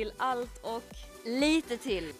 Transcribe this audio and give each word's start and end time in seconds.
till 0.00 0.12
allt 0.18 0.58
och 0.62 0.82
Lite 1.24 1.76
till. 1.76 2.12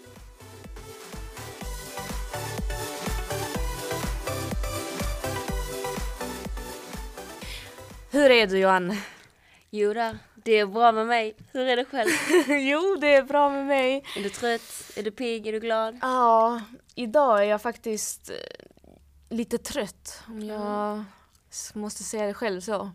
Hur 8.11 8.30
är 8.30 8.46
du 8.46 8.58
Johan? 8.58 8.96
Jodå, 9.71 10.14
det 10.35 10.52
är 10.58 10.66
bra 10.66 10.93
med 10.93 11.07
mig. 11.07 11.35
Hur 11.52 11.66
är 11.68 11.76
det 11.76 11.85
själv? 11.85 12.11
jo, 12.61 12.96
det 13.00 13.14
är 13.14 13.22
bra 13.22 13.50
med 13.50 13.66
mig. 13.66 14.04
Är 14.16 14.22
du 14.22 14.30
trött? 14.30 14.90
Är 14.96 15.02
du 15.02 15.10
pigg? 15.10 15.46
Är 15.46 15.52
du 15.52 15.60
glad? 15.60 15.99
Ja, 16.02 16.60
idag 16.94 17.38
är 17.40 17.44
jag 17.44 17.62
faktiskt 17.62 18.30
eh, 18.30 18.36
lite 19.29 19.58
trött 19.58 20.22
om 20.29 20.40
jag 20.44 21.04
s- 21.50 21.74
måste 21.74 22.04
säga 22.04 22.26
det 22.26 22.35
själv 22.35 22.60
så. 22.60 22.90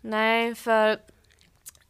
Nej, 0.00 0.54
för 0.54 1.00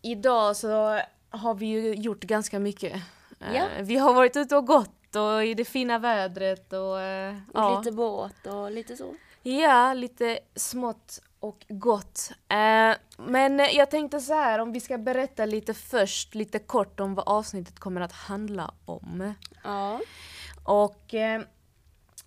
idag 0.02 0.56
så 0.56 1.00
har 1.32 1.54
vi 1.54 1.66
ju 1.66 1.94
gjort 1.94 2.20
ganska 2.24 2.58
mycket. 2.58 2.92
Eh, 3.40 3.56
Ja. 3.56 3.66
Vi 3.80 3.96
har 3.96 4.14
varit 4.14 4.36
ute 4.36 4.56
och 4.56 4.66
gått 4.66 5.16
och 5.16 5.44
i 5.44 5.54
det 5.54 5.64
fina 5.64 5.98
vädret 5.98 6.72
och 6.72 7.00
eh, 7.00 7.36
ja. 7.54 7.78
Lite 7.78 7.92
båt 7.92 8.46
och 8.46 8.70
lite 8.70 8.96
så. 8.96 9.14
Ja, 9.42 9.94
lite 9.94 10.38
smått 10.56 11.20
och 11.40 11.64
gott. 11.68 12.30
Eh, 12.48 12.94
men 13.16 13.58
jag 13.58 13.90
tänkte 13.90 14.20
så 14.20 14.34
här, 14.34 14.58
om 14.58 14.72
vi 14.72 14.80
ska 14.80 14.98
berätta 14.98 15.44
lite 15.46 15.74
först, 15.74 16.34
lite 16.34 16.58
kort 16.58 17.00
om 17.00 17.14
vad 17.14 17.28
avsnittet 17.28 17.78
kommer 17.78 18.00
att 18.00 18.12
handla 18.12 18.74
om. 18.84 19.34
Ja. 19.64 20.00
Och 20.64 21.14
eh, 21.14 21.42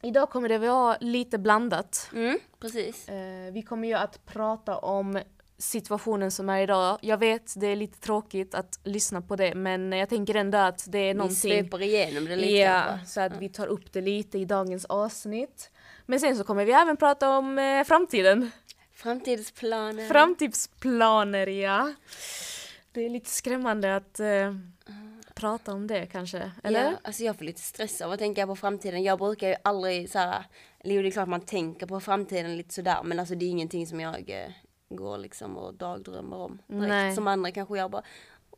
idag 0.01 0.29
kommer 0.29 0.49
det 0.49 0.57
vara 0.57 0.97
lite 0.99 1.37
blandat. 1.37 2.09
Mm, 2.13 2.39
precis. 2.59 3.09
Vi 3.51 3.61
kommer 3.61 3.87
ju 3.87 3.93
att 3.93 4.25
prata 4.25 4.77
om 4.77 5.19
situationen 5.57 6.31
som 6.31 6.49
är 6.49 6.61
idag. 6.61 6.99
Jag 7.01 7.17
vet, 7.17 7.53
det 7.59 7.67
är 7.67 7.75
lite 7.75 7.99
tråkigt 7.99 8.55
att 8.55 8.79
lyssna 8.83 9.21
på 9.21 9.35
det, 9.35 9.55
men 9.55 9.91
jag 9.91 10.09
tänker 10.09 10.35
ändå 10.35 10.57
att 10.57 10.85
det 10.91 10.97
är 10.97 11.07
Vi 11.07 11.13
någonting... 11.13 11.35
sveper 11.35 11.81
igenom 11.81 12.25
det 12.25 12.35
lite 12.35 12.53
Ja, 12.53 12.99
så 13.05 13.21
att 13.21 13.37
vi 13.37 13.49
tar 13.49 13.67
upp 13.67 13.93
det 13.93 14.01
lite 14.01 14.37
i 14.37 14.45
dagens 14.45 14.85
avsnitt. 14.85 15.71
Men 16.05 16.19
sen 16.19 16.37
så 16.37 16.43
kommer 16.43 16.65
vi 16.65 16.71
även 16.71 16.97
prata 16.97 17.37
om 17.37 17.59
eh, 17.59 17.83
framtiden. 17.83 18.51
Framtidsplaner. 18.93 20.07
Framtidsplaner, 20.07 21.47
ja. 21.47 21.93
Det 22.91 23.05
är 23.05 23.09
lite 23.09 23.29
skrämmande 23.29 23.95
att 23.95 24.19
eh, 24.19 24.55
prata 25.35 25.73
om 25.73 25.87
det 25.87 26.05
kanske, 26.05 26.51
eller? 26.63 26.83
Ja, 26.83 26.93
alltså 27.03 27.23
jag 27.23 27.37
får 27.37 27.45
lite 27.45 27.61
stress 27.61 28.01
av 28.01 28.11
att 28.11 28.19
tänka 28.19 28.47
på 28.47 28.55
framtiden. 28.55 29.03
Jag 29.03 29.19
brukar 29.19 29.47
ju 29.47 29.55
aldrig 29.63 30.09
så 30.09 30.19
här, 30.19 30.45
eller 30.79 31.03
det 31.03 31.09
är 31.09 31.11
klart 31.11 31.27
man 31.27 31.41
tänker 31.41 31.85
på 31.85 31.99
framtiden 31.99 32.57
lite 32.57 32.73
sådär, 32.73 32.97
men 33.03 33.19
alltså 33.19 33.35
det 33.35 33.45
är 33.45 33.49
ingenting 33.49 33.87
som 33.87 33.99
jag 33.99 34.29
eh, 34.29 34.51
går 34.89 35.17
liksom 35.17 35.57
och 35.57 35.73
dagdrömmer 35.73 36.37
om 36.37 36.61
direkt. 36.67 36.87
Nej. 36.87 37.15
Som 37.15 37.27
andra 37.27 37.51
kanske 37.51 37.77
jag 37.77 37.91
bara 37.91 38.03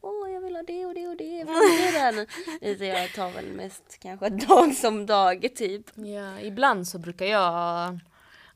Åh, 0.01 0.31
jag 0.31 0.41
vill 0.41 0.55
ha 0.55 0.63
det 0.63 0.85
och 0.85 0.93
det 0.93 1.07
och 1.07 1.17
det 1.17 1.45
framtiden. 1.45 2.27
Utan 2.61 2.87
jag 3.01 3.13
tar 3.13 3.31
väl 3.31 3.51
mest 3.51 3.97
kanske 3.99 4.29
dag 4.29 4.73
som 4.73 5.05
dag 5.05 5.55
typ. 5.55 5.85
Ja, 5.95 6.39
ibland 6.39 6.87
så 6.87 6.99
brukar 6.99 7.25
jag 7.25 7.99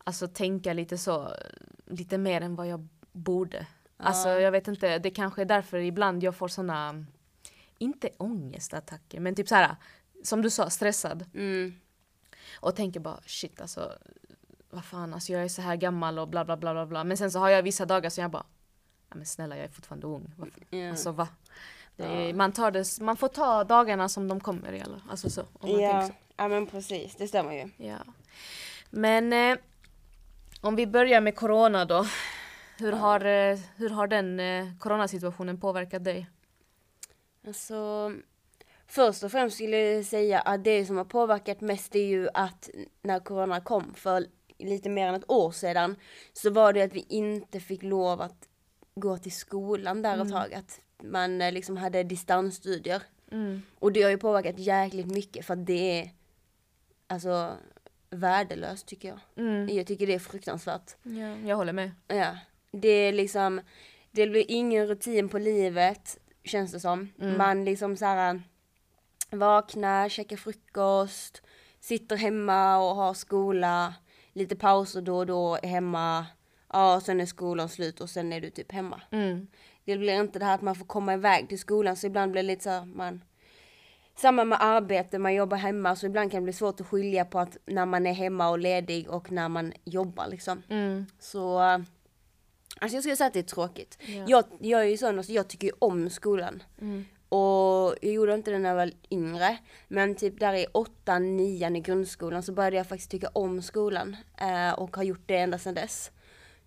alltså 0.03 0.27
tänka 0.27 0.73
lite 0.73 0.97
så, 0.97 1.35
lite 1.85 2.17
mer 2.17 2.41
än 2.41 2.55
vad 2.55 2.67
jag 2.67 2.87
borde. 3.11 3.67
Alltså 3.97 4.29
jag 4.29 4.51
vet 4.51 4.67
inte, 4.67 4.99
det 4.99 5.09
kanske 5.09 5.41
är 5.41 5.45
därför 5.45 5.77
ibland 5.77 6.23
jag 6.23 6.35
får 6.35 6.47
såna, 6.47 7.05
inte 7.77 8.09
ångestattacker, 8.17 9.19
men 9.19 9.35
typ 9.35 9.47
så 9.47 9.55
här 9.55 9.75
som 10.23 10.41
du 10.41 10.49
sa, 10.49 10.69
stressad. 10.69 11.25
Mm. 11.33 11.73
Och 12.59 12.75
tänker 12.75 12.99
bara 12.99 13.19
shit 13.25 13.61
alltså, 13.61 13.93
vad 14.71 14.85
fan, 14.85 15.13
alltså 15.13 15.31
jag 15.33 15.43
är 15.43 15.47
så 15.47 15.61
här 15.61 15.75
gammal 15.75 16.19
och 16.19 16.27
bla 16.27 16.45
bla 16.45 16.57
bla 16.57 16.73
bla 16.73 16.85
bla. 16.85 17.03
Men 17.03 17.17
sen 17.17 17.31
så 17.31 17.39
har 17.39 17.49
jag 17.49 17.63
vissa 17.63 17.85
dagar 17.85 18.09
som 18.09 18.21
jag 18.21 18.31
bara, 18.31 18.45
ja 19.09 19.15
men 19.15 19.25
snälla 19.25 19.57
jag 19.57 19.65
är 19.65 19.69
fortfarande 19.69 20.07
ung. 20.07 20.33
Ja. 20.69 20.89
Alltså 20.89 21.11
va? 21.11 21.27
Är, 21.97 22.33
man, 22.33 22.51
tar 22.51 22.71
det, 22.71 23.01
man 23.01 23.17
får 23.17 23.27
ta 23.27 23.63
dagarna 23.63 24.09
som 24.09 24.27
de 24.27 24.39
kommer 24.39 24.73
i 24.73 24.81
alla 24.81 25.01
Alltså 25.09 25.29
så. 25.29 25.41
Om 25.41 25.81
man 25.81 26.07
så. 26.07 26.13
ja 26.37 26.47
men 26.47 26.67
precis, 26.67 27.15
det 27.15 27.27
stämmer 27.27 27.53
ju. 27.53 27.87
Ja. 27.87 27.97
Men 28.89 29.33
eh, 29.33 29.57
om 30.61 30.75
vi 30.75 30.87
börjar 30.87 31.21
med 31.21 31.35
corona 31.35 31.85
då. 31.85 32.05
Hur 32.77 32.91
har, 32.91 33.25
eh, 33.25 33.59
hur 33.75 33.89
har 33.89 34.07
den 34.07 34.39
eh, 34.39 34.67
coronasituationen 34.79 35.59
påverkat 35.59 36.03
dig? 36.03 36.27
Alltså, 37.47 38.11
först 38.87 39.23
och 39.23 39.31
främst 39.31 39.55
skulle 39.55 39.77
jag 39.77 40.05
säga 40.05 40.39
att 40.39 40.63
det 40.63 40.85
som 40.85 40.97
har 40.97 41.05
påverkat 41.05 41.61
mest 41.61 41.95
är 41.95 42.05
ju 42.05 42.29
att 42.33 42.69
när 43.01 43.19
corona 43.19 43.61
kom 43.61 43.93
för 43.93 44.25
lite 44.63 44.89
mer 44.89 45.07
än 45.07 45.15
ett 45.15 45.31
år 45.31 45.51
sedan 45.51 45.95
så 46.33 46.49
var 46.49 46.73
det 46.73 46.81
att 46.81 46.93
vi 46.93 47.05
inte 47.09 47.59
fick 47.59 47.83
lov 47.83 48.21
att 48.21 48.47
gå 48.95 49.17
till 49.17 49.31
skolan 49.31 50.01
där 50.01 50.21
ett 50.21 50.31
tag. 50.31 50.53
Att 50.53 50.79
man 51.03 51.41
eh, 51.41 51.51
liksom 51.51 51.77
hade 51.77 52.03
distansstudier. 52.03 53.03
Mm. 53.31 53.61
Och 53.79 53.91
det 53.91 54.01
har 54.03 54.09
ju 54.09 54.17
påverkat 54.17 54.59
jäkligt 54.59 55.07
mycket 55.07 55.45
för 55.45 55.53
att 55.53 55.65
det 55.65 56.01
är 56.01 56.09
alltså 57.07 57.51
värdelöst 58.09 58.87
tycker 58.87 59.07
jag. 59.07 59.19
Mm. 59.35 59.69
Jag 59.69 59.87
tycker 59.87 60.07
det 60.07 60.13
är 60.13 60.19
fruktansvärt. 60.19 60.95
Ja, 61.03 61.35
jag 61.47 61.55
håller 61.55 61.73
med. 61.73 61.91
Ja, 62.07 62.37
det 62.71 62.87
är 62.87 63.13
liksom, 63.13 63.61
det 64.11 64.27
blir 64.27 64.45
ingen 64.47 64.87
rutin 64.87 65.29
på 65.29 65.39
livet 65.39 66.17
känns 66.43 66.71
det 66.71 66.79
som. 66.79 67.13
Man 67.37 67.65
liksom 67.65 67.97
så 67.97 68.05
här 68.05 68.41
vaknar, 69.29 70.09
käkar 70.09 70.37
frukost, 70.37 71.41
sitter 71.79 72.15
hemma 72.15 72.77
och 72.77 72.95
har 72.95 73.13
skola, 73.13 73.93
lite 74.33 74.55
pauser 74.55 75.01
då 75.01 75.17
och 75.17 75.25
då, 75.25 75.55
hemma, 75.55 76.25
ja 76.73 77.01
sen 77.03 77.21
är 77.21 77.25
skolan 77.25 77.69
slut 77.69 78.01
och 78.01 78.09
sen 78.09 78.33
är 78.33 78.41
du 78.41 78.49
typ 78.49 78.71
hemma. 78.71 79.01
Mm. 79.11 79.47
Det 79.85 79.97
blir 79.97 80.13
inte 80.13 80.39
det 80.39 80.45
här 80.45 80.55
att 80.55 80.61
man 80.61 80.75
får 80.75 80.85
komma 80.85 81.13
iväg 81.13 81.49
till 81.49 81.59
skolan 81.59 81.95
så 81.95 82.07
ibland 82.07 82.31
blir 82.31 82.43
det 82.43 82.47
lite 82.47 82.63
så 82.63 82.69
här, 82.69 82.85
man 82.85 83.23
samma 84.15 84.43
med 84.43 84.57
arbete, 84.61 85.19
man 85.19 85.33
jobbar 85.33 85.57
hemma 85.57 85.95
så 85.95 86.05
ibland 86.05 86.31
kan 86.31 86.41
det 86.41 86.43
bli 86.43 86.53
svårt 86.53 86.81
att 86.81 86.87
skilja 86.87 87.25
på 87.25 87.39
att 87.39 87.57
när 87.65 87.85
man 87.85 88.07
är 88.07 88.13
hemma 88.13 88.49
och 88.49 88.59
ledig 88.59 89.09
och 89.09 89.31
när 89.31 89.49
man 89.49 89.73
jobbar 89.83 90.27
liksom. 90.27 90.63
Mm. 90.69 91.05
Så 91.19 91.59
alltså 91.59 92.95
jag 92.95 93.03
skulle 93.03 93.15
säga 93.15 93.27
att 93.27 93.33
det 93.33 93.39
är 93.39 93.43
tråkigt. 93.43 93.97
Ja. 94.05 94.25
Jag, 94.27 94.43
jag 94.59 94.81
är 94.81 94.85
ju 94.85 94.97
sån, 94.97 95.17
alltså 95.17 95.33
jag 95.33 95.47
tycker 95.47 95.67
ju 95.67 95.73
om 95.79 96.09
skolan. 96.09 96.63
Mm. 96.81 97.05
Och 97.31 97.95
jag 98.01 98.13
gjorde 98.13 98.33
inte 98.33 98.51
det 98.51 98.59
när 98.59 98.69
jag 98.69 98.75
var 98.75 98.91
yngre. 99.11 99.57
Men 99.87 100.15
typ 100.15 100.39
där 100.39 100.53
i 100.53 100.65
åttan, 100.71 101.37
nian 101.37 101.75
i 101.75 101.79
grundskolan 101.79 102.43
så 102.43 102.51
började 102.53 102.77
jag 102.77 102.87
faktiskt 102.87 103.11
tycka 103.11 103.29
om 103.33 103.61
skolan. 103.61 104.15
Eh, 104.37 104.73
och 104.73 104.95
har 104.95 105.03
gjort 105.03 105.23
det 105.25 105.37
ända 105.37 105.57
sedan 105.57 105.73
dess. 105.73 106.11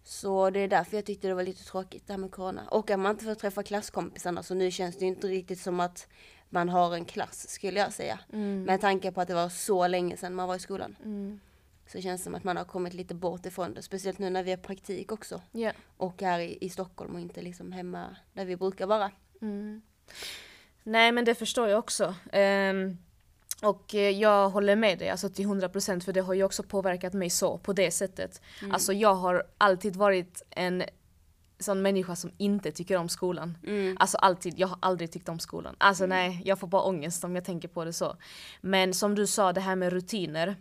Så 0.05 0.51
det 0.51 0.61
är 0.61 0.69
därför 0.69 0.97
jag 0.97 1.05
tyckte 1.05 1.29
det 1.29 1.35
var 1.35 1.43
lite 1.43 1.65
tråkigt 1.65 2.07
det 2.07 2.13
här 2.13 2.19
med 2.19 2.31
corona. 2.31 2.63
Och 2.71 2.91
att 2.91 3.01
man 3.01 3.11
inte 3.11 3.25
får 3.25 3.35
träffa 3.35 3.63
klasskompisarna 3.63 4.43
så 4.43 4.55
nu 4.55 4.71
känns 4.71 4.99
det 4.99 5.05
inte 5.05 5.27
riktigt 5.27 5.61
som 5.61 5.81
att 5.81 6.09
man 6.49 6.69
har 6.69 6.95
en 6.95 7.05
klass 7.05 7.49
skulle 7.49 7.81
jag 7.81 7.93
säga. 7.93 8.19
Med 8.67 8.81
tanke 8.81 9.13
på 9.13 9.21
att 9.21 9.29
det 9.29 9.35
var 9.35 9.49
så 9.49 9.87
länge 9.87 10.17
sedan 10.17 10.35
man 10.35 10.49
var 10.49 10.57
i 10.57 10.59
skolan. 10.59 10.97
Mm. 11.05 11.41
Så 11.87 12.01
känns 12.01 12.21
det 12.21 12.25
som 12.25 12.35
att 12.35 12.45
man 12.45 12.57
har 12.57 12.65
kommit 12.65 12.95
lite 12.95 13.15
bort 13.15 13.47
ifrån 13.47 13.75
det. 13.75 13.83
Speciellt 13.83 14.19
nu 14.19 14.31
när 14.31 14.43
vi 14.43 14.51
har 14.51 14.59
praktik 14.59 15.13
också. 15.13 15.41
Ja. 15.53 15.73
Och 15.97 16.23
är 16.23 16.39
i, 16.39 16.59
i 16.61 16.71
Stockholm 16.71 17.15
och 17.15 17.21
inte 17.21 17.43
liksom 17.43 17.73
hemma 17.73 18.17
där 18.33 18.45
vi 18.45 18.57
brukar 18.57 18.87
vara. 18.87 19.11
Mm. 19.41 19.83
Nej 20.85 21.13
men 21.13 21.25
det 21.25 21.35
förstår 21.35 21.69
jag 21.69 21.79
också. 21.79 22.15
Ehm, 22.33 22.99
och 23.63 23.95
eh, 23.95 24.11
jag 24.11 24.49
håller 24.49 24.77
med 24.77 24.99
dig 24.99 25.09
alltså 25.09 25.29
till 25.29 25.47
100% 25.47 26.01
för 26.01 26.13
det 26.13 26.21
har 26.21 26.35
ju 26.35 26.45
också 26.45 26.63
påverkat 26.63 27.13
mig 27.13 27.31
så 27.31 27.59
på 27.59 27.73
det 27.73 27.91
sättet. 27.91 28.43
Alltså 28.73 28.93
jag 28.93 29.15
har 29.15 29.45
alltid 29.59 29.97
varit 29.97 30.43
en 30.51 30.85
sån 31.59 31.83
människa 31.83 32.17
som 32.17 32.31
inte 32.39 32.73
tycker 32.73 32.97
om 32.97 33.09
skolan. 33.09 33.59
Mm. 33.67 33.97
Alltså 34.01 34.17
alltid, 34.17 34.55
jag 34.59 34.69
har 34.69 34.79
aldrig 34.83 35.13
tyckt 35.13 35.29
om 35.29 35.39
skolan. 35.39 35.77
Alltså 35.79 36.07
nej, 36.07 36.43
jag 36.45 36.59
får 36.59 36.67
bara 36.67 36.83
ångest 36.83 37.25
om 37.25 37.35
jag 37.35 37.45
tänker 37.45 37.69
på 37.69 37.85
det 37.85 37.93
så. 37.93 38.17
Men 38.61 38.95
som 38.95 39.15
du 39.15 39.27
sa, 39.27 39.53
det 39.53 39.61
här 39.61 39.77
med 39.77 39.93
rutiner. 39.93 40.57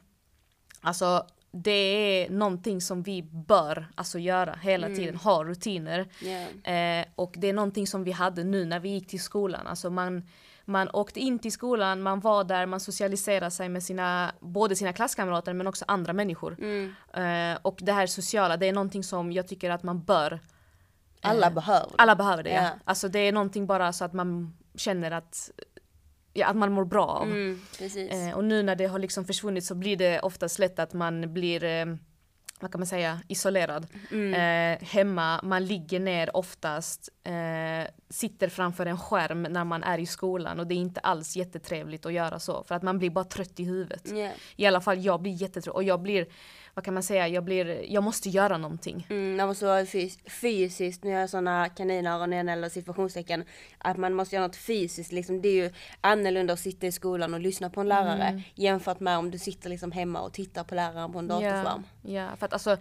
Alltså 0.81 1.27
det 1.55 1.71
är 1.71 2.29
någonting 2.29 2.81
som 2.81 3.03
vi 3.03 3.23
bör 3.23 3.87
alltså, 3.95 4.19
göra 4.19 4.53
hela 4.61 4.87
tiden, 4.87 5.15
ha 5.15 5.43
rutiner. 5.43 6.07
Ja. 6.21 6.71
Eh, 6.71 7.05
och 7.15 7.33
det 7.37 7.49
är 7.49 7.53
någonting 7.53 7.87
som 7.87 8.03
vi 8.03 8.11
hade 8.11 8.43
nu 8.43 8.65
när 8.65 8.79
vi 8.79 8.89
gick 8.89 9.07
till 9.07 9.21
skolan. 9.21 9.67
Alltså 9.67 9.89
man, 9.89 10.23
man 10.65 10.89
åkte 10.89 11.19
in 11.19 11.39
till 11.39 11.51
skolan, 11.51 12.01
man 12.01 12.19
var 12.19 12.43
där, 12.43 12.65
man 12.65 12.79
socialiserade 12.79 13.51
sig 13.51 13.69
med 13.69 13.83
sina, 13.83 14.31
både 14.39 14.75
sina 14.75 14.93
klasskamrater 14.93 15.53
men 15.53 15.67
också 15.67 15.85
andra 15.87 16.13
människor. 16.13 16.57
Mm. 16.59 16.93
Eh, 17.53 17.59
och 17.61 17.77
det 17.81 17.93
här 17.93 18.07
sociala, 18.07 18.57
det 18.57 18.67
är 18.67 18.73
någonting 18.73 19.03
som 19.03 19.31
jag 19.31 19.47
tycker 19.47 19.69
att 19.69 19.83
man 19.83 20.03
bör. 20.03 20.39
Alla 21.21 21.51
behöver 21.51 21.89
det. 21.89 21.95
Alla 21.97 22.15
behöver 22.15 22.43
det 22.43 22.49
ja. 22.49 22.63
Ja. 22.63 22.69
Alltså 22.85 23.07
det 23.07 23.19
är 23.19 23.31
någonting 23.31 23.67
bara 23.67 23.93
så 23.93 24.05
att 24.05 24.13
man 24.13 24.57
känner 24.75 25.11
att, 25.11 25.51
ja, 26.33 26.47
att 26.47 26.55
man 26.55 26.71
mår 26.71 26.85
bra 26.85 27.05
av. 27.05 27.27
Mm. 27.31 27.61
Eh, 28.11 28.35
och 28.35 28.43
nu 28.43 28.63
när 28.63 28.75
det 28.75 28.85
har 28.85 28.99
liksom 28.99 29.25
försvunnit 29.25 29.65
så 29.65 29.75
blir 29.75 29.97
det 29.97 30.19
oftast 30.19 30.59
lätt 30.59 30.79
att 30.79 30.93
man 30.93 31.33
blir 31.33 31.63
eh, 31.63 31.85
vad 32.63 32.71
kan 32.71 32.79
man 32.79 32.87
säga, 32.87 33.21
isolerad. 33.27 33.87
Eh, 34.11 34.87
hemma, 34.87 35.39
man 35.43 35.65
ligger 35.65 35.99
ner 35.99 36.35
oftast, 36.35 37.09
eh, 37.23 37.91
sitter 38.09 38.49
framför 38.49 38.85
en 38.85 38.97
skärm 38.97 39.43
när 39.43 39.63
man 39.63 39.83
är 39.83 39.97
i 39.97 40.05
skolan 40.05 40.59
och 40.59 40.67
det 40.67 40.75
är 40.75 40.77
inte 40.77 40.99
alls 40.99 41.35
jättetrevligt 41.35 42.05
att 42.05 42.13
göra 42.13 42.39
så 42.39 42.63
för 42.63 42.75
att 42.75 42.83
man 42.83 42.99
blir 42.99 43.09
bara 43.09 43.25
trött 43.25 43.59
i 43.59 43.63
huvudet. 43.63 44.11
Ja. 44.13 44.29
I 44.55 44.65
alla 44.65 44.81
fall 44.81 45.05
jag 45.05 45.21
blir 45.21 45.33
jättetrött 45.33 45.75
och 45.75 45.83
jag 45.83 46.01
blir 46.01 46.27
vad 46.73 46.85
kan 46.85 46.93
man 46.93 47.03
säga, 47.03 47.27
jag 47.27 47.43
blir, 47.43 47.91
jag 47.93 48.03
måste 48.03 48.29
göra 48.29 48.57
någonting. 48.57 49.07
Mm, 49.09 49.37
man 49.37 49.47
måste 49.47 49.65
vara 49.65 49.83
fys- 49.85 50.29
fysiskt, 50.29 51.03
nu 51.03 51.11
gör 51.11 51.19
jag 51.19 51.29
sådana 51.29 51.69
kaninöron 51.69 52.33
eller 52.33 52.69
situationstecken, 52.69 53.43
att 53.77 53.97
man 53.97 54.13
måste 54.13 54.35
göra 54.35 54.47
något 54.47 54.55
fysiskt 54.55 55.11
liksom. 55.11 55.41
Det 55.41 55.49
är 55.49 55.53
ju 55.63 55.71
annorlunda 56.01 56.53
att 56.53 56.59
sitta 56.59 56.87
i 56.87 56.91
skolan 56.91 57.33
och 57.33 57.39
lyssna 57.39 57.69
på 57.69 57.81
en 57.81 57.87
lärare 57.87 58.23
Mm. 58.27 58.41
jämfört 58.55 58.99
med 58.99 59.17
om 59.17 59.31
du 59.31 59.37
sitter 59.39 59.69
liksom 59.69 59.91
hemma 59.91 60.21
och 60.21 60.33
tittar 60.33 60.63
på 60.63 60.75
läraren 60.75 61.11
på 61.13 61.19
en 61.19 61.27
datorskärm. 61.27 61.83
Ja, 62.01 62.11
ja, 62.11 62.27
för 62.37 62.45
att 62.45 62.53
alltså 62.53 62.77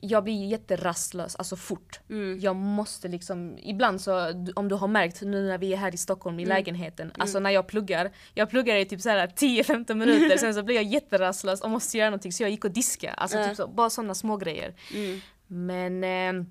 jag 0.00 0.24
blir 0.24 0.46
jätterastlös, 0.46 1.36
alltså 1.36 1.56
fort. 1.56 2.00
Mm. 2.10 2.40
Jag 2.40 2.56
måste 2.56 3.08
liksom, 3.08 3.58
ibland 3.58 4.00
så, 4.00 4.44
om 4.56 4.68
du 4.68 4.74
har 4.74 4.88
märkt 4.88 5.22
nu 5.22 5.46
när 5.46 5.58
vi 5.58 5.72
är 5.72 5.76
här 5.76 5.94
i 5.94 5.96
Stockholm 5.96 6.40
i 6.40 6.42
Mm. 6.42 6.56
lägenheten, 6.56 7.12
alltså 7.18 7.40
när 7.40 7.50
jag 7.50 7.66
pluggar, 7.66 8.12
jag 8.34 8.50
pluggar 8.50 8.76
i 8.76 8.84
typ 8.84 9.00
så 9.00 9.08
här 9.08 9.26
10-15 9.26 9.94
minuter, 9.94 10.36
sen 10.38 10.54
så 10.54 10.62
blir 10.62 10.74
jag 10.76 10.84
jätterastlös 10.84 11.60
och 11.60 11.70
måste 11.70 11.98
göra 11.98 12.10
någonting 12.10 12.32
så 12.32 12.42
jag 12.42 12.50
gick 12.50 12.64
och 12.64 12.70
diska, 12.70 13.12
alltså 13.12 13.44
typ 13.44 13.56
så, 13.56 13.66
bara 13.68 13.90
sådana 13.90 14.14
små 14.14 14.36
grejer. 14.36 14.74
Mm. 14.94 15.20
Men 15.46 16.04
eh, 16.04 16.46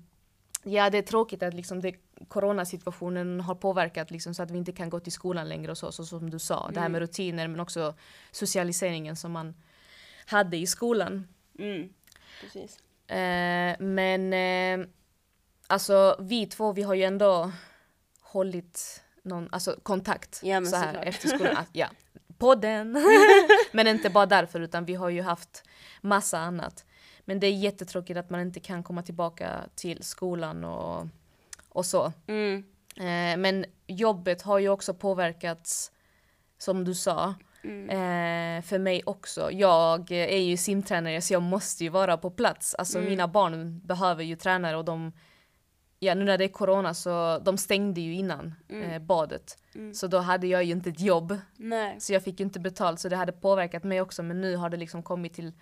ja, 0.72 0.90
det 0.90 0.98
är 0.98 1.02
tråkigt 1.02 1.42
att 1.42 1.54
liksom 1.54 1.80
det, 1.80 1.94
coronasituationen 2.28 3.40
har 3.40 3.54
påverkat 3.54 4.10
liksom 4.10 4.34
så 4.34 4.42
att 4.42 4.50
vi 4.50 4.58
inte 4.58 4.72
kan 4.72 4.90
gå 4.90 5.00
till 5.00 5.12
skolan 5.12 5.48
längre 5.48 5.70
och 5.70 5.78
så, 5.78 5.92
så 5.92 6.04
som 6.04 6.30
du 6.30 6.38
sa. 6.38 6.70
Det 6.74 6.80
här 6.80 6.88
med 6.88 6.98
rutiner 7.00 7.48
men 7.48 7.60
också 7.60 7.94
socialiseringen 8.30 9.16
som 9.16 9.32
man 9.32 9.54
hade 10.26 10.56
i 10.56 10.66
skolan. 10.66 11.28
Mm. 11.58 11.88
Precis. 12.40 12.78
Eh, 13.08 13.76
men 13.78 14.32
eh, 14.32 14.86
alltså 15.66 16.16
vi 16.20 16.46
två, 16.46 16.72
vi 16.72 16.82
har 16.82 16.94
ju 16.94 17.04
ändå 17.04 17.52
hållit 18.20 19.02
någon, 19.22 19.48
alltså 19.52 19.76
kontakt 19.82 20.40
Ja, 20.42 20.64
så 20.64 20.76
här 20.76 20.86
såklart. 20.86 21.06
efter 21.06 21.28
skolan. 21.28 21.56
Att, 21.56 21.68
ja, 21.72 21.88
podden! 22.38 23.04
men 23.72 23.86
inte 23.86 24.10
bara 24.10 24.26
därför 24.26 24.60
utan 24.60 24.84
vi 24.84 24.94
har 24.94 25.08
ju 25.08 25.22
haft 25.22 25.62
massa 26.00 26.38
annat. 26.38 26.84
Men 27.24 27.40
det 27.40 27.46
är 27.46 27.52
jättetråkigt 27.52 28.18
att 28.18 28.30
man 28.30 28.40
inte 28.40 28.60
kan 28.60 28.82
komma 28.82 29.02
tillbaka 29.02 29.64
till 29.74 30.02
skolan 30.02 30.64
och, 30.64 31.06
och 31.68 31.86
så. 31.86 32.12
Mm. 32.26 32.64
Eh, 32.96 33.36
men 33.38 33.64
jobbet 33.86 34.42
har 34.42 34.58
ju 34.58 34.68
också 34.68 34.94
påverkats, 34.94 35.92
som 36.58 36.84
du 36.84 36.94
sa, 36.94 37.34
Mm. 37.66 37.90
eh, 37.90 38.62
för 38.62 38.78
mig 38.78 39.02
också. 39.06 39.50
Jag 39.52 40.10
är 40.10 40.38
ju 40.38 40.56
simtränare 40.56 41.20
så 41.20 41.32
jag 41.32 41.42
måste 41.42 41.84
ju 41.84 41.90
vara 41.90 42.16
på 42.16 42.30
plats. 42.30 42.74
Alltså 42.74 42.98
Mm. 42.98 43.10
mina 43.10 43.28
barn 43.28 43.80
behöver 43.84 44.24
ju 44.24 44.36
tränare 44.36 44.76
och 44.76 44.84
de, 44.84 45.12
ja 45.98 46.14
nu 46.14 46.24
när 46.24 46.38
det 46.38 46.44
är 46.44 46.48
corona 46.48 46.94
så 46.94 47.38
de 47.38 47.58
stängde 47.58 48.00
ju 48.00 48.14
innan 48.14 48.54
Mm. 48.68 48.90
eh, 48.90 48.98
badet. 48.98 49.58
Så 49.94 50.06
då 50.06 50.18
hade 50.18 50.46
jag 50.46 50.64
ju 50.64 50.72
inte 50.72 50.90
ett 50.90 51.00
jobb. 51.00 51.38
Nej. 51.56 52.00
Så 52.00 52.12
jag 52.12 52.24
fick 52.24 52.40
ju 52.40 52.44
inte 52.44 52.60
betalt 52.60 53.00
så 53.00 53.08
det 53.08 53.16
hade 53.16 53.32
påverkat 53.32 53.84
mig 53.84 54.00
också 54.00 54.22
men 54.22 54.40
nu 54.40 54.56
har 54.56 54.70
det 54.70 54.76
liksom 54.76 55.02
kommit 55.02 55.34
till, 55.34 55.52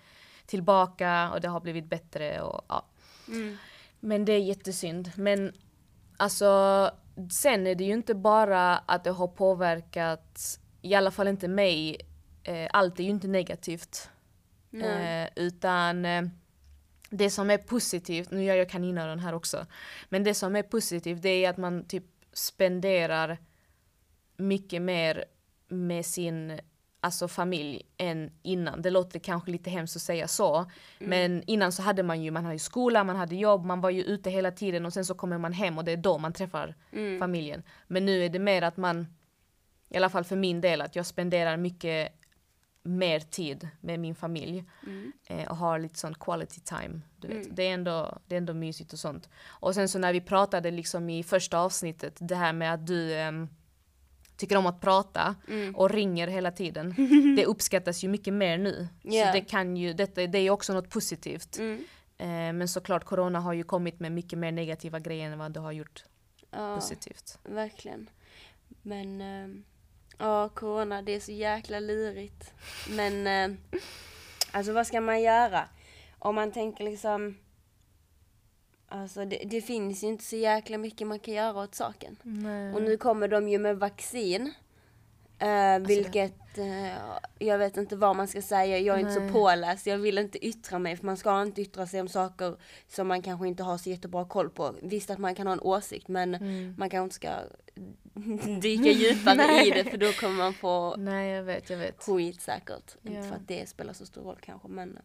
tillbaka 0.45 1.29
och 1.33 1.41
det 1.41 1.47
har 1.47 1.59
blivit 1.59 1.85
bättre 1.85 2.41
och 2.41 2.65
ja. 2.69 2.85
Mm. 3.27 3.57
Men 3.99 4.25
det 4.25 4.33
är 4.33 4.39
jättesynd. 4.39 5.11
Men 5.15 5.53
alltså 6.17 6.91
sen 7.31 7.67
är 7.67 7.75
det 7.75 7.83
ju 7.83 7.93
inte 7.93 8.15
bara 8.15 8.77
att 8.77 9.03
det 9.03 9.11
har 9.11 9.27
påverkat, 9.27 10.59
i 10.85 10.95
alla 10.95 11.11
fall 11.11 11.27
inte 11.27 11.47
mig, 11.47 11.97
eh, 12.43 12.67
allt 12.73 12.99
är 12.99 13.03
ju 13.03 13.09
inte 13.09 13.27
negativt. 13.27 14.09
Eh, 14.73 15.29
utan 15.35 16.05
eh, 16.05 16.23
det 17.09 17.29
som 17.29 17.49
är 17.49 17.57
positivt, 17.57 18.31
nu 18.31 18.43
gör 18.43 18.55
jag 18.55 18.69
kaninöron 18.69 19.19
här 19.19 19.33
också, 19.33 19.65
men 20.09 20.23
det 20.23 20.33
som 20.33 20.55
är 20.55 20.63
positivt 20.63 21.21
det 21.21 21.45
är 21.45 21.49
att 21.49 21.57
man 21.57 21.87
typ 21.87 22.03
spenderar 22.33 23.37
mycket 24.37 24.81
mer 24.81 25.25
med 25.67 26.05
sin 26.05 26.59
alltså 26.99 27.27
familj 27.27 27.81
än 27.97 28.31
innan. 28.43 28.81
Det 28.81 28.89
låter 28.89 29.19
kanske 29.19 29.51
lite 29.51 29.69
hemskt 29.69 29.95
att 29.95 30.01
säga 30.01 30.27
så. 30.27 30.71
Men 30.99 31.43
innan 31.47 31.71
så 31.71 31.81
hade 31.81 32.03
man 32.03 32.23
ju, 32.23 32.31
man 32.31 32.45
hade 32.45 32.59
skola, 32.59 33.03
man 33.03 33.15
hade 33.15 33.35
jobb, 33.35 33.65
man 33.65 33.81
var 33.81 33.89
ju 33.89 34.03
ute 34.03 34.29
hela 34.29 34.51
tiden 34.51 34.85
och 34.85 34.93
sen 34.93 35.05
så 35.05 35.15
kommer 35.15 35.37
man 35.37 35.53
hem 35.53 35.77
och 35.77 35.83
det 35.85 35.91
är 35.91 35.97
då 35.97 36.17
man 36.17 36.33
träffar 36.33 36.75
Mm. 36.91 37.19
familjen. 37.19 37.63
Men 37.87 38.05
nu 38.05 38.23
är 38.25 38.29
det 38.29 38.39
mer 38.39 38.61
att 38.61 38.77
man, 38.77 39.07
i 39.89 39.97
alla 39.97 40.09
fall 40.09 40.23
för 40.23 40.35
min 40.35 40.61
del, 40.61 40.81
att 40.81 40.95
jag 40.95 41.05
spenderar 41.05 41.57
mycket 41.57 42.11
mer 42.83 43.19
tid 43.19 43.67
med 43.81 43.99
min 43.99 44.15
familj 44.15 44.63
Mm. 44.87 45.11
eh, 45.27 45.47
och 45.47 45.57
har 45.57 45.79
lite 45.79 45.99
sån 45.99 46.13
quality 46.15 46.61
time. 46.61 47.01
Du 47.17 47.27
vet. 47.27 47.55
Det, 47.55 47.63
är 47.63 47.73
ändå, 47.73 48.17
det 48.27 48.35
är 48.35 48.37
ändå 48.37 48.53
mysigt 48.53 48.93
och 48.93 48.99
sånt. 48.99 49.29
Och 49.47 49.75
sen 49.75 49.89
så 49.89 49.99
när 49.99 50.13
vi 50.13 50.21
pratade 50.21 50.71
liksom 50.71 51.09
i 51.09 51.23
första 51.23 51.59
avsnittet, 51.59 52.17
det 52.19 52.35
här 52.35 52.53
med 52.53 52.73
att 52.73 52.87
du 52.87 53.13
ehm, 53.13 53.47
tycker 54.37 54.57
om 54.57 54.65
att 54.65 54.81
prata 54.81 55.35
Mm. 55.47 55.75
och 55.75 55.89
ringer 55.89 56.27
hela 56.27 56.51
tiden. 56.51 56.93
Det 57.37 57.45
uppskattas 57.45 58.03
ju 58.03 58.07
mycket 58.07 58.33
mer 58.33 58.57
nu. 58.57 58.87
Ja. 59.01 59.25
Så 59.27 59.33
det 59.33 59.41
kan 59.41 59.77
ju, 59.77 59.93
detta, 59.93 60.27
det 60.27 60.37
är 60.37 60.41
ju 60.43 60.49
också 60.49 60.73
något 60.73 60.89
positivt. 60.89 61.57
Mm. 61.57 61.83
Eh, 62.17 62.27
men 62.57 62.67
såklart 62.67 63.03
corona 63.03 63.39
har 63.39 63.53
ju 63.53 63.63
kommit 63.63 63.99
med 63.99 64.11
mycket 64.11 64.39
mer 64.39 64.51
negativa 64.51 64.99
grejer 64.99 65.31
än 65.31 65.37
vad 65.39 65.51
det 65.51 65.59
har 65.59 65.71
gjort 65.71 66.03
Ja. 66.51 66.75
positivt. 66.75 67.39
Verkligen. 67.43 68.09
Men 68.81 69.21
ehm, 69.21 69.63
ja, 70.17 70.49
corona 70.49 71.01
det 71.01 71.15
är 71.15 71.19
så 71.19 71.31
jäkla 71.31 71.79
lurigt. 71.79 72.53
Men 72.89 73.27
eh, 73.27 73.57
alltså 74.51 74.73
vad 74.73 74.87
ska 74.87 75.01
man 75.01 75.21
göra? 75.21 75.69
Om 76.19 76.35
man 76.35 76.51
tänker 76.51 76.83
liksom 76.83 77.37
Alltså 78.87 79.25
det, 79.25 79.37
det 79.45 79.61
finns 79.61 80.03
ju 80.03 80.07
inte 80.07 80.23
så 80.23 80.35
jäkla 80.35 80.77
mycket 80.77 81.07
man 81.07 81.19
kan 81.19 81.33
göra 81.33 81.63
åt 81.63 81.75
saken. 81.75 82.17
Och 82.75 82.81
nu 82.81 82.97
kommer 82.97 83.27
de 83.27 83.49
ju 83.49 83.59
med 83.59 83.79
vaccin. 83.79 84.53
Eh, 85.39 85.79
vilket, 85.79 86.57
eh, 86.57 86.93
jag 87.39 87.57
vet 87.57 87.77
inte 87.77 87.95
vad 87.95 88.15
man 88.15 88.27
ska 88.27 88.41
säga, 88.41 88.79
jag 88.79 88.95
är 88.95 88.99
inte 88.99 89.13
så 89.13 89.19
Nej. 89.19 89.31
påläst, 89.31 89.85
jag 89.87 89.97
vill 89.97 90.17
inte 90.17 90.45
yttra 90.45 90.79
mig 90.79 90.95
för 90.97 91.05
man 91.05 91.17
ska 91.17 91.41
inte 91.41 91.61
yttra 91.61 91.87
sig 91.87 92.01
om 92.01 92.07
saker 92.07 92.55
som 92.87 93.07
man 93.07 93.21
kanske 93.21 93.47
inte 93.47 93.63
har 93.63 93.77
så 93.77 93.89
jättebra 93.89 94.25
koll 94.25 94.49
på. 94.49 94.75
Visst 94.81 95.09
att 95.09 95.17
man 95.19 95.35
kan 95.35 95.47
ha 95.47 95.53
en 95.53 95.59
åsikt 95.61 96.07
men 96.07 96.35
Mm. 96.35 96.75
man 96.77 96.89
kanske 96.89 97.03
inte 97.03 97.15
ska 97.15 97.29
dyka 98.61 98.91
djupare 98.91 99.65
i 99.65 99.71
det 99.71 99.83
för 99.91 99.97
då 99.97 100.11
kommer 100.11 100.35
man 100.35 100.53
få 100.53 100.95
Nej 100.97 101.29
jag 101.31 101.43
vet, 101.43 101.69
jag 101.69 101.77
vet. 101.77 102.03
skit 102.03 102.41
säkert. 102.41 102.95
Ja. 103.01 103.11
Inte 103.11 103.27
för 103.27 103.35
att 103.35 103.47
det 103.47 103.69
spelar 103.69 103.93
så 103.93 104.05
stor 104.05 104.21
roll 104.21 104.37
kanske 104.41 104.67
men 104.67 104.97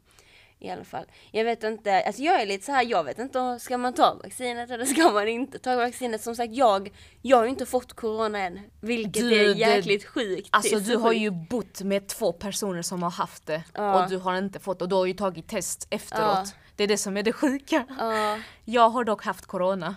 i 0.62 0.70
alla 0.70 0.84
fall. 0.84 1.05
Jag 1.31 1.44
vet 1.44 1.62
inte, 1.64 2.02
alltså 2.02 2.22
jag 2.22 2.43
är 2.43 2.46
lite 2.46 2.64
så 2.64 2.72
här, 2.72 2.84
jag 2.84 3.05
vet 3.05 3.19
inte, 3.19 3.58
ska 3.61 3.78
man 3.78 3.94
ta 3.94 4.14
vaccinet 4.25 4.70
eller 4.70 4.84
ska 4.84 5.11
man 5.12 5.28
inte 5.28 5.58
ta 5.58 5.76
vaccinet? 5.76 6.22
Som 6.22 6.36
sagt, 6.36 6.55
jag, 6.55 6.91
jag 7.22 7.36
har 7.36 7.44
ju 7.44 7.50
inte 7.50 7.67
fått 7.67 7.93
corona 7.93 8.39
än. 8.39 8.60
Vilket 8.81 9.12
Du, 9.22 9.34
är 9.41 9.44
det- 9.46 9.53
jäkligt 9.53 10.05
sjukt. 10.05 10.48
Alltså 10.53 10.77
Det 10.77 10.82
är 10.82 10.84
så 10.84 10.91
du 10.91 10.96
har 10.96 11.10
sjukt. 11.10 11.20
ju 11.22 11.31
bott 11.31 11.82
med 11.82 12.06
två 12.08 12.32
personer 12.32 12.82
som 12.82 13.03
har 13.03 13.10
haft 13.10 13.46
det 13.46 13.62
Ja. 13.74 14.03
och 14.05 14.10
du 14.10 14.17
har 14.19 14.39
inte 14.39 14.58
fått 14.58 14.82
och 14.82 14.89
du 14.89 14.94
har 14.94 15.06
ju 15.06 15.12
tagit 15.15 15.48
test 15.48 15.86
efteråt. 15.91 16.22
Ja. 16.22 16.44
Det 16.77 16.84
är 16.84 16.89
det 16.89 16.96
som 16.98 17.17
är 17.17 17.22
det 17.22 17.32
sjuka. 17.32 17.84
Ja, 17.98 18.39
Jag 18.65 18.89
har 18.91 19.05
dock 19.05 19.24
haft 19.24 19.46
corona. 19.46 19.96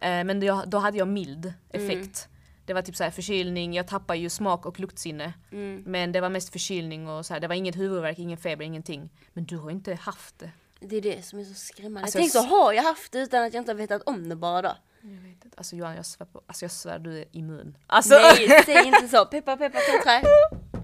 Ja, 0.00 0.06
Eh, 0.06 0.24
men 0.24 0.40
då, 0.40 0.78
hade 0.78 0.98
jag 0.98 1.08
mild 1.08 1.52
Mm. 1.72 1.86
effekt. 1.90 2.28
Det 2.64 2.72
var 2.74 2.82
typ 2.82 2.96
så 2.96 3.04
här 3.04 3.10
förkylning, 3.10 3.74
jag 3.74 3.88
tappade 3.88 4.18
ju 4.18 4.30
smak 4.30 4.66
och 4.66 4.80
luktsinne. 4.80 5.32
mm. 5.52 5.82
Men 5.86 6.12
det 6.12 6.20
var 6.20 6.28
mest 6.28 6.52
förkylning 6.52 7.08
och 7.08 7.26
så 7.26 7.32
här. 7.34 7.40
det 7.40 7.48
var 7.48 7.54
inget 7.54 7.76
huvudvärk, 7.76 8.18
ingen 8.18 8.38
feber, 8.38 8.64
ingenting. 8.64 9.10
Men 9.32 9.44
du 9.44 9.56
har 9.56 9.70
inte 9.70 9.94
haft 9.94 10.38
det. 10.38 10.50
Det 10.80 10.96
är 10.96 11.00
det 11.00 11.24
som 11.24 11.38
är 11.38 11.44
så 11.44 11.54
skrämmande. 11.54 12.00
Alltså, 12.00 12.18
Tänk 12.18 12.32
så 12.32 12.40
har 12.40 12.72
jag 12.72 12.82
haft 12.82 13.12
det 13.12 13.18
utan 13.18 13.44
att 13.44 13.54
jag 13.54 13.60
inte 13.60 13.72
har 13.72 13.76
vetat 13.76 14.02
om 14.06 14.28
det 14.28 14.36
bara 14.36 14.62
då. 14.62 14.72
Jag 15.00 15.10
vet 15.10 15.44
inte. 15.44 15.56
Alltså 15.56 15.76
Johan, 15.76 15.96
jag 15.96 16.06
svär, 16.06 16.26
på, 16.26 16.42
alltså, 16.46 16.64
jag 16.64 16.70
svär 16.72 16.98
du 16.98 17.18
är 17.18 17.24
immun. 17.32 17.76
Alltså, 17.86 18.14
Nej, 18.14 18.62
säg 18.64 18.86
inte 18.86 19.08
så. 19.08 19.26
Peppa 19.26 19.56
peppa 19.56 19.78
ta 19.78 20.02
trä. 20.02 20.22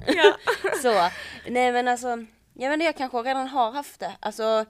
Så. 0.83 1.11
Nej 1.50 1.73
men 1.73 1.88
alltså, 1.88 2.09
jag 2.54 2.73
inte, 2.75 2.85
jag 2.87 2.97
kanske 2.97 3.19
redan 3.19 3.49
har 3.49 3.73
haft 3.73 4.00
det. 4.00 4.12
Alltså, 4.21 4.64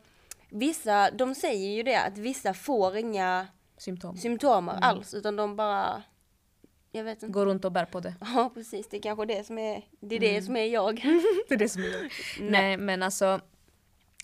vissa, 0.51 1.11
de 1.11 1.35
säger 1.35 1.77
ju 1.77 1.83
det 1.83 1.97
att 2.03 2.19
vissa 2.19 2.55
får 2.55 2.97
inga 2.97 3.47
symptom. 3.83 4.17
symptomer 4.17 4.79
alls 4.81 5.15
utan 5.15 5.37
de 5.37 5.57
bara, 5.57 6.03
jag 6.93 7.05
vet 7.05 7.23
inte. 7.23 7.33
Gå 7.33 7.47
runt 7.47 7.65
och 7.65 7.73
bär 7.73 7.85
på 7.85 8.01
det. 8.01 8.15
Ja 8.35 8.51
precis, 8.55 8.89
det 8.89 8.97
är 8.97 9.03
kanske 9.03 9.25
det 9.27 9.47
som 9.47 9.59
är, 9.59 9.85
det 10.01 10.17
är 10.17 10.21
det 10.21 10.43
som 10.43 10.57
är 10.57 10.65
jag. 10.65 10.97
Det 11.49 11.55
är 11.55 11.59
det 11.59 11.69
som 11.69 11.83
är 11.83 11.89
jag. 11.89 12.11
Nej 12.51 12.77
men 12.77 13.03
alltså, 13.03 13.41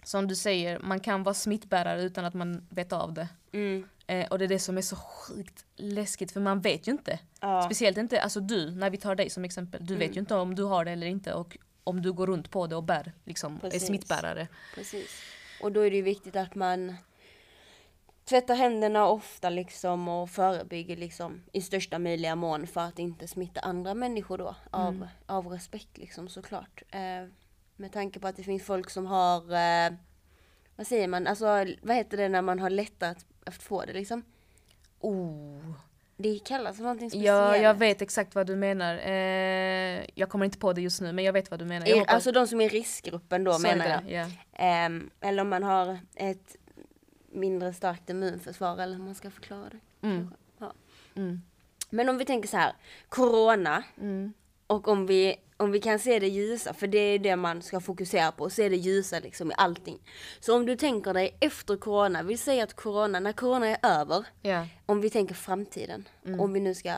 som 0.02 0.28
du 0.28 0.36
säger, 0.36 0.78
man 0.78 1.00
kan 1.00 1.22
vara 1.22 1.34
smittbärare 1.34 2.02
utan 2.02 2.24
att 2.24 2.34
man 2.34 2.66
vet 2.70 2.92
av 2.92 3.12
det. 3.12 3.28
Mm. 3.52 3.88
Eh, 4.06 4.26
och 4.26 4.38
det 4.38 4.44
är 4.44 4.48
det 4.48 4.58
som 4.58 4.78
är 4.78 4.82
så 4.82 4.96
sjukt 4.96 5.64
läskigt 5.76 6.32
för 6.32 6.40
man 6.40 6.60
vet 6.60 6.88
ju 6.88 6.92
inte. 6.92 7.18
Ja. 7.40 7.62
Speciellt 7.62 7.98
inte, 7.98 8.22
alltså 8.22 8.40
du, 8.40 8.70
när 8.70 8.90
vi 8.90 8.96
tar 8.96 9.14
dig 9.14 9.30
som 9.30 9.44
exempel, 9.44 9.86
du 9.86 9.96
vet 9.96 10.16
ju 10.16 10.20
inte 10.20 10.34
om 10.34 10.54
du 10.54 10.62
har 10.62 10.84
det 10.84 10.90
eller 10.90 11.06
inte 11.06 11.34
och 11.34 11.56
om 11.84 12.02
du 12.02 12.12
går 12.12 12.26
runt 12.26 12.50
på 12.50 12.66
det 12.66 12.76
och 12.76 12.84
bär, 12.84 13.12
liksom, 13.24 13.58
Precis. 13.60 13.82
är 13.82 13.86
smittbärare. 13.86 14.48
Precis. 14.74 15.22
Och 15.62 15.72
då 15.72 15.80
är 15.80 15.90
det 15.90 15.96
ju 15.96 16.02
viktigt 16.02 16.36
att 16.36 16.54
man 16.54 16.94
tvättar 18.28 18.54
händerna 18.54 19.06
ofta 19.08 19.50
liksom 19.50 20.08
och 20.08 20.30
förebygger 20.30 20.96
liksom 20.96 21.42
i 21.52 21.60
största 21.60 21.98
möjliga 21.98 22.36
mån 22.36 22.66
för 22.66 22.80
att 22.80 22.98
inte 22.98 23.28
smitta 23.28 23.60
andra 23.60 23.94
människor 23.94 24.38
då 24.38 24.54
av, 24.70 25.08
av 25.26 25.46
respekt 25.46 25.98
liksom 25.98 26.28
såklart. 26.28 26.82
Eh, 26.90 27.28
med 27.76 27.92
tanke 27.92 28.20
på 28.20 28.28
att 28.28 28.36
det 28.36 28.42
finns 28.42 28.62
folk 28.64 28.90
som 28.90 29.06
har, 29.06 29.40
eh, 29.52 29.92
vad 30.76 30.86
säger 30.86 31.08
man, 31.08 31.26
alltså 31.26 31.46
vad 31.82 31.96
heter 31.96 32.16
det 32.16 32.28
när 32.28 32.42
man 32.42 32.58
har 32.58 32.70
lättare 32.70 33.10
att, 33.10 33.26
att 33.44 33.54
få 33.54 33.84
det 33.84 33.92
liksom? 33.92 34.22
Oh. 35.00 35.72
Det 36.16 36.38
kallas 36.38 36.78
någonting 36.78 37.10
speciellt. 37.10 37.26
Ja, 37.26 37.56
jag 37.56 37.74
vet 37.74 38.02
exakt 38.02 38.34
vad 38.34 38.46
du 38.46 38.56
menar. 38.56 38.94
Eh, 38.94 40.04
jag 40.14 40.28
kommer 40.28 40.44
inte 40.44 40.58
på 40.58 40.72
det 40.72 40.80
just 40.80 41.00
nu 41.00 41.12
men 41.12 41.24
jag 41.24 41.32
vet 41.32 41.50
vad 41.50 41.60
du 41.60 41.64
menar. 41.64 41.86
Jag 41.86 41.96
I, 41.96 41.98
hoppas- 41.98 42.14
alltså 42.14 42.32
de 42.32 42.46
som 42.46 42.60
är 42.60 42.64
i 42.64 42.68
riskgruppen 42.68 43.44
då 43.44 43.52
så 43.52 43.62
menar 43.62 43.86
jag. 43.86 44.10
ja. 44.10 44.26
Ehm, 44.52 45.10
eller 45.20 45.42
om 45.42 45.48
man 45.48 45.62
har 45.62 45.98
ett 46.14 46.56
mindre 47.32 47.72
starkt 47.72 48.10
immunförsvar 48.10 48.78
eller 48.78 48.96
hur 48.96 49.04
man 49.04 49.14
ska 49.14 49.30
förklara 49.30 49.68
det. 49.70 50.06
Mm. 50.06 50.34
Ja. 50.58 50.72
Mm. 51.14 51.40
Men 51.90 52.08
om 52.08 52.18
vi 52.18 52.24
tänker 52.24 52.48
så 52.48 52.56
här, 52.56 52.72
corona 53.08 53.84
Mm. 54.00 54.32
och 54.66 54.88
om 54.88 55.06
vi, 55.06 55.36
om 55.56 55.70
vi 55.70 55.80
kan 55.80 55.98
se 55.98 56.18
det 56.18 56.28
ljusa, 56.28 56.74
för 56.74 56.86
det 56.86 56.98
är 56.98 57.18
det 57.18 57.36
man 57.36 57.62
ska 57.62 57.80
fokusera 57.80 58.32
på, 58.32 58.50
se 58.50 58.68
det 58.68 58.76
ljusa 58.76 59.18
liksom 59.20 59.50
i 59.50 59.54
allting. 59.56 59.98
Så 60.40 60.56
om 60.56 60.66
du 60.66 60.76
tänker 60.76 61.14
dig 61.14 61.36
efter 61.40 61.76
corona, 61.76 62.22
vi 62.22 62.36
säger 62.36 62.62
att 62.64 62.74
corona, 62.74 63.20
när 63.20 63.32
corona 63.32 63.66
är 63.66 63.78
över, 63.82 64.26
Ja. 64.42 64.66
om 64.86 65.00
vi 65.00 65.10
tänker 65.10 65.34
framtiden, 65.34 66.08
Mm. 66.24 66.40
om 66.40 66.52
vi 66.52 66.60
nu 66.60 66.74
ska 66.74 66.94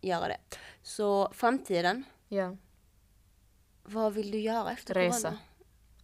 göra 0.00 0.28
det. 0.28 0.38
Så 0.82 1.30
framtiden, 1.32 2.04
ja. 2.28 2.56
vad 3.82 4.12
vill 4.14 4.30
du 4.30 4.38
göra 4.38 4.72
efter 4.72 4.94
Resa. 4.94 5.20
corona? 5.28 5.38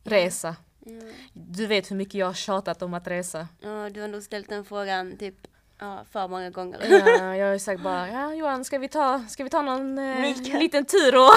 Resa. 0.05 0.57
Ja. 0.87 1.13
Du 1.33 1.67
vet 1.67 1.91
hur 1.91 1.97
mycket 1.97 2.15
jag 2.15 2.27
har 2.27 2.35
tjatat 2.35 2.83
om 2.83 2.95
att 2.95 3.07
resa. 3.07 3.49
Ja, 3.61 3.91
du 3.91 4.01
har 4.01 4.09
nog 4.09 4.23
ställt 4.23 4.49
den 4.49 4.65
frågan 4.65 5.17
typ 5.17 5.47
ja, 5.79 6.05
för 6.11 6.29
många 6.29 6.51
gånger. 6.51 6.81
Ja, 6.91 7.37
jag 7.37 7.47
har 7.47 7.53
ju 7.53 7.59
sagt 7.59 7.83
bara, 7.83 8.09
ja 8.09 8.35
Johan 8.35 8.65
ska 8.65 8.79
vi 8.79 8.89
ta, 8.89 9.25
ska 9.29 9.45
vi 9.45 9.51
ta 9.51 9.63
någon 9.63 9.99
eh, 9.99 10.59
liten 10.59 10.85
tur 10.85 11.17
och 11.17 11.33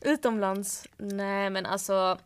utomlands? 0.00 0.86
Nej 0.96 1.50
men 1.50 1.66
alltså, 1.66 2.18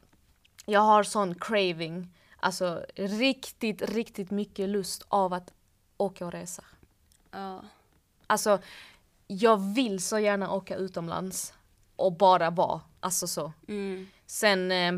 jag 0.66 0.80
har 0.80 1.02
sån 1.02 1.34
craving, 1.34 2.14
alltså 2.40 2.86
riktigt, 2.94 3.82
riktigt 3.82 4.30
mycket 4.30 4.68
lust 4.68 5.02
av 5.08 5.32
att 5.32 5.52
åka 5.96 6.26
och 6.26 6.32
resa. 6.32 6.64
Ja. 7.30 7.64
Alltså, 8.26 8.58
jag 9.26 9.74
vill 9.74 10.02
så 10.02 10.18
gärna 10.18 10.52
åka 10.52 10.76
utomlands 10.76 11.54
och 11.96 12.12
bara 12.12 12.50
vara, 12.50 12.80
alltså 13.00 13.26
så. 13.26 13.52
Mm. 13.68 14.08
Sen, 14.26 14.72
eh, 14.72 14.92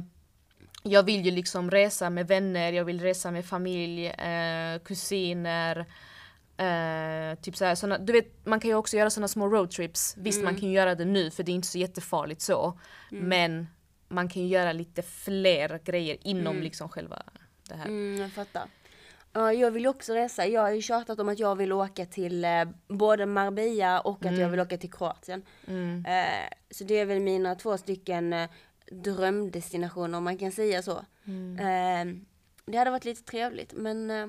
jag 0.82 1.02
vill 1.02 1.24
ju 1.24 1.30
liksom 1.30 1.70
resa 1.70 2.10
med 2.10 2.28
vänner, 2.28 2.72
jag 2.72 2.84
vill 2.84 3.00
resa 3.00 3.30
med 3.30 3.44
familj, 3.44 4.06
eh, 4.06 4.78
kusiner. 4.84 5.86
Eh, 6.56 7.38
typ 7.38 7.56
såhär, 7.56 7.74
såna, 7.74 7.98
du 7.98 8.12
vet 8.12 8.46
man 8.46 8.60
kan 8.60 8.70
ju 8.70 8.74
också 8.74 8.96
göra 8.96 9.10
såna 9.10 9.28
små 9.28 9.48
roadtrips. 9.48 10.14
Visst 10.18 10.44
man 10.44 10.56
kan 10.56 10.68
ju 10.68 10.74
göra 10.74 10.94
det 10.94 11.04
nu 11.04 11.30
för 11.30 11.42
det 11.42 11.52
är 11.52 11.54
inte 11.54 11.68
så 11.68 11.78
jättefarligt 11.78 12.40
så. 12.40 12.78
Men 13.10 13.66
man 14.08 14.28
kan 14.28 14.42
ju 14.42 14.48
göra 14.48 14.72
lite 14.72 15.02
fler 15.02 15.80
grejer 15.84 16.16
inom 16.20 16.56
liksom 16.60 16.88
själva 16.88 17.22
det 17.68 17.74
här. 17.74 17.86
Mm, 17.86 18.20
jag 18.20 18.32
fattar. 18.32 18.62
Ja, 19.32 19.52
jag 19.52 19.70
vill 19.70 19.86
också 19.86 20.14
resa. 20.14 20.46
Jag 20.46 20.60
har 20.60 20.70
ju 20.70 20.82
tjatat 20.82 21.20
om 21.20 21.28
att 21.28 21.38
jag 21.38 21.56
vill 21.56 21.72
åka 21.72 22.06
till 22.06 22.44
eh, 22.44 22.64
både 22.88 23.26
Marbella 23.26 24.00
och 24.00 24.26
att 24.26 24.38
jag 24.38 24.48
vill 24.48 24.60
åka 24.60 24.78
till 24.78 24.92
Kroatien. 24.92 25.42
Mm. 25.66 26.04
Eh, 26.06 26.48
så 26.70 26.84
det 26.84 26.98
är 26.98 27.04
väl 27.04 27.20
mina 27.20 27.54
två 27.54 27.78
stycken 27.78 28.34
drömdestinationer 28.90 30.18
om 30.18 30.24
man 30.24 30.38
kan 30.38 30.52
säga 30.52 30.82
så. 30.82 30.98
Eh, 31.60 32.04
det 32.66 32.78
hade 32.78 32.90
varit 32.90 33.04
lite 33.04 33.22
trevligt 33.22 33.72
men 33.72 34.10
eh, 34.10 34.26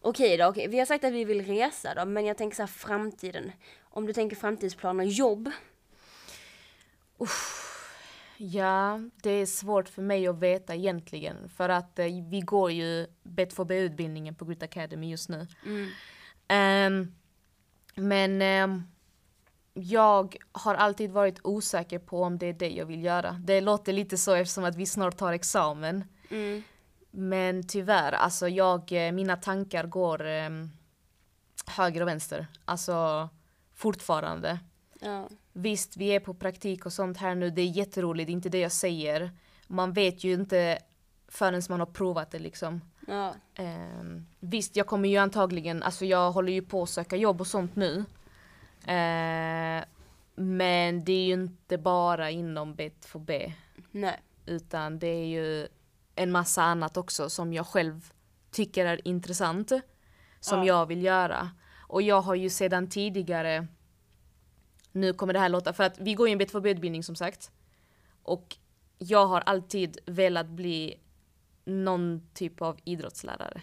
okej 0.00 0.36
då, 0.36 0.46
okej. 0.46 0.68
Vi 0.68 0.78
har 0.78 0.86
sagt 0.86 1.04
att 1.04 1.12
vi 1.12 1.24
vill 1.24 1.46
resa 1.46 1.94
då 1.94 2.04
men 2.04 2.26
jag 2.26 2.36
tänker 2.38 2.56
så 2.56 2.62
här 2.62 2.66
framtiden. 2.66 3.52
Om 3.80 4.06
du 4.06 4.12
tänker 4.12 4.36
framtidsplaner, 4.36 5.04
jobb. 5.04 5.50
Ja, 8.36 9.00
det 9.22 9.30
är 9.30 9.46
svårt 9.46 9.88
för 9.88 10.02
mig 10.02 10.28
att 10.28 10.40
veta 10.40 10.74
egentligen. 10.74 11.48
För 11.48 11.68
att 11.68 11.98
eh, 11.98 12.06
vi 12.30 12.40
går 12.40 12.70
ju 12.70 13.06
B2B-utbildningen 13.22 14.34
på 14.34 14.44
Grit 14.44 14.62
Academy 14.62 15.10
just 15.10 15.28
nu. 15.28 15.46
Mm. 15.66 15.88
Ehm, 16.48 17.14
men 17.94 18.42
ehm, 18.42 18.82
jag 19.76 20.36
har 20.52 20.74
alltid 20.74 21.10
varit 21.10 21.40
osäker 21.42 21.98
på 21.98 22.22
om 22.22 22.38
det 22.38 22.46
är 22.46 22.52
det 22.52 22.70
jag 22.70 22.86
vill 22.86 23.04
göra. 23.04 23.32
Det 23.32 23.60
låter 23.60 23.92
lite 23.92 24.16
så 24.16 24.34
eftersom 24.34 24.64
att 24.64 24.76
vi 24.76 24.86
snart 24.86 25.16
tar 25.16 25.32
examen. 25.32 26.04
Mm. 26.30 26.62
Men 27.10 27.66
tyvärr, 27.66 28.12
alltså 28.12 28.48
jag, 28.48 28.92
eh, 28.92 29.12
mina 29.12 29.36
tankar 29.36 29.86
går 29.86 30.26
ehm, 30.26 30.70
höger 31.66 32.00
och 32.00 32.08
vänster. 32.08 32.46
Alltså 32.64 33.28
fortfarande. 33.74 34.58
Ja. 35.00 35.28
Visst, 35.52 35.96
vi 35.96 36.08
är 36.08 36.20
på 36.20 36.34
praktik 36.34 36.86
och 36.86 36.92
sånt 36.92 37.18
här 37.18 37.34
nu, 37.34 37.50
det 37.50 37.62
är 37.62 37.66
jätteroligt, 37.66 38.26
det 38.26 38.30
är 38.30 38.34
inte 38.34 38.48
det 38.48 38.60
jag 38.60 38.72
säger. 38.72 39.30
Man 39.66 39.92
vet 39.92 40.24
ju 40.24 40.32
inte 40.32 40.78
förrän 41.28 41.62
man 41.68 41.80
har 41.80 41.86
provat 41.86 42.30
det 42.30 42.38
liksom. 42.38 42.80
Ja. 43.06 43.34
Ehm, 43.54 44.26
visst, 44.40 44.76
jag 44.76 44.86
kommer 44.86 45.08
ju 45.08 45.16
antagligen, 45.16 45.82
alltså 45.82 46.04
jag 46.04 46.32
håller 46.32 46.52
ju 46.52 46.62
på 46.62 46.82
att 46.82 46.90
söka 46.90 47.16
jobb 47.16 47.40
och 47.40 47.46
sånt 47.46 47.76
nu. 47.76 48.04
Ehm, 48.86 49.84
men 50.34 51.04
det 51.04 51.12
är 51.12 51.24
ju 51.26 51.32
inte 51.32 51.78
bara 51.78 52.30
inom 52.30 52.74
B2B, 52.76 53.52
Nej. 53.90 54.20
utan 54.46 54.98
det 54.98 55.06
är 55.06 55.26
ju 55.26 55.68
en 56.14 56.32
massa 56.32 56.62
annat 56.62 56.96
också 56.96 57.30
som 57.30 57.52
jag 57.52 57.66
själv 57.66 58.12
tycker 58.50 58.86
är 58.86 59.08
intressant. 59.08 59.72
Som 60.40 60.58
Ja. 60.58 60.66
jag 60.66 60.86
vill 60.86 61.02
göra. 61.02 61.50
Och 61.88 62.02
jag 62.02 62.20
har 62.20 62.34
ju 62.34 62.50
sedan 62.50 62.88
tidigare, 62.88 63.66
nu 64.92 65.12
kommer 65.12 65.32
det 65.32 65.38
här 65.38 65.48
låta, 65.48 65.72
för 65.72 65.84
att 65.84 65.98
vi 65.98 66.14
går 66.14 66.28
ju 66.28 66.32
en 66.32 66.40
B2B-utbildning 66.40 67.02
som 67.02 67.16
sagt. 67.16 67.50
Och 68.22 68.56
jag 68.98 69.26
har 69.26 69.40
alltid 69.40 69.98
velat 70.06 70.46
bli 70.46 71.00
någon 71.64 72.28
typ 72.34 72.62
av 72.62 72.78
idrottslärare. 72.84 73.60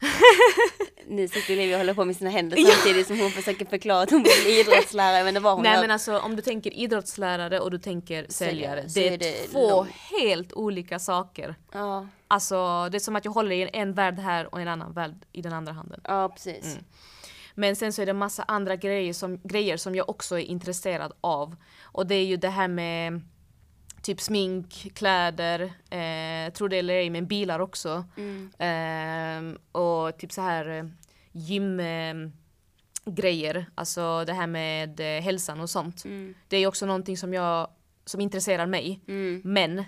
Nu 1.06 1.28
sitter 1.28 1.54
Olivia 1.54 1.76
och 1.76 1.80
håller 1.80 1.94
på 1.94 2.04
med 2.04 2.16
sina 2.16 2.30
händer 2.30 2.56
samtidigt 2.56 3.06
som 3.06 3.20
hon 3.20 3.30
försöker 3.30 3.64
förklara 3.66 4.02
att 4.02 4.10
hon 4.10 4.22
vill 4.22 4.32
bli 4.44 4.60
idrottslärare 4.60 5.24
men 5.24 5.34
det 5.34 5.40
var 5.40 5.54
hon 5.54 5.62
Nej 5.62 5.80
men 5.80 5.90
alltså 5.90 6.18
om 6.18 6.36
du 6.36 6.42
tänker 6.42 6.70
idrottslärare 6.74 7.60
och 7.60 7.70
du 7.70 7.78
tänker 7.78 8.26
säljare, 8.28 8.88
så 8.88 8.98
det 8.98 9.08
är 9.08 9.18
det 9.18 9.32
två 9.32 9.70
långt. 9.70 9.90
helt 10.20 10.52
olika 10.52 10.98
saker. 10.98 11.54
Ja, 11.72 12.06
Alltså 12.28 12.88
det 12.88 12.96
är 12.96 13.00
som 13.00 13.16
att 13.16 13.24
jag 13.24 13.32
håller 13.32 13.52
i 13.52 13.70
en 13.72 13.94
värld 13.94 14.18
här 14.18 14.54
och 14.54 14.60
en 14.60 14.68
annan 14.68 14.92
värld 14.92 15.14
i 15.32 15.42
den 15.42 15.52
andra 15.52 15.72
handen. 15.72 16.00
ja 16.04 16.28
precis. 16.28 16.64
Mm. 16.64 16.84
Men 17.54 17.76
sen 17.76 17.92
så 17.92 18.02
är 18.02 18.06
det 18.06 18.12
massa 18.12 18.42
andra 18.42 18.76
grejer 18.76 19.12
som, 19.12 19.40
grejer 19.42 19.76
som 19.76 19.94
jag 19.94 20.08
också 20.08 20.38
är 20.38 20.44
intresserad 20.44 21.12
av. 21.20 21.56
Och 21.82 22.06
det 22.06 22.14
är 22.14 22.24
ju 22.24 22.36
det 22.36 22.48
här 22.48 22.68
med 22.68 23.20
typ 24.02 24.20
smink, 24.20 24.92
kläder, 24.94 25.60
eh, 25.90 26.52
tror 26.52 26.68
det 26.68 26.78
eller 26.78 26.94
ej, 26.94 27.10
men 27.10 27.26
bilar 27.26 27.60
också. 27.60 28.04
Mm. 28.16 28.50
Ehm, 28.58 29.58
och 29.72 30.18
typ 30.18 30.32
så 30.32 30.40
här 30.40 30.68
eh, 30.68 30.84
gym 31.32 31.80
eh, 31.80 32.14
grejer, 33.04 33.66
alltså 33.74 34.24
det 34.24 34.32
här 34.32 34.46
med 34.46 35.00
eh, 35.00 35.22
hälsan 35.22 35.60
och 35.60 35.70
sånt. 35.70 36.04
Mm. 36.04 36.34
Det 36.48 36.56
är 36.56 36.66
också 36.66 36.86
någonting 36.86 37.16
som 37.16 37.34
jag, 37.34 37.68
som 38.04 38.20
intresserar 38.20 38.66
mig. 38.66 39.00
Mm. 39.08 39.42
Men 39.44 39.84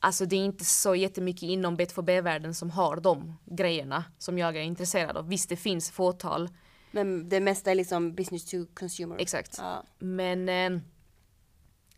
Alltså 0.00 0.26
det 0.26 0.36
är 0.36 0.44
inte 0.44 0.64
så 0.64 0.94
jättemycket 0.94 1.42
inom 1.42 1.76
B2B-världen 1.76 2.54
som 2.54 2.70
har 2.70 2.96
de 2.96 3.38
grejerna 3.44 4.04
som 4.18 4.38
jag 4.38 4.56
är 4.56 4.60
intresserad 4.60 5.16
av. 5.16 5.28
Visst 5.28 5.48
det 5.48 5.56
finns 5.56 5.90
fåtal, 5.90 6.48
Men 6.90 7.28
det 7.28 7.40
mesta 7.40 7.70
är 7.70 7.74
liksom 7.74 8.14
business 8.14 8.44
to 8.50 8.56
consumer. 8.74 9.16
exakt. 9.18 9.54
Ja. 9.58 9.84
Men 9.98 10.48
eh, 10.48 10.80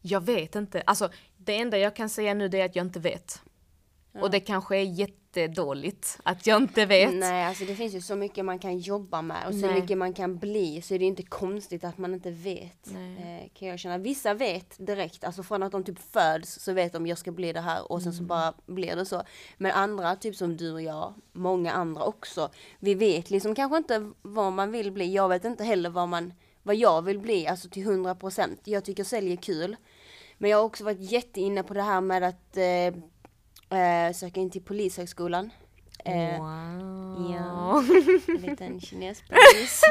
jag 0.00 0.20
vet 0.24 0.56
inte. 0.56 0.82
Alltså 0.86 1.10
det 1.36 1.56
enda 1.58 1.78
jag 1.78 1.96
kan 1.96 2.08
säga 2.08 2.34
nu 2.34 2.48
det 2.48 2.60
är 2.60 2.64
att 2.64 2.76
jag 2.76 2.86
inte 2.86 3.00
vet. 3.00 3.42
Och 4.20 4.30
det 4.30 4.40
kanske 4.40 4.76
är 4.76 4.82
jättedåligt 4.82 6.18
att 6.22 6.46
jag 6.46 6.62
inte 6.62 6.86
vet. 6.86 7.14
Nej, 7.14 7.44
alltså 7.44 7.64
det 7.64 7.74
finns 7.74 7.94
ju 7.94 8.00
så 8.00 8.16
mycket 8.16 8.44
man 8.44 8.58
kan 8.58 8.78
jobba 8.78 9.22
med 9.22 9.46
och 9.46 9.54
så 9.54 9.66
Nej. 9.66 9.80
mycket 9.80 9.98
man 9.98 10.12
kan 10.14 10.38
bli 10.38 10.82
så 10.82 10.94
är 10.94 10.98
det 10.98 11.04
inte 11.04 11.22
konstigt 11.22 11.84
att 11.84 11.98
man 11.98 12.14
inte 12.14 12.30
vet. 12.30 12.88
Eh, 12.88 13.48
kan 13.54 13.68
jag 13.68 13.78
känna. 13.78 13.98
Vissa 13.98 14.34
vet 14.34 14.86
direkt, 14.86 15.24
alltså 15.24 15.42
från 15.42 15.62
att 15.62 15.72
de 15.72 15.84
typ 15.84 15.98
föds 16.12 16.54
så 16.60 16.72
vet 16.72 16.92
de 16.92 17.06
jag 17.06 17.18
ska 17.18 17.32
bli 17.32 17.52
det 17.52 17.60
här 17.60 17.92
och 17.92 18.02
sen 18.02 18.12
Mm. 18.12 18.18
så 18.18 18.24
bara 18.24 18.52
blir 18.66 18.96
det 18.96 19.06
så. 19.06 19.22
Men 19.58 19.72
andra, 19.72 20.16
typ 20.16 20.36
som 20.36 20.56
du 20.56 20.72
och 20.72 20.82
jag, 20.82 21.14
många 21.32 21.72
andra 21.72 22.02
också, 22.04 22.50
vi 22.78 22.94
vet 22.94 23.30
liksom 23.30 23.54
kanske 23.54 23.76
inte 23.76 24.10
vad 24.22 24.52
man 24.52 24.72
vill 24.72 24.92
bli. 24.92 25.14
Jag 25.14 25.28
vet 25.28 25.44
inte 25.44 25.64
heller 25.64 25.90
vad 25.90 26.08
man, 26.08 26.32
vad 26.62 26.76
jag 26.76 27.02
vill 27.02 27.18
bli, 27.18 27.46
alltså 27.46 27.68
till 27.68 27.82
100 27.82 28.14
procent. 28.14 28.60
Jag 28.64 28.84
tycker 28.84 29.04
sälj 29.04 29.32
är 29.32 29.36
kul. 29.36 29.76
Men 30.42 30.50
jag 30.50 30.58
har 30.58 30.64
också 30.64 30.84
varit 30.84 31.12
jätteinne 31.12 31.62
på 31.62 31.74
det 31.74 31.82
här 31.82 32.00
med 32.00 32.22
att 32.22 32.56
eh, 32.56 33.78
eh, 33.80 34.12
söka 34.12 34.40
in 34.40 34.50
till 34.50 34.62
polishögskolan. 34.62 35.50
Eh, 36.04 36.38
wow. 36.38 37.34
ja. 37.36 37.84
En 38.28 38.40
liten 38.42 38.80
kinespolis. 38.80 39.82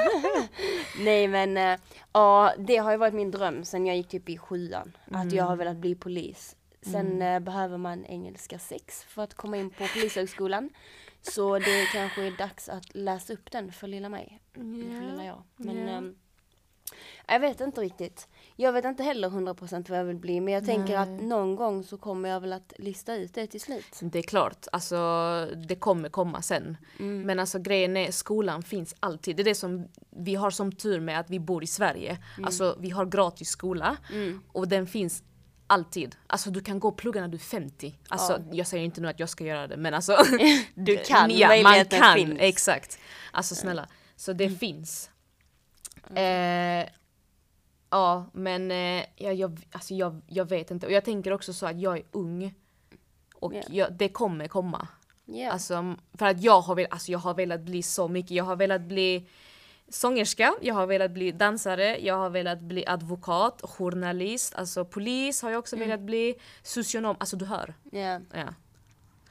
Nej 1.00 1.27
men 1.27 1.58
eh, 1.58 1.79
ja, 2.13 2.53
det 2.58 2.77
har 2.77 2.91
ju 2.91 2.98
varit 2.98 3.13
min 3.13 3.32
dröm 3.32 3.65
sen 3.65 3.86
jag 3.86 3.98
gick 3.98 4.08
typ 4.10 4.29
i 4.29 4.38
sjuan. 4.38 4.98
Att 5.12 5.32
jag 5.32 5.44
har 5.44 5.56
velat 5.56 5.77
bli 5.77 5.96
polis. 5.96 6.56
Sen 6.82 7.22
eh, 7.22 7.39
behöver 7.39 7.77
man 7.77 8.06
engelska 8.06 8.60
6 8.60 9.03
för 9.03 9.22
att 9.24 9.34
komma 9.34 9.58
in 9.58 9.70
på 9.70 9.88
polishögskolan. 9.94 10.70
Så 11.22 11.60
det 11.60 11.86
kanske 11.94 12.24
är 12.24 12.32
dags 12.32 12.70
att 12.70 12.96
läsa 12.96 13.34
upp 13.34 13.51
den 13.51 13.72
för 13.72 13.88
lilla 13.88 14.10
mig. 14.10 14.39
Eller 14.56 15.00
För 15.00 15.06
lilla 15.12 15.25
jag. 15.25 15.44
Men 15.56 15.77
Ja. 15.88 15.94
ehm, 15.98 16.15
jag 17.27 17.39
vet 17.39 17.62
inte 17.62 17.82
riktigt. 17.82 18.27
Jag 18.62 18.74
vet 18.74 18.86
inte 18.86 19.04
heller 19.04 19.30
100% 19.30 19.89
vad 19.89 20.00
jag 20.00 20.06
vill 20.06 20.18
bli 20.18 20.42
men 20.42 20.54
jag 20.54 20.66
tänker 20.66 20.98
att 20.98 21.08
Nej. 21.08 21.25
någon 21.25 21.56
gång 21.56 21.84
så 21.84 21.98
kommer 21.98 22.30
jag 22.30 22.39
väl 22.39 22.54
att 22.54 22.74
lista 22.78 23.16
ut 23.16 23.34
det 23.34 23.48
till 23.48 23.62
slut. 23.62 24.00
Det 24.01 24.20
är 24.20 24.24
klart, 24.24 24.68
alltså 24.72 24.98
det 25.68 25.75
kommer 25.75 26.10
komma 26.10 26.42
sen. 26.42 26.78
Mm. 27.00 27.22
Men 27.22 27.39
alltså 27.39 27.60
grejen 27.60 27.98
är, 27.98 28.12
skolan 28.12 28.63
finns 28.63 28.96
alltid. 29.00 29.36
Det 29.36 29.42
är 29.42 29.46
det 29.46 29.56
som 29.56 29.88
vi 30.10 30.36
har 30.36 30.51
som 30.51 30.72
tur 30.72 31.00
med 31.00 31.20
att 31.20 31.30
vi 31.30 31.39
bor 31.39 31.63
i 31.63 31.68
Sverige. 31.68 32.18
Mm. 32.38 32.46
Alltså 32.46 32.78
vi 32.80 32.89
har 32.89 33.06
gratis 33.06 33.50
skola 33.50 33.98
och 34.51 34.68
den 34.68 34.88
finns 34.88 35.24
alltid. 35.68 36.16
Alltså 36.28 36.50
du 36.51 36.62
kan 36.62 36.80
gå 36.80 36.88
och 36.88 36.98
plugga 36.98 37.22
när 37.22 37.28
du 37.28 37.38
är 37.38 37.39
50. 37.39 37.96
Alltså 38.10 38.42
jag 38.51 38.68
säger 38.68 38.86
inte 38.86 39.01
nu 39.01 39.08
att 39.08 39.20
jag 39.20 39.30
ska 39.30 39.44
göra 39.44 39.68
det 39.68 39.78
men 39.78 39.94
alltså. 39.94 40.18
Du 40.75 40.98
kan, 40.98 41.32
ja, 41.32 41.48
man 41.48 41.63
möjligheten 41.63 42.00
kan, 42.00 42.16
finns. 42.16 42.38
exakt. 42.39 43.00
Alltså 43.32 43.56
snälla. 43.56 43.88
Så 44.16 44.34
det 44.34 44.50
finns. 44.50 45.10
Eh, 46.16 46.89
ja 47.89 48.25
men 48.34 48.72
eh, 48.72 49.05
ja, 49.15 49.31
jag, 49.31 49.67
alltså, 49.72 49.93
jag, 49.93 50.22
jag 50.27 50.50
vet 50.50 50.72
inte. 50.72 50.86
Och 50.86 50.91
jag 50.91 51.05
tänker 51.05 51.34
också 51.34 51.53
så 51.53 51.65
att 51.65 51.79
jag 51.81 51.98
är 51.98 52.03
ung. 52.12 52.53
Och 53.36 53.53
Ja. 53.53 53.62
jag, 53.69 53.93
det 53.93 54.10
kommer 54.10 54.48
komma. 54.48 54.88
Ja. 55.25 55.51
Alltså, 55.51 55.96
för 56.13 56.25
att 56.25 56.43
jag 56.43 56.62
har, 56.62 56.75
velat, 56.75 56.91
alltså, 56.93 57.12
jag 57.12 57.19
har 57.19 57.34
velat 57.34 57.62
bli 57.62 57.84
så 57.84 58.08
mycket. 58.08 58.31
Jag 58.31 58.43
har 58.43 58.55
velat 58.55 58.81
bli 58.81 59.27
sångerska, 59.89 60.53
jag 60.62 60.75
har 60.75 60.88
velat 60.88 61.12
bli 61.12 61.31
dansare, 61.31 61.98
jag 62.00 62.15
har 62.17 62.29
velat 62.29 62.60
bli 62.62 62.86
advokat, 62.88 63.62
journalist, 63.63 64.55
alltså 64.55 64.86
polis 64.86 65.41
har 65.41 65.50
jag 65.51 65.60
också 65.60 65.75
velat 65.75 66.00
bli, 66.00 66.36
socionom, 66.63 67.15
alltså 67.19 67.36
du 67.36 67.46
hör. 67.46 67.74
ja. 67.91 68.19
Ja. 68.34 68.53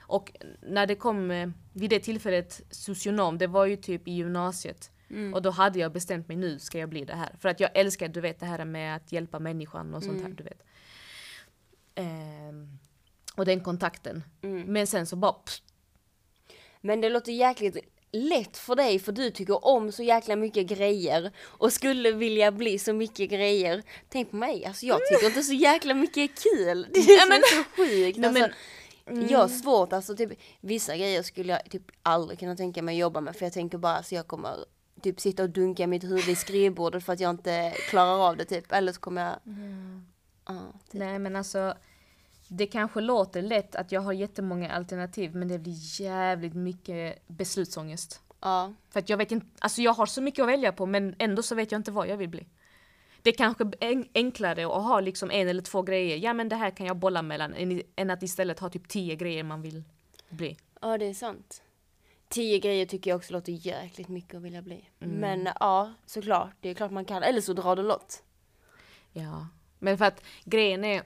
Och 0.01 0.33
när 0.63 0.87
det 0.87 0.95
kom 0.95 1.31
eh, 1.31 1.49
vid 1.73 1.91
det 1.91 2.01
tillfället 2.01 2.61
socionom, 2.71 3.39
det 3.39 3.47
var 3.47 3.67
ju 3.67 3.77
typ 3.77 4.09
i 4.09 4.13
gymnasiet. 4.13 4.91
Och 5.35 5.43
då 5.43 5.51
hade 5.51 5.79
jag 5.79 5.93
bestämt 5.93 6.29
mig 6.29 6.37
nu 6.37 6.59
ska 6.59 6.79
jag 6.79 6.89
bli 6.89 7.05
det 7.05 7.15
här. 7.15 7.37
För 7.41 7.49
att 7.49 7.61
jag 7.61 7.71
älskar 7.75 8.09
du 8.09 8.21
vet 8.21 8.41
det 8.41 8.47
här 8.47 8.65
med 8.65 8.97
att 8.97 9.13
hjälpa 9.13 9.39
människan 9.39 9.95
och 9.95 10.03
sånt 10.03 10.23
här 10.23 10.29
du 10.29 10.45
vet. 10.45 10.63
Ehm, 11.95 12.79
och 13.37 13.45
den 13.45 13.61
kontakten. 13.61 14.25
Men 14.67 14.87
sen 14.87 15.07
så 15.07 15.17
bara 15.17 15.33
pff, 15.33 15.61
Men 16.81 17.01
det 17.01 17.09
låter 17.09 17.33
jäkligt 17.33 17.77
lätt 18.13 18.57
för 18.57 18.77
dig 18.77 18.99
för 18.99 19.13
du 19.13 19.31
tycker 19.31 19.65
om 19.65 19.93
så 19.93 20.03
jäkla 20.03 20.37
mycket 20.37 20.67
grejer 20.67 21.33
och 21.41 21.73
skulle 21.73 22.13
vilja 22.13 22.53
bli 22.53 22.79
så 22.79 22.93
mycket 22.93 23.31
grejer. 23.31 23.83
Tänk 24.09 24.31
på 24.31 24.37
mig, 24.37 24.65
alltså 24.65 24.87
jag 24.87 25.01
tycker 25.09 25.27
inte 25.27 25.43
så 25.43 25.53
jäkla 25.53 25.95
mycket 25.95 26.17
är 26.17 26.27
kul. 26.27 26.87
Det 26.95 27.01
är 27.01 27.29
men- 27.29 27.43
så 27.43 27.65
sjukt. 27.77 28.25
Alltså, 28.25 28.41
men- 28.43 28.53
Jag 29.29 29.39
har 29.39 29.49
svårt, 29.49 29.93
alltså 29.93 30.17
typ 30.17 30.31
vissa 30.61 30.97
grejer 30.97 31.23
skulle 31.23 31.53
jag 31.53 31.71
typ 31.71 31.83
aldrig 32.03 32.39
kunna 32.39 32.57
tänka 32.57 32.83
mig 32.83 32.95
att 32.95 33.01
jobba 33.01 33.21
med 33.21 33.37
för 33.37 33.47
jag 33.47 33.53
tänker 33.53 33.79
bara 33.79 33.97
alltså 33.97 34.15
jag 34.15 34.27
kommer 34.27 34.65
typ 35.03 35.21
sitta 35.21 35.43
och 35.43 35.51
dunka 35.51 35.87
mitt 35.87 36.05
huvud 36.05 36.29
i 36.29 36.35
skrivbordet 36.37 37.05
för 37.05 37.13
att 37.13 37.21
jag 37.21 37.31
inte 37.31 37.75
klarar 37.91 38.29
av 38.29 38.37
det 38.37 38.45
typ. 38.45 38.73
Eller 38.73 38.93
så 38.93 39.01
kommer 39.01 39.23
jag... 39.25 39.37
Ja, 40.47 40.73
typ. 40.91 40.99
Nej 41.01 41.19
men 41.19 41.37
alltså 41.37 41.75
det 42.49 42.67
kanske 42.67 43.01
låter 43.01 43.43
lätt 43.43 43.75
att 43.77 43.93
jag 43.93 44.01
har 44.01 44.13
jättemånga 44.13 44.71
alternativ 44.73 45.35
men 45.35 45.49
det 45.49 45.59
blir 45.59 46.01
jävligt 46.01 46.55
mycket 46.55 47.29
beslutsångest. 47.29 48.21
ja. 48.41 48.73
För 48.91 49.01
att 49.01 49.09
jag 49.09 49.17
vet 49.17 49.33
inte, 49.33 49.47
alltså 49.59 49.83
jag 49.83 49.93
har 49.93 50.07
så 50.07 50.23
mycket 50.23 50.43
att 50.43 50.49
välja 50.49 50.73
på 50.73 50.87
men 50.87 51.15
ändå 51.19 51.43
så 51.43 51.55
vet 51.55 51.73
jag 51.73 51.79
inte 51.79 51.91
vad 51.91 52.09
jag 52.09 52.17
vill 52.17 52.29
bli. 52.29 52.47
Det 53.23 53.31
är 53.31 53.35
kanske 53.35 53.71
en- 53.81 54.09
enklare 54.15 54.65
att 54.67 54.83
ha 54.85 55.01
liksom 55.01 55.31
en 55.31 55.49
eller 55.49 55.63
två 55.63 55.83
grejer, 55.83 56.17
ja 56.17 56.33
men 56.35 56.49
det 56.49 56.57
här 56.57 56.71
kan 56.71 56.87
jag 56.87 56.97
bolla 56.97 57.23
mellan, 57.23 57.55
än 57.97 58.11
att 58.11 58.23
istället 58.23 58.59
ha 58.61 58.69
typ 58.69 58.89
tio 58.89 59.15
grejer 59.17 59.43
man 59.43 59.63
vill 59.63 59.83
bli. 60.29 60.57
Ja, 60.81 60.99
det 60.99 61.05
är 61.07 61.15
sant. 61.15 61.63
Tio 62.29 62.59
grejer 62.59 62.87
tycker 62.87 63.11
jag 63.11 63.17
också 63.17 63.33
låter 63.33 63.53
jäkligt 63.53 64.09
mycket 64.09 64.35
att 64.35 64.43
vilja 64.43 64.63
bli. 64.63 64.89
Men 64.99 65.49
ja, 65.61 65.95
såklart. 66.07 66.51
Det 66.61 66.69
är 66.69 66.75
klart 66.75 66.91
man 66.91 67.05
kan. 67.05 67.23
Eller 67.23 67.41
så 67.41 67.53
drar 67.53 67.77
du 67.77 67.83
lott. 67.83 68.23
Ja. 69.13 69.47
Men 69.79 69.99
för 69.99 70.05
att 70.05 70.23
grejen 70.45 70.85
är, 70.85 71.03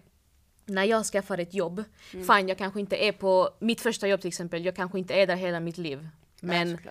när 0.66 0.84
jag 0.84 1.04
skaffar 1.06 1.38
ett 1.38 1.54
jobb, 1.54 1.84
fine 2.10 2.48
jag 2.48 2.58
kanske 2.58 2.80
inte 2.80 2.96
är 2.96 3.12
på 3.12 3.50
mitt 3.58 3.80
första 3.80 4.08
jobb 4.08 4.20
till 4.20 4.28
exempel, 4.28 4.64
jag 4.64 4.76
kanske 4.76 4.98
inte 4.98 5.14
är 5.14 5.26
där 5.26 5.36
hela 5.36 5.60
mitt 5.60 5.78
liv. 5.78 6.08
Men 6.40 6.78
ja. 6.84 6.90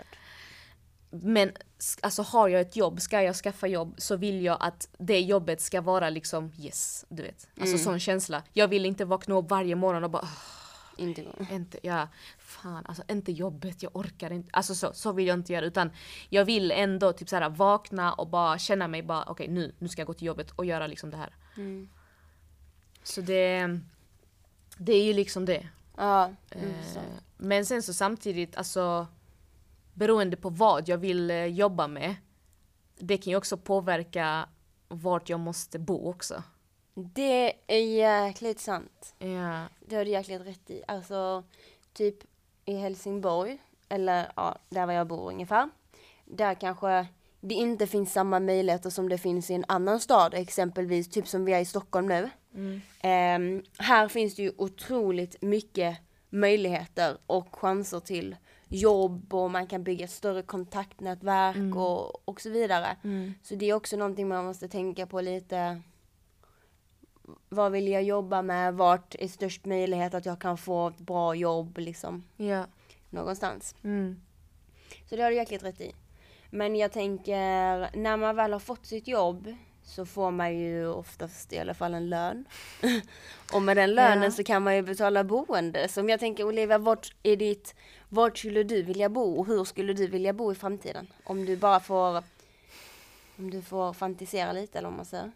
Men 1.10 1.52
alltså 2.02 2.22
har 2.22 2.48
jag 2.50 2.62
ett 2.62 2.76
jobb, 2.76 3.02
ska 3.02 3.22
jag 3.22 3.36
skaffa 3.36 3.68
jobb 3.68 3.94
så 3.98 4.16
vill 4.16 4.42
jag 4.42 4.58
att 4.60 4.90
det 4.98 5.20
jobbet 5.20 5.62
ska 5.62 5.82
vara 5.82 6.10
liksom 6.10 6.52
yes, 6.60 7.06
du 7.10 7.24
vet. 7.24 7.48
Alltså 7.62 7.78
sån 7.78 8.00
känsla. 8.00 8.44
Jag 8.54 8.68
vill 8.68 8.86
inte 8.86 9.06
vakna 9.06 9.36
upp 9.36 9.50
varje 9.50 9.76
morgon 9.76 10.04
och 10.04 10.10
bara 10.10 10.22
"Åh, 10.24 10.61
Inte 11.02 11.22
gång. 11.22 11.48
inte, 11.52 11.80
ja, 11.84 12.08
fan 12.38 12.86
alltså 12.86 13.04
inte 13.08 13.32
jobbet, 13.32 13.84
jag 13.84 13.96
orkar 13.96 14.32
inte. 14.32 14.50
Alltså 14.54 14.76
så, 14.76 14.94
så 14.94 15.12
vill 15.12 15.28
jag 15.28 15.40
inte 15.40 15.54
göra 15.54 15.66
utan 15.66 15.92
jag 16.30 16.46
vill 16.46 16.72
ändå 16.72 17.14
typ 17.14 17.30
såhär 17.30 17.50
vakna 17.50 18.14
och 18.14 18.28
bara 18.28 18.60
känna 18.60 18.88
mig 18.88 19.04
bara 19.04 19.24
okej 19.24 19.48
nu, 19.48 19.76
nu 19.80 19.88
ska 19.88 20.02
jag 20.02 20.08
gå 20.08 20.14
till 20.14 20.28
jobbet 20.28 20.52
och 20.52 20.66
göra 20.66 20.88
liksom 20.88 21.12
det 21.12 21.18
här. 21.18 21.36
Mm. 21.58 21.90
Så 23.04 23.22
det, 23.22 23.80
det 24.78 24.94
är 24.94 25.04
ju 25.04 25.14
liksom 25.14 25.46
det. 25.46 25.68
Ja, 25.98 26.32
Eh. 27.00 27.04
Men 27.38 27.66
sen 27.66 27.84
så 27.84 27.94
samtidigt, 27.94 28.58
alltså 28.58 29.08
beroende 29.94 30.38
på 30.38 30.50
vad 30.50 30.90
jag 30.90 30.98
vill 30.98 31.32
eh, 31.32 31.46
jobba 31.46 31.88
med, 31.88 32.16
det 33.00 33.18
kan 33.18 33.32
ju 33.32 33.38
också 33.38 33.58
påverka 33.58 34.50
vart 34.88 35.30
jag 35.30 35.40
måste 35.40 35.80
bo 35.80 36.10
också. 36.10 36.44
Det 36.94 37.54
är 37.68 37.80
jäkligt 37.80 38.60
sant. 38.60 39.16
Ja. 39.20 39.64
Det 39.80 39.96
har 39.96 40.06
du 40.06 40.12
jäkligt 40.12 40.42
rätt 40.42 40.70
i. 40.70 40.84
Alltså, 40.88 41.44
typ 41.94 42.18
i 42.66 42.74
Helsingborg, 42.74 43.58
eller 43.90 44.32
ja, 44.36 44.58
där 44.70 44.86
var 44.86 44.94
jag 44.94 45.08
bor 45.08 45.28
ungefär. 45.28 45.70
Där 46.26 46.54
kanske 46.54 47.08
det 47.40 47.54
inte 47.56 47.88
finns 47.88 48.14
samma 48.14 48.40
möjligheter 48.40 48.90
som 48.90 49.10
det 49.10 49.18
finns 49.18 49.50
i 49.50 49.54
en 49.54 49.66
annan 49.68 50.00
stad, 50.00 50.34
exempelvis 50.34 51.10
typ 51.10 51.28
som 51.28 51.46
vi 51.46 51.54
är 51.54 51.60
i 51.60 51.66
Stockholm 51.66 52.08
nu. 52.08 52.30
Ehm, 53.02 53.64
här 53.78 54.08
finns 54.08 54.36
det 54.36 54.42
ju 54.42 54.52
otroligt 54.58 55.42
mycket 55.42 55.98
möjligheter 56.30 57.18
och 57.28 57.56
chanser 57.56 58.00
till 58.00 58.36
jobb 58.68 59.34
och 59.34 59.52
man 59.52 59.68
kan 59.68 59.84
bygga 59.84 60.08
större 60.08 60.42
kontaktnätverk 60.42 61.76
och, 61.76 62.30
och 62.30 62.42
så 62.42 62.50
vidare. 62.50 62.96
Så 63.44 63.56
det 63.56 63.70
är 63.70 63.74
också 63.74 63.98
någonting 63.98 64.28
man 64.28 64.46
måste 64.46 64.68
tänka 64.68 65.08
på 65.08 65.22
lite. 65.22 65.82
Vad 67.50 67.72
vill 67.72 67.88
jag 67.88 68.04
jobba 68.04 68.42
med? 68.42 68.74
Vart 68.74 69.16
är 69.20 69.28
störst 69.28 69.66
möjlighet 69.66 70.14
att 70.14 70.26
jag 70.26 70.40
kan 70.40 70.58
få 70.58 70.88
ett 70.88 70.98
bra 70.98 71.36
jobb 71.36 71.78
liksom 71.78 72.24
Ja. 72.38 72.66
någonstans? 73.10 73.76
Mm. 73.84 74.22
Så 75.10 75.16
det 75.16 75.22
har 75.24 75.30
du 75.30 75.36
jäkligt 75.36 75.64
rätt 75.64 75.82
i. 75.82 75.92
Men 76.50 76.76
jag 76.76 76.92
tänker, 76.92 77.98
när 77.98 78.18
man 78.18 78.36
väl 78.36 78.54
har 78.54 78.60
fått 78.60 78.86
sitt 78.86 79.08
jobb 79.08 79.56
så 79.84 80.06
får 80.06 80.32
man 80.32 80.58
ju 80.58 80.88
oftast 80.88 81.54
i 81.54 81.60
alla 81.60 81.74
fall 81.74 81.94
en 81.94 82.10
lön. 82.10 82.46
och 83.54 83.62
med 83.62 83.78
den 83.78 83.92
lönen 83.96 84.24
Ja. 84.24 84.32
så 84.32 84.44
kan 84.44 84.64
man 84.64 84.76
ju 84.76 84.82
betala 84.82 85.24
boende. 85.24 85.88
Så 85.88 86.02
om 86.02 86.10
jag 86.10 86.20
tänker 86.20 86.44
Olivia, 86.44 86.78
vart 86.78 87.16
är 87.24 87.36
ditt, 87.36 87.76
vart 88.10 88.38
skulle 88.38 88.64
du 88.64 88.82
vilja 88.82 89.10
bo 89.10 89.40
och 89.40 89.48
hur 89.48 89.64
skulle 89.64 89.94
du 89.94 90.08
vilja 90.08 90.34
bo 90.34 90.52
i 90.52 90.56
framtiden? 90.56 91.08
Om 91.24 91.46
du 91.46 91.58
bara 91.58 91.80
får, 91.80 92.24
om 93.38 93.52
du 93.52 93.62
får 93.62 93.94
fantisera 93.94 94.52
lite 94.52 94.78
eller 94.78 94.88
om 94.88 94.96
man 94.96 95.06
säger. 95.06 95.32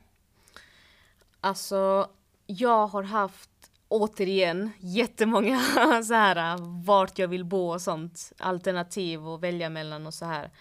Alltså, 1.45 2.10
jag 2.45 2.88
har 2.88 3.03
haft 3.03 3.49
återigen 3.88 4.71
jättemånga 4.79 5.60
så 6.03 6.13
här 6.13 6.58
vart 6.86 7.19
jag 7.19 7.27
vill 7.27 7.45
bo 7.45 7.73
och 7.73 7.81
sånt 7.81 8.34
alternativ 8.38 9.27
att 9.27 9.41
välja 9.41 9.69
mellan 9.69 10.08
och 10.08 10.13
så 10.13 10.25
här. 10.25 10.51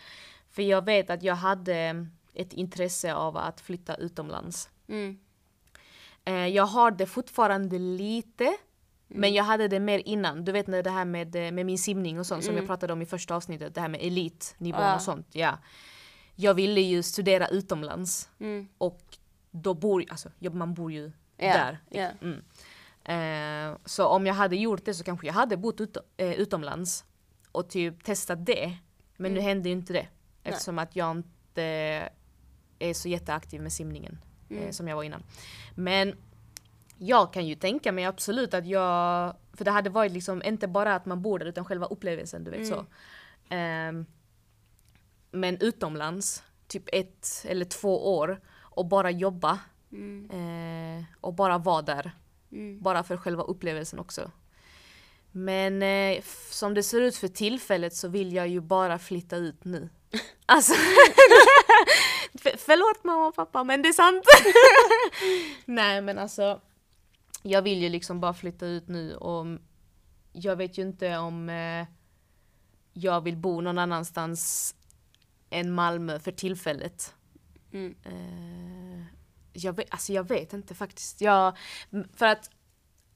För 0.51 0.63
jag 0.63 0.85
vet 0.85 1.11
att 1.11 1.23
jag 1.23 1.35
hade 1.35 2.07
ett 2.35 2.53
intresse 2.53 3.15
av 3.15 3.37
att 3.37 3.61
flytta 3.61 3.95
utomlands. 3.95 4.69
Mm. 4.89 5.19
Eh, 6.25 6.47
jag 6.47 6.67
har 6.67 6.91
det 6.91 7.07
fortfarande 7.07 7.79
lite. 7.79 8.57
Men 9.09 9.35
jag 9.35 9.45
hade 9.45 9.69
det 9.69 9.81
mer 9.81 10.03
innan. 10.05 10.45
Du 10.45 10.53
vet 10.53 10.67
när 10.67 10.83
det 10.83 10.91
här 10.91 11.05
med, 11.05 11.37
eh, 11.37 11.53
med 11.53 11.67
min 11.67 11.79
simning 11.79 12.19
och 12.19 12.27
sånt 12.27 12.45
som 12.45 12.57
jag 12.57 12.67
pratade 12.67 12.93
om 12.93 13.03
i 13.03 13.07
första 13.07 13.37
avsnittet. 13.37 13.75
Det 13.75 13.81
här 13.81 13.89
med 13.89 14.01
elitnivån 14.03 14.81
Ja. 14.83 14.95
och 14.95 15.03
sånt. 15.03 15.29
Ja. 15.33 15.59
Jag 16.37 16.55
ville 16.55 16.81
ju 16.81 17.03
studera 17.03 17.49
utomlands. 17.49 18.29
Mm. 18.41 18.69
Och 18.79 19.04
då 19.57 19.75
bor 19.75 20.05
alltså, 20.09 20.31
man 20.53 20.75
bor 20.75 20.93
ju 20.93 21.13
Ja, 21.37 21.53
där. 21.53 21.79
ja. 21.91 22.11
Mm. 22.23 22.43
Eh, 23.05 23.79
så 23.85 24.07
om 24.07 24.27
jag 24.27 24.35
hade 24.35 24.57
gjort 24.57 24.85
det 24.85 24.95
så 24.95 25.05
kanske 25.05 25.27
jag 25.27 25.35
hade 25.35 25.57
bott 25.57 25.81
ut, 25.81 25.97
eh, 26.17 26.33
utomlands 26.33 27.05
och 27.53 27.69
typ 27.69 28.05
testat 28.05 28.47
det. 28.47 28.77
Men 29.17 29.27
Mm. 29.33 29.35
nu 29.35 29.41
hände 29.49 29.69
ju 29.69 29.73
inte 29.75 29.93
det. 29.93 30.09
Eftersom 30.43 30.79
att 30.79 30.97
jag 30.97 31.17
inte 31.17 31.63
är 32.79 32.95
så 32.95 33.09
jätteaktiv 33.09 33.61
med 33.63 33.73
simningen. 33.73 34.19
Mm. 34.51 34.63
Eh, 34.65 34.71
som 34.71 34.89
jag 34.89 34.97
var 34.97 35.03
innan. 35.03 35.23
Men 35.75 36.15
jag 36.99 37.33
kan 37.33 37.47
ju 37.47 37.55
tänka 37.55 37.93
mig 37.93 38.05
absolut 38.05 38.55
att 38.55 38.67
jag, 38.67 39.37
för 39.53 39.65
det 39.65 39.71
hade 39.71 39.91
varit 39.91 40.13
liksom 40.13 40.43
inte 40.43 40.69
bara 40.69 40.95
att 40.95 41.07
man 41.07 41.23
bor 41.23 41.39
där 41.39 41.47
utan 41.47 41.65
själva 41.65 41.87
upplevelsen, 41.87 42.45
du 42.45 42.51
vet 42.51 42.69
så. 42.69 42.85
Ehm, 43.49 44.07
men 45.31 45.59
utomlands, 45.61 46.43
typ 46.67 46.83
ett 46.93 47.45
eller 47.49 47.65
två 47.65 48.17
år 48.19 48.41
och 48.77 48.87
bara 48.87 49.11
jobba. 49.11 49.59
Eh, 50.31 51.05
och 51.21 51.35
bara 51.35 51.59
vara 51.59 51.83
där. 51.83 52.13
Bara 52.81 53.03
för 53.03 53.17
själva 53.17 53.43
upplevelsen 53.43 53.99
också. 53.99 54.31
Men 55.33 55.83
eh, 55.83 56.23
som 56.51 56.75
det 56.75 56.83
ser 56.83 57.01
ut 57.01 57.17
för 57.17 57.29
tillfället 57.29 57.95
så 57.95 58.09
vill 58.09 58.33
jag 58.33 58.49
ju 58.49 58.61
bara 58.61 58.99
flytta 58.99 59.37
ut 59.37 59.65
nu. 59.65 59.89
Alltså, 60.47 60.73
förlåt 62.59 63.05
mamma 63.05 63.27
och 63.27 63.35
pappa 63.35 63.65
men 63.65 63.83
det 63.83 63.89
är 63.89 63.93
sant. 63.93 64.25
Nej 65.65 66.01
men 66.03 66.19
alltså. 66.19 66.61
Jag 67.43 67.63
vill 67.63 67.83
ju 67.83 67.89
liksom 67.89 68.21
bara 68.21 68.35
flytta 68.35 68.67
ut 68.67 68.89
nu 68.89 69.17
och 69.17 69.47
jag 70.33 70.57
vet 70.57 70.79
ju 70.79 70.83
inte 70.83 71.17
om 71.19 71.49
eh, 71.49 71.87
jag 72.93 73.21
vill 73.21 73.37
bo 73.37 73.61
någon 73.61 73.79
annanstans 73.79 74.75
än 75.51 75.73
Malmö 75.73 76.19
för 76.19 76.33
tillfället. 76.33 77.15
Mm. 77.75 77.95
Eh, 78.05 79.05
jag, 79.53 79.73
vet, 79.77 79.87
alltså 79.91 80.13
jag 80.13 80.29
vet 80.29 80.53
inte 80.53 80.75
faktiskt. 80.75 81.21
Jag, 81.21 81.57
för 82.17 82.27
att 82.27 82.51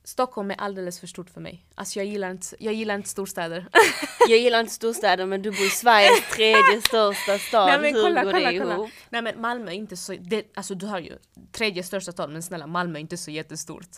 Stockholm 0.04 0.50
är 0.50 0.54
alldeles 0.54 1.00
för 1.00 1.06
stort 1.06 1.30
för 1.30 1.40
mig. 1.40 1.66
Alltså 1.74 1.98
jag 1.98 2.06
gillar 2.06 2.30
inte, 2.30 2.46
jag 2.58 2.74
gillar 2.74 2.94
inte 2.94 3.08
storstäder. 3.08 3.68
Jag 4.28 4.38
gillar 4.38 4.60
inte 4.60 4.72
storstäder 4.72 5.26
men 5.26 5.42
du 5.42 5.50
bor 5.50 5.60
i 5.66 5.68
Sveriges 5.70 6.30
tredje 6.30 6.82
största 6.82 7.38
stad. 7.38 7.66
Nej 7.68 7.80
men 7.80 7.94
Hur 7.94 8.02
kolla, 8.02 8.24
går 8.24 8.32
kolla, 8.32 8.50
det 8.52 8.58
kolla. 8.58 8.74
ihop? 8.74 8.90
Nej 9.10 9.22
men 9.22 9.40
Malmö 9.40 9.70
är 9.70 9.74
inte 9.74 9.96
så, 9.96 10.14
det, 10.20 10.46
alltså 10.54 10.74
du 10.74 10.86
har 10.86 10.98
ju 10.98 11.18
tredje 11.52 11.82
största 11.82 12.12
stad 12.12 12.30
men 12.30 12.42
snälla 12.42 12.66
Malmö 12.66 12.98
är 12.98 13.00
inte 13.00 13.16
så 13.16 13.30
jättestort. 13.30 13.88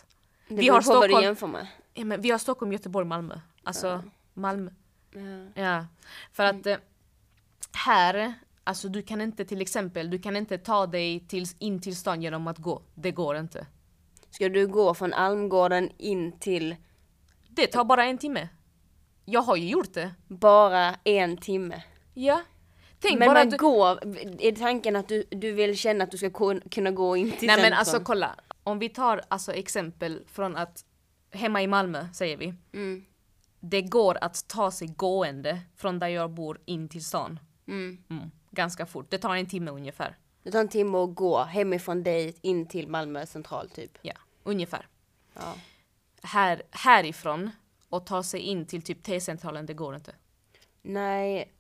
Det 0.48 0.54
Vi 0.54 0.68
har 0.68 0.82
på 0.82 0.88
vad 0.88 1.02
du 1.02 1.04
Stockholm- 1.08 1.24
jämför 1.24 1.46
med. 1.46 1.66
Ja, 1.94 2.04
men 2.04 2.20
vi 2.20 2.30
har 2.30 2.38
Stockholm, 2.38 2.72
Göteborg, 2.72 3.06
Malmö. 3.06 3.40
Alltså 3.64 4.02
Malmö. 4.34 4.70
Ja. 5.54 5.62
Ja. 5.62 5.86
För 6.32 6.44
att 6.44 6.66
eh, 6.66 6.76
här, 7.72 8.34
alltså 8.70 8.88
du 8.88 9.02
kan 9.02 9.20
inte 9.20 9.44
till 9.44 9.60
exempel, 9.60 10.10
du 10.10 10.18
kan 10.18 10.36
inte 10.36 10.58
ta 10.58 10.86
dig 10.86 11.20
till, 11.28 11.44
in 11.58 11.80
till 11.80 11.96
stan 11.96 12.22
genom 12.22 12.46
att 12.46 12.58
gå. 12.58 12.82
Det 12.94 13.10
går 13.10 13.36
inte. 13.36 13.66
Ska 14.30 14.48
du 14.48 14.66
gå 14.66 14.94
från 14.94 15.12
Almgården 15.12 15.90
in 15.98 16.38
till 16.38 16.76
Det 17.48 17.66
tar 17.66 17.84
bara 17.84 18.04
en 18.04 18.18
timme. 18.18 18.48
Jag 19.24 19.40
har 19.42 19.56
ju 19.56 19.68
gjort 19.68 19.94
det. 19.94 20.14
bara 20.28 20.94
en 21.04 21.36
timme? 21.36 21.82
Ja. 22.14 22.42
Tänk 23.00 23.18
Men 23.18 23.28
bara 23.28 23.40
att 23.40 23.50
du... 23.50 23.56
går, 23.56 23.90
är 24.40 24.52
tanken 24.52 24.96
att 24.96 25.08
du, 25.08 25.24
du 25.30 25.52
vill 25.52 25.76
känna 25.76 26.04
att 26.04 26.10
du 26.10 26.18
ska 26.18 26.28
kun- 26.30 26.68
kunna 26.70 26.90
gå 26.90 27.16
in 27.16 27.32
till 27.32 27.46
Nej 27.46 27.56
men 27.56 27.62
centrum? 27.64 27.78
alltså 27.78 28.00
kolla. 28.00 28.34
Om 28.64 28.78
vi 28.78 28.88
tar 28.88 29.20
alltså 29.28 29.52
exempel 29.52 30.22
från 30.26 30.56
att 30.56 30.84
hemma 31.32 31.62
i 31.62 31.66
Malmö 31.66 32.08
säger 32.12 32.36
vi. 32.36 32.54
Mm, 32.72 33.04
Det 33.60 33.82
går 33.82 34.18
att 34.20 34.48
ta 34.48 34.70
sig 34.70 34.88
gående 34.88 35.60
från 35.76 35.98
där 35.98 36.08
jag 36.08 36.30
bor 36.30 36.58
in 36.64 36.88
till 36.88 37.04
stan. 37.04 37.38
mm. 37.68 37.98
Mm. 38.10 38.30
Ganska 38.50 38.86
fort. 38.86 39.06
Det 39.10 39.18
tar 39.18 39.36
en 39.36 39.46
timme 39.46 39.70
ungefär. 39.70 40.16
Det 40.42 40.50
tar 40.50 40.60
en 40.60 40.68
timme 40.68 40.98
att 40.98 41.14
gå 41.14 41.42
hemifrån 41.44 42.02
dig 42.02 42.34
in 42.40 42.66
till 42.66 42.88
Malmö 42.88 43.26
central 43.26 43.70
typ. 43.70 43.98
Ja, 44.02 44.14
ungefär. 44.42 44.86
Ja. 45.34 45.54
Här, 46.22 46.62
härifrån 46.70 47.50
och 47.88 48.06
ta 48.06 48.22
sig 48.22 48.40
in 48.40 48.66
till 48.66 48.82
typ 48.82 49.02
T-centralen, 49.02 49.66
det 49.66 49.74
går 49.74 49.94
inte. 49.94 50.14
Nej, 50.82 51.52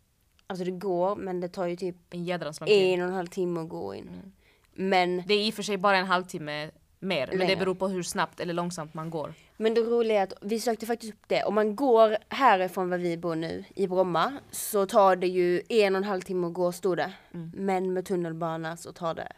alltså 0.46 0.64
det 0.64 0.70
går 0.70 1.16
men 1.16 1.40
det 1.40 1.48
tar 1.48 1.66
ju 1.66 1.76
typ 1.76 1.96
En 2.10 2.24
jädrans 2.24 2.60
lång 2.60 2.66
tid. 2.66 2.94
en 2.94 3.00
och 3.02 3.08
en 3.08 3.14
halv 3.14 3.26
timme 3.26 3.60
att 3.60 3.68
gå 3.68 3.94
in. 3.94 4.08
Mm. 4.08 4.32
Men, 4.72 5.22
Det 5.26 5.34
är 5.34 5.46
i 5.46 5.50
och 5.50 5.54
för 5.54 5.62
sig 5.62 5.76
bara 5.76 5.96
en 5.96 6.06
halvtimme 6.06 6.70
mer, 6.98 7.26
men 7.26 7.38
det 7.38 7.44
Längre. 7.44 7.56
beror 7.56 7.74
på 7.74 7.88
hur 7.88 8.02
snabbt 8.02 8.40
eller 8.40 8.54
långsamt 8.54 8.94
man 8.94 9.10
går. 9.10 9.34
Men 9.60 9.74
det 9.74 9.80
roliga 9.80 10.18
är 10.18 10.22
att 10.22 10.32
vi 10.40 10.60
sökte 10.60 10.86
faktiskt 10.86 11.12
upp 11.12 11.24
det. 11.26 11.44
Om 11.44 11.54
man 11.54 11.76
går 11.76 12.16
härifrån 12.28 12.90
var 12.90 12.98
vi 12.98 13.16
bor 13.16 13.34
nu, 13.34 13.64
i 13.74 13.86
Bromma, 13.86 14.32
så 14.50 14.86
tar 14.86 15.16
det 15.16 15.26
ju 15.26 15.62
en 15.68 15.94
och 15.94 15.98
en 15.98 16.04
halv 16.04 16.20
timme 16.20 16.46
att 16.46 16.52
gå 16.52 16.72
stod 16.72 16.96
det. 16.96 17.12
Mm. 17.34 17.50
Men 17.54 17.92
med 17.92 18.06
tunnelbana 18.06 18.76
så 18.76 18.92
tar 18.92 19.14
det 19.14 19.32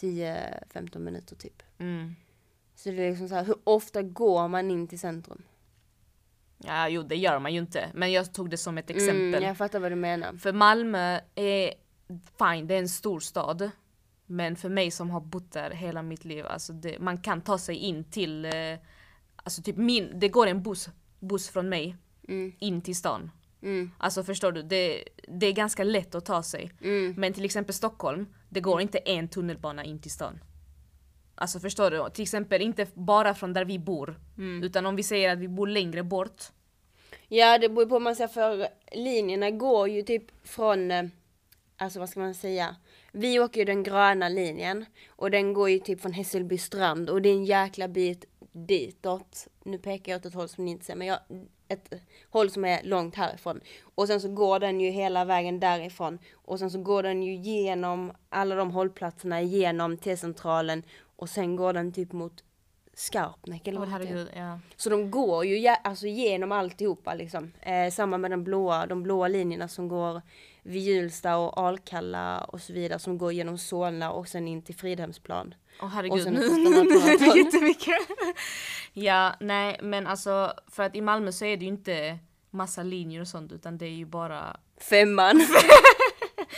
10-15 0.00 0.98
minuter 0.98 1.36
typ. 1.36 1.62
Mm. 1.78 2.14
Så 2.74 2.90
det 2.90 3.02
är 3.02 3.10
liksom 3.10 3.28
så 3.28 3.34
här, 3.34 3.44
hur 3.44 3.56
ofta 3.64 4.02
går 4.02 4.48
man 4.48 4.70
in 4.70 4.88
till 4.88 4.98
centrum? 4.98 5.42
Ja, 6.58 6.88
jo 6.88 7.02
det 7.02 7.16
gör 7.16 7.38
man 7.38 7.52
ju 7.54 7.60
inte. 7.60 7.88
Men 7.94 8.12
jag 8.12 8.32
tog 8.32 8.50
det 8.50 8.56
som 8.56 8.78
ett 8.78 8.90
exempel. 8.90 9.34
Mm, 9.34 9.42
jag 9.42 9.56
fattar 9.56 9.80
vad 9.80 9.92
du 9.92 9.96
menar. 9.96 10.32
För 10.32 10.52
Malmö 10.52 11.20
är 11.34 11.74
fine, 12.38 12.66
det 12.66 12.74
är 12.74 12.78
en 12.78 12.88
stor 12.88 13.20
stad. 13.20 13.70
Men 14.30 14.56
för 14.56 14.68
mig 14.68 14.90
som 14.90 15.10
har 15.10 15.20
bott 15.20 15.52
där 15.52 15.70
hela 15.70 16.02
mitt 16.02 16.24
liv, 16.24 16.46
alltså 16.46 16.72
det, 16.72 16.98
man 16.98 17.18
kan 17.18 17.40
ta 17.40 17.58
sig 17.58 17.76
in 17.76 18.04
till, 18.04 18.44
eh, 18.44 18.52
alltså 19.36 19.62
typ 19.62 19.76
min, 19.76 20.10
det 20.20 20.28
går 20.28 20.46
en 20.46 20.62
buss, 20.62 20.88
buss 21.20 21.48
från 21.48 21.68
mig 21.68 21.96
Mm, 22.28 22.52
in 22.58 22.80
till 22.82 22.96
stan. 22.96 23.30
mm, 23.62 23.90
Alltså 23.98 24.22
förstår 24.24 24.52
du, 24.52 24.62
det, 24.62 25.04
det 25.28 25.46
är 25.46 25.52
ganska 25.52 25.84
lätt 25.84 26.14
att 26.14 26.24
ta 26.24 26.42
sig. 26.42 26.72
mm. 26.82 27.14
Men 27.18 27.32
till 27.32 27.44
exempel 27.44 27.74
Stockholm, 27.74 28.26
det 28.48 28.60
går 28.60 28.80
inte 28.80 28.98
en 28.98 29.28
tunnelbana 29.28 29.84
in 29.84 29.98
till 29.98 30.10
stan. 30.10 30.40
Alltså 31.34 31.60
förstår 31.60 31.90
du? 31.90 32.10
Till 32.10 32.22
exempel 32.22 32.62
inte 32.62 32.86
bara 32.94 33.34
från 33.34 33.52
där 33.52 33.64
vi 33.64 33.78
bor. 33.78 34.20
Mm. 34.38 34.62
Utan 34.62 34.86
om 34.86 34.96
vi 34.96 35.02
säger 35.02 35.32
att 35.32 35.38
vi 35.38 35.48
bor 35.48 35.66
längre 35.66 36.02
bort. 36.02 36.42
Ja, 37.28 37.58
det 37.58 37.68
beror 37.68 37.84
på 37.86 37.90
vad 37.90 38.02
man 38.02 38.16
säger 38.16 38.28
för 38.28 38.68
linjerna 38.92 39.50
går 39.50 39.88
ju 39.88 40.02
typ 40.02 40.24
från, 40.48 40.90
eh, 40.90 41.04
alltså 41.76 41.98
vad 41.98 42.08
ska 42.08 42.20
man 42.20 42.34
säga? 42.34 42.76
Vi 43.12 43.40
åker 43.40 43.60
ju 43.60 43.64
den 43.64 43.82
gröna 43.82 44.28
linjen 44.28 44.84
och 45.08 45.30
den 45.30 45.52
går 45.52 45.70
ju 45.70 45.78
typ 45.78 46.00
från 46.00 46.12
Hässelby 46.12 46.58
strand 46.58 47.10
och 47.10 47.22
det 47.22 47.28
är 47.28 47.34
en 47.34 47.44
jäkla 47.44 47.88
bit 47.88 48.24
ditåt. 48.52 49.48
Nu 49.64 49.78
pekar 49.78 50.12
jag 50.12 50.18
åt 50.18 50.26
ett 50.26 50.34
håll 50.34 50.48
som 50.48 50.64
ni 50.64 50.70
inte 50.70 50.84
ser, 50.84 50.94
men 50.96 51.06
jag, 51.06 51.18
ett 51.68 51.92
håll 52.30 52.50
som 52.50 52.64
är 52.64 52.82
långt 52.82 53.14
härifrån. 53.14 53.60
Och 53.94 54.06
sen 54.06 54.20
så 54.20 54.28
går 54.28 54.58
den 54.60 54.80
ju 54.80 54.90
hela 54.90 55.24
vägen 55.24 55.60
därifrån 55.60 56.18
och 56.32 56.58
sen 56.58 56.70
så 56.70 56.78
går 56.82 57.02
den 57.02 57.22
ju 57.22 57.34
genom 57.34 58.12
alla 58.28 58.54
de 58.54 58.70
hållplatserna, 58.70 59.42
genom 59.42 59.96
T-centralen 59.96 60.82
och 61.16 61.28
sen 61.30 61.56
går 61.56 61.72
den 61.72 61.92
typ 61.92 62.12
mot 62.12 62.44
Skarpnäck 62.94 63.66
eller 63.68 63.80
Åh 63.80 63.90
vad 63.90 64.00
det 64.00 64.06
heter. 64.06 64.16
herregud, 64.16 64.30
ja. 64.36 64.60
Så 64.76 64.90
de 64.90 65.10
går 65.10 65.44
ju 65.44 65.68
alltså 65.84 66.06
genom 66.06 66.52
alltihopa 66.52 67.14
liksom. 67.14 67.52
Eh, 67.60 67.90
samma 67.90 68.18
med 68.18 68.30
den 68.30 68.44
blåa, 68.44 68.86
de 68.86 69.02
blåa 69.02 69.28
linjerna 69.28 69.68
som 69.68 69.88
går 69.88 70.22
vid 70.68 70.82
Hjulsta 70.82 71.36
och 71.36 71.58
Alkalla 71.58 72.38
och 72.38 72.60
så 72.60 72.72
vidare 72.72 72.98
som 72.98 73.18
går 73.18 73.32
genom 73.32 73.58
Solna 73.58 74.12
och 74.12 74.28
sen 74.28 74.48
in 74.48 74.62
till 74.62 74.74
Fridhemsplan. 74.74 75.54
Åh 75.78 75.84
Och 75.84 75.90
herregud, 75.90 76.22
sen 76.22 76.34
nu, 76.34 76.48
nu 76.48 77.16
det 77.18 77.38
jättemycket. 77.38 77.96
ja, 78.92 79.34
nej 79.40 79.78
men 79.82 80.06
alltså 80.06 80.52
för 80.66 80.82
att 80.82 80.96
i 80.96 81.00
Malmö 81.00 81.32
så 81.32 81.44
är 81.44 81.56
det 81.56 81.64
ju 81.64 81.68
inte 81.70 82.18
massa 82.50 82.82
linjer 82.82 83.20
och 83.20 83.28
sånt 83.28 83.52
utan 83.52 83.78
det 83.78 83.86
är 83.86 83.90
ju 83.90 84.04
bara 84.04 84.56
Femman. 84.76 85.36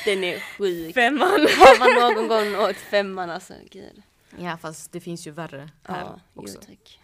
Den 0.05 0.25
är 0.25 0.38
sjuk. 0.59 0.94
femman. 0.94 1.31
Har 1.31 1.79
man 1.79 2.14
någon 2.14 2.29
gång 2.29 2.68
åkt 2.68 2.81
femman 2.81 3.31
alltså, 3.31 3.55
gud. 3.70 4.03
Ja 4.38 4.57
fast 4.57 4.92
det 4.92 5.01
finns 5.01 5.27
ju 5.27 5.31
värre 5.31 5.70
här 5.83 6.01
Ja, 6.01 6.20
också. 6.35 6.59
Jo, 6.61 6.66
tack. 6.66 7.01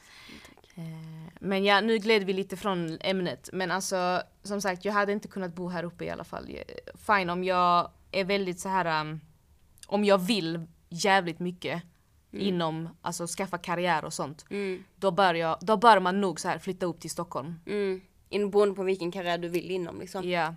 Eh, 0.76 1.32
Men 1.40 1.64
ja, 1.64 1.80
nu 1.80 1.98
gled 1.98 2.24
vi 2.24 2.32
lite 2.32 2.56
från 2.56 2.98
ämnet. 3.00 3.50
Men 3.52 3.70
alltså, 3.70 4.22
som 4.42 4.60
sagt, 4.60 4.84
jag 4.84 4.92
hade 4.92 5.12
inte 5.12 5.28
kunnat 5.28 5.54
bo 5.54 5.68
här 5.68 5.84
uppe 5.84 6.04
i 6.04 6.10
alla 6.10 6.24
fall. 6.24 6.48
Eh, 6.48 6.62
Fine 7.06 7.30
om 7.30 7.44
jag 7.44 7.90
är 8.10 8.24
väldigt 8.24 8.60
så 8.60 8.68
här 8.68 9.00
um, 9.00 9.20
om 9.86 10.04
jag 10.04 10.18
vill 10.18 10.66
jävligt 10.88 11.38
mycket 11.38 11.82
inom, 12.32 12.88
alltså 13.02 13.26
skaffa 13.26 13.58
karriär 13.58 14.04
och 14.04 14.12
sånt. 14.12 14.44
Mm, 14.50 14.84
Då 14.96 15.10
bör, 15.10 15.34
jag, 15.34 15.58
då 15.60 15.76
bör 15.76 16.00
man 16.00 16.20
nog 16.20 16.40
så 16.40 16.48
här 16.48 16.58
flytta 16.58 16.86
upp 16.86 17.00
till 17.00 17.10
Stockholm. 17.10 17.54
mm. 17.66 18.00
In 18.28 18.50
beroende 18.50 18.74
på 18.74 18.82
vilken 18.82 19.12
karriär 19.12 19.38
du 19.38 19.48
vill 19.48 19.70
inom 19.70 20.00
liksom. 20.00 20.28
Ja. 20.30 20.54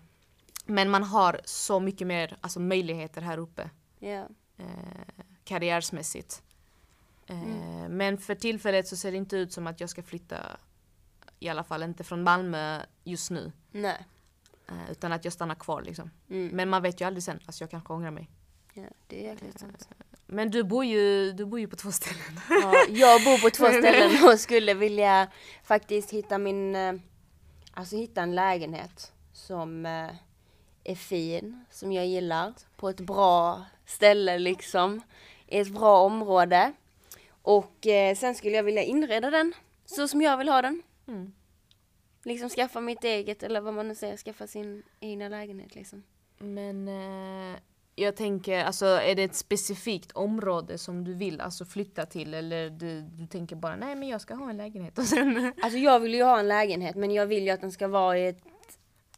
Men 0.66 0.90
man 0.90 1.04
har 1.04 1.42
så 1.46 1.80
mycket 1.80 2.08
mer 2.08 2.38
alltså, 2.42 2.60
möjligheter 2.60 3.22
här 3.22 3.38
uppe. 3.38 3.70
Ja. 4.00 4.28
Eh, 4.58 4.66
karriärsmässigt. 5.44 6.44
Eh, 7.30 7.90
Men 7.90 8.18
för 8.18 8.36
tillfället 8.36 8.88
så 8.88 8.96
ser 8.98 9.12
det 9.12 9.18
inte 9.18 9.38
ut 9.38 9.54
som 9.54 9.68
att 9.68 9.80
jag 9.80 9.90
ska 9.90 10.04
flytta. 10.04 10.38
I 11.40 11.50
alla 11.50 11.64
fall 11.64 11.84
inte 11.84 12.04
från 12.04 12.24
Malmö 12.24 12.82
just 13.04 13.32
nu. 13.32 13.52
Nej. 13.72 14.06
Eh, 14.68 14.92
utan 14.92 15.12
att 15.12 15.24
jag 15.24 15.34
stannar 15.34 15.56
kvar 15.56 15.82
liksom. 15.82 16.12
Mm. 16.30 16.48
Men 16.48 16.70
man 16.70 16.82
vet 16.82 17.02
ju 17.02 17.06
aldrig 17.06 17.24
sen, 17.24 17.40
alltså 17.46 17.64
jag 17.64 17.72
kanske 17.72 17.94
ångrar 17.94 18.12
mig. 18.12 18.30
Ja, 18.74 18.84
det 19.08 19.26
är 19.26 19.32
jäkligt 19.32 19.60
sant. 19.60 19.90
Men 20.26 20.52
du 20.52 20.64
bor 20.64 20.86
ju, 20.86 21.32
du 21.32 21.46
bor 21.46 21.60
ju 21.60 21.68
på 21.68 21.76
två 21.76 21.92
ställen. 21.92 22.40
Ja, 22.50 22.74
jag 22.90 23.24
bor 23.24 23.42
på 23.42 23.50
två 23.50 23.66
ställen 23.66 24.24
och 24.30 24.40
skulle 24.40 24.74
vilja 24.74 25.28
faktiskt 25.64 26.12
hitta 26.12 26.38
min, 26.38 26.76
eh, 26.76 26.94
alltså 27.74 27.96
hitta 27.96 28.22
en 28.22 28.36
lägenhet 28.36 29.14
som 29.34 29.86
eh, 29.86 30.10
är 30.84 30.96
fin, 30.96 31.66
som 31.72 31.92
jag 31.92 32.08
gillar, 32.08 32.54
på 32.76 32.90
ett 32.90 33.00
bra 33.00 33.66
ställe 33.86 34.40
liksom, 34.40 35.02
i 35.48 35.60
ett 35.60 35.74
bra 35.74 36.02
område. 36.02 36.74
Och 37.50 37.88
eh, 37.88 38.16
sen 38.16 38.36
skulle 38.36 38.56
jag 38.56 38.64
vilja 38.64 38.84
inreda 38.84 39.30
den 39.30 39.54
så 39.86 40.08
som 40.08 40.22
jag 40.22 40.38
vill 40.38 40.50
ha 40.50 40.62
den. 40.62 40.84
Mm. 41.08 41.34
Liksom 42.24 42.50
skaffa 42.50 42.82
mitt 42.82 43.04
eget, 43.04 43.44
eller 43.44 43.62
vad 43.62 43.74
man 43.74 43.88
nu 43.88 43.96
säger, 43.96 44.18
skaffa 44.18 44.48
sin 44.48 44.84
egna 45.00 45.30
lägenhet 45.30 45.76
liksom. 45.76 46.04
Men 46.38 46.88
eh, 46.88 47.60
jag 47.96 48.16
tänker, 48.16 48.64
alltså 48.64 48.86
är 48.86 49.16
det 49.16 49.24
ett 49.24 49.36
specifikt 49.36 50.12
område 50.12 50.78
som 50.78 51.04
du 51.04 51.14
vill 51.14 51.42
alltså 51.42 51.66
flytta 51.66 52.06
till 52.06 52.34
eller 52.34 52.70
du, 52.70 53.02
du 53.02 53.28
tänker 53.28 53.56
bara 53.56 53.76
nej 53.76 53.96
men 53.96 54.08
jag 54.08 54.22
ska 54.22 54.34
ha 54.34 54.50
en 54.50 54.58
lägenhet 54.58 54.98
och 54.98 55.06
sen... 55.06 55.54
Alltså 55.62 55.80
jag 55.80 56.00
vill 56.00 56.16
ju 56.16 56.24
ha 56.24 56.40
en 56.40 56.48
lägenhet 56.48 56.96
men 56.96 57.12
jag 57.12 57.26
vill 57.26 57.44
ju 57.44 57.50
att 57.50 57.62
den 57.62 57.72
ska 57.72 57.88
vara 57.88 58.18
i 58.18 58.28
ett, 58.28 58.44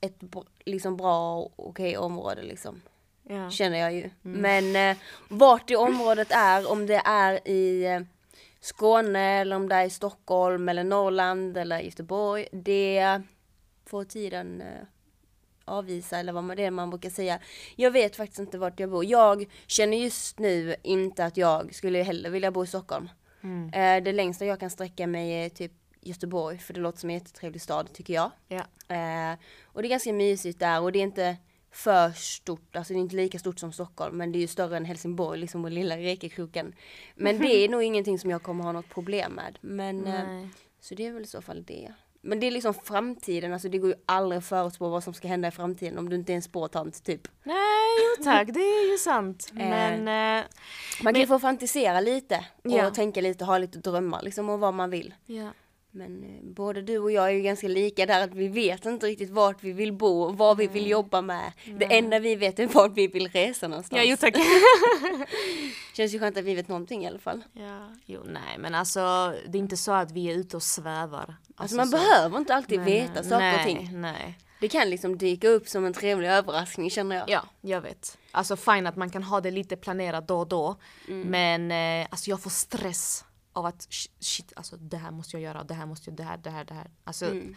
ett 0.02 0.22
liksom 0.66 0.98
bra 0.98 1.42
och 1.42 1.70
okej 1.70 1.98
område 1.98 2.42
liksom. 2.42 2.82
ja. 3.24 3.50
Känner 3.50 3.78
jag 3.78 3.94
ju. 3.94 4.10
Men 4.22 4.76
eh, 4.76 4.98
vart 5.30 5.72
i 5.72 5.76
området 5.76 6.28
är, 6.32 6.72
om 6.72 6.86
det 6.88 7.02
är 7.06 7.48
i 7.48 7.86
eh, 7.86 8.02
Skåne 8.62 9.20
eller 9.42 9.56
om 9.56 9.70
det 9.70 9.76
är 9.76 9.86
i 9.86 9.90
Stockholm 9.90 10.70
eller 10.70 10.84
Norrland 10.84 11.58
eller 11.58 11.80
Göteborg. 11.80 12.48
Det 12.52 13.22
får 13.86 14.04
tiden 14.04 14.62
eh, 14.62 14.68
avvisa 15.66 16.18
eller 16.20 16.34
vad 16.34 16.44
man- 16.44 16.58
det 16.58 16.64
är 16.66 16.72
man 16.72 16.90
brukar 16.90 17.10
säga. 17.10 17.40
Jag 17.76 17.92
vet 17.92 18.16
faktiskt 18.16 18.40
inte 18.40 18.58
vart 18.58 18.80
jag 18.80 18.90
bor. 18.90 19.06
Jag 19.06 19.46
känner 19.68 19.98
just 19.98 20.40
nu 20.40 20.76
inte 20.84 21.26
att 21.26 21.38
jag 21.38 21.76
skulle 21.76 22.04
heller 22.04 22.30
vilja 22.30 22.52
bo 22.52 22.64
i 22.64 22.68
Stockholm. 22.68 23.10
Eh, 23.74 24.04
det 24.04 24.12
längsta 24.14 24.46
jag 24.46 24.60
kan 24.60 24.70
sträcka 24.70 25.08
mig 25.08 25.32
är 25.46 25.50
typ 25.50 25.72
Göteborg 26.02 26.58
för 26.58 26.74
det 26.74 26.80
låter 26.80 27.00
som 27.00 27.10
en 27.10 27.14
jättetrevlig 27.14 27.62
stad 27.62 27.94
tycker 27.94 28.14
jag. 28.14 28.32
Ja. 28.48 28.60
Eh, 28.96 29.38
och 29.64 29.82
det 29.82 29.88
är 29.88 29.90
ganska 29.90 30.14
mysigt 30.14 30.60
där 30.60 30.82
och 30.82 30.92
det 30.92 31.00
är 31.00 31.04
inte 31.04 31.38
för 31.72 32.12
stort, 32.12 32.76
alltså 32.76 32.94
det 32.94 33.00
är 33.00 33.02
inte 33.02 33.16
lika 33.16 33.40
stort 33.40 33.60
som 33.60 33.72
Stockholm 33.74 34.18
men 34.18 34.32
det 34.32 34.38
är 34.38 34.42
ju 34.42 34.48
större 34.48 34.78
än 34.78 34.86
Helsingborg, 34.86 35.40
liksom 35.40 35.62
vår 35.62 35.70
lilla 35.70 35.98
Rekekroken. 35.98 36.74
Men 37.16 37.40
det 37.40 37.56
är 37.56 37.70
nog 37.70 37.84
ingenting 37.84 38.20
som 38.20 38.30
jag 38.30 38.44
kommer 38.44 38.64
ha 38.64 38.72
något 38.72 38.90
problem 38.90 39.32
med. 39.34 39.58
Men, 39.62 40.08
eh, 40.08 40.48
så 40.80 40.96
det 40.96 41.06
är 41.06 41.12
väl 41.12 41.24
i 41.24 41.28
så 41.28 41.42
fall 41.42 41.64
det. 41.64 41.94
Men 42.24 42.40
det 42.40 42.48
är 42.48 42.52
liksom 42.52 42.74
framtiden, 42.74 43.54
alltså 43.54 43.70
det 43.70 43.78
går 43.78 43.90
ju 43.90 43.96
aldrig 44.06 44.38
att 44.40 44.46
förutspå 44.46 44.90
vad 44.90 45.04
som 45.04 45.14
ska 45.14 45.28
hända 45.28 45.48
i 45.48 45.52
framtiden 45.52 45.98
om 45.98 46.10
du 46.10 46.16
inte 46.16 46.34
är 46.34 46.36
en 46.36 46.42
spåtant 46.42 47.04
typ. 47.04 47.28
Nej, 47.44 47.58
jo 48.18 48.24
tack, 48.24 48.48
det 48.54 48.60
är 48.60 48.92
ju 48.92 48.98
sant. 48.98 49.50
Men 49.54 50.08
eh, 50.40 50.46
Man 51.04 51.14
kan 51.14 51.22
ju 51.22 51.28
få 51.28 51.40
fantisera 51.40 52.00
lite 52.02 52.46
och 52.64 52.72
Ja. 52.72 52.90
tänka 52.92 53.22
lite, 53.22 53.46
ha 53.46 53.58
lite 53.58 53.80
drömmar 53.80 54.22
liksom 54.22 54.50
om 54.50 54.60
vad 54.60 54.74
man 54.74 54.90
vill. 54.90 55.14
ja. 55.26 55.50
Men 55.94 56.24
eh, 56.24 56.44
både 56.44 56.82
du 56.82 56.98
och 56.98 57.12
jag 57.12 57.26
är 57.26 57.32
ju 57.32 57.42
ganska 57.42 57.68
lika 57.68 58.06
där 58.06 58.24
att 58.24 58.34
vi 58.34 58.48
vet 58.48 58.86
inte 58.86 59.06
riktigt 59.06 59.30
vart 59.30 59.64
vi 59.64 59.72
vill 59.72 59.94
bo 59.94 60.22
och 60.22 60.38
vad 60.38 60.58
vi 60.58 60.68
vill 60.68 60.88
jobba 60.88 61.22
med. 61.22 61.52
Det 61.80 61.98
enda 61.98 62.20
vi 62.20 62.36
vet 62.36 62.60
är 62.60 62.68
vart 62.68 62.92
vi 62.94 63.08
vill 63.08 63.28
resa 63.28 63.68
någonstans. 63.68 63.98
ja, 63.98 64.04
jo 64.04 64.18
tack. 64.18 64.36
Känns 65.94 66.14
ju 66.14 66.20
skönt 66.20 66.38
att 66.38 66.44
vi 66.44 66.56
vet 66.56 66.68
någonting 66.68 67.04
i 67.04 67.08
alla 67.08 67.20
fall. 67.20 67.44
ja. 67.54 67.90
Jo, 68.06 68.22
nej, 68.26 68.58
men 68.60 68.76
alltså 68.76 69.34
det 69.48 69.58
är 69.58 69.60
inte 69.60 69.78
så 69.78 69.92
att 69.92 70.12
vi 70.12 70.32
är 70.32 70.36
ute 70.36 70.56
och 70.56 70.64
svävar. 70.64 71.36
Alltså 71.56 71.76
man 71.76 71.88
så. 71.88 71.98
behöver 71.98 72.38
inte 72.38 72.56
alltid 72.56 72.80
Nej, 72.80 72.92
veta 72.94 73.14
nej, 73.14 73.24
saker 73.24 73.38
nej, 73.40 73.60
och 73.60 73.66
ting. 73.66 74.02
Nej, 74.02 74.38
Det 74.60 74.68
kan 74.68 74.90
liksom 74.90 75.18
dyka 75.18 75.48
upp 75.48 75.68
som 75.68 75.86
en 75.86 75.94
trevlig 75.94 76.30
överraskning 76.30 76.90
känner 76.90 77.16
jag. 77.16 77.30
Ja, 77.30 77.44
jag 77.62 77.82
vet. 77.82 78.18
Alltså 78.32 78.56
fine 78.56 78.88
att 78.88 78.96
man 78.96 79.10
kan 79.10 79.24
ha 79.24 79.42
det 79.42 79.52
lite 79.52 79.76
planerat 79.76 80.28
då 80.28 80.40
och 80.40 80.48
då. 80.48 80.76
Mm. 81.08 81.28
Men 81.30 82.02
eh, 82.02 82.08
alltså 82.12 82.30
jag 82.30 82.42
får 82.42 82.50
stress 82.50 83.26
av 83.54 83.66
att 83.66 83.80
sh- 83.90 84.10
shit, 84.20 84.54
alltså 84.56 84.78
det 84.78 84.98
här 84.98 85.12
måste 85.12 85.36
jag 85.38 85.44
göra, 85.44 85.64
det 85.64 85.74
här 85.74 85.86
måste 85.86 86.10
jag, 86.10 86.18
det 86.18 86.24
här, 86.24 86.38
det 86.38 86.50
här, 86.50 86.64
det 86.66 86.74
här. 86.74 86.88
Alltså 87.04 87.26
Mm. 87.26 87.56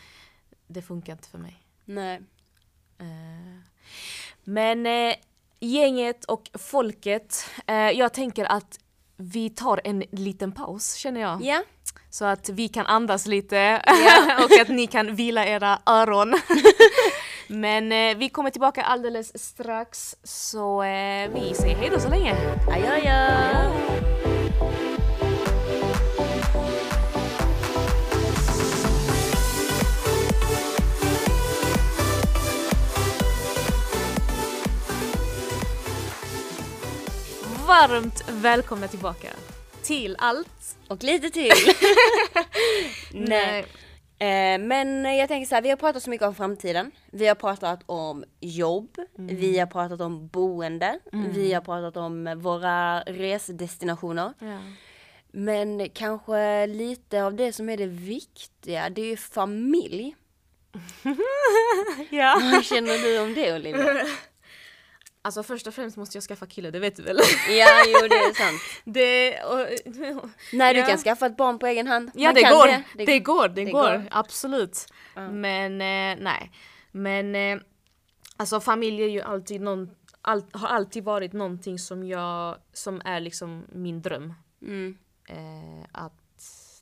det 0.66 0.82
funkar 0.82 1.12
inte 1.12 1.28
för 1.28 1.38
mig. 1.38 1.66
Nej. 1.84 2.20
Eh, 2.98 3.60
men 4.44 4.86
eh, 4.86 5.14
gänget 5.60 6.24
och 6.24 6.50
folket, 6.58 7.50
eh, 7.66 7.74
jag 7.76 8.14
tänker 8.14 8.44
att 8.44 8.78
vi 9.16 9.50
tar 9.50 9.80
en 9.84 10.04
liten 10.12 10.52
paus 10.52 10.94
känner 10.94 11.20
jag. 11.20 11.42
Ja, 11.42 11.62
Så 12.10 12.24
att 12.24 12.48
vi 12.48 12.68
kan 12.68 12.86
andas 12.86 13.26
lite 13.26 13.82
och 14.44 14.60
att 14.60 14.68
ni 14.68 14.86
kan 14.86 15.14
vila 15.14 15.46
era 15.46 15.78
öron. 15.86 16.34
Men 17.48 18.18
vi 18.18 18.28
kommer 18.28 18.50
tillbaka 18.50 18.82
alldeles 18.82 19.44
strax 19.44 20.16
så 20.22 20.80
vi 21.34 21.52
säger 21.54 21.76
hejdå 21.76 22.00
så 22.00 22.08
länge. 22.08 22.34
adjö 22.72 22.94
adjö. 22.94 24.13
Varmt 37.88 38.24
välkomna 38.28 38.88
tillbaka 38.88 39.28
till 39.82 40.16
allt. 40.18 40.76
Och 40.88 41.02
lite 41.02 41.30
till. 41.30 41.52
Nej. 43.12 43.60
Eh, 44.18 44.58
men 44.58 45.16
jag 45.16 45.28
tänker 45.28 45.46
så 45.46 45.54
här, 45.54 45.62
vi 45.62 45.68
har 45.68 45.76
pratat 45.76 46.02
så 46.02 46.10
mycket 46.10 46.26
om 46.26 46.34
framtiden. 46.34 46.90
Vi 47.10 47.26
har 47.26 47.34
pratat 47.34 47.80
om 47.86 48.24
jobb, 48.40 48.96
vi 49.16 49.58
har 49.58 49.66
pratat 49.66 50.00
om 50.00 50.28
boende, 50.28 50.98
vi 51.12 51.52
har 51.52 51.60
pratat 51.60 51.96
om 51.96 52.40
våra 52.40 53.00
resedestinationer. 53.00 54.32
Ja. 54.38 54.58
Men 55.32 55.88
kanske 55.88 56.66
lite 56.66 57.24
av 57.24 57.34
det 57.34 57.52
som 57.52 57.68
är 57.68 57.76
det 57.76 57.86
viktiga, 57.86 58.90
det 58.90 59.02
är 59.02 59.06
ju 59.06 59.16
familj. 59.16 60.16
ja. 62.10 62.40
Vad 62.52 62.64
känner 62.64 62.98
du 62.98 63.20
om 63.20 63.34
det 63.34 63.54
Olivia? 63.54 64.06
Alltså 65.24 65.42
först 65.42 65.66
och 65.66 65.74
främst 65.74 65.96
måste 65.96 66.16
jag 66.16 66.22
skaffa 66.24 66.46
kille, 66.46 66.70
det 66.70 66.78
vet 66.78 66.96
du 66.96 67.02
väl? 67.02 67.16
Ja, 67.58 67.66
jo 67.86 68.08
det 68.08 68.14
är 68.16 68.34
sant. 68.34 68.60
det, 68.84 69.42
och, 69.42 70.30
Nej, 70.52 70.74
du 70.74 70.80
Ja. 70.80 70.86
kan 70.86 70.98
skaffa 70.98 71.26
ett 71.26 71.36
barn 71.36 71.58
på 71.58 71.66
egen 71.66 71.86
hand. 71.86 72.10
Ja 72.14 72.32
det 72.32 72.42
går, 72.42 72.66
det. 72.66 73.04
det, 73.04 73.18
går, 73.20 73.48
det, 73.48 73.64
det 73.64 73.70
går, 73.70 73.82
går. 73.98 74.04
absolut. 74.10 74.86
Men 75.14 75.72
eh, 75.80 76.22
nej. 76.24 76.50
Men 76.92 77.34
eh, 77.34 77.58
alltså 78.36 78.60
familj 78.60 79.02
är 79.02 79.08
ju 79.08 79.20
alltid 79.22 79.60
någon, 79.60 79.90
all, 80.22 80.42
har 80.52 80.68
alltid 80.68 81.04
varit 81.04 81.32
någonting 81.32 81.78
som 81.78 82.04
jag, 82.08 82.56
som 82.72 83.02
är 83.04 83.20
liksom 83.20 83.64
min 83.72 84.02
dröm. 84.02 84.34
Mm, 84.62 84.98
Eh, 85.28 85.86
att 85.92 86.12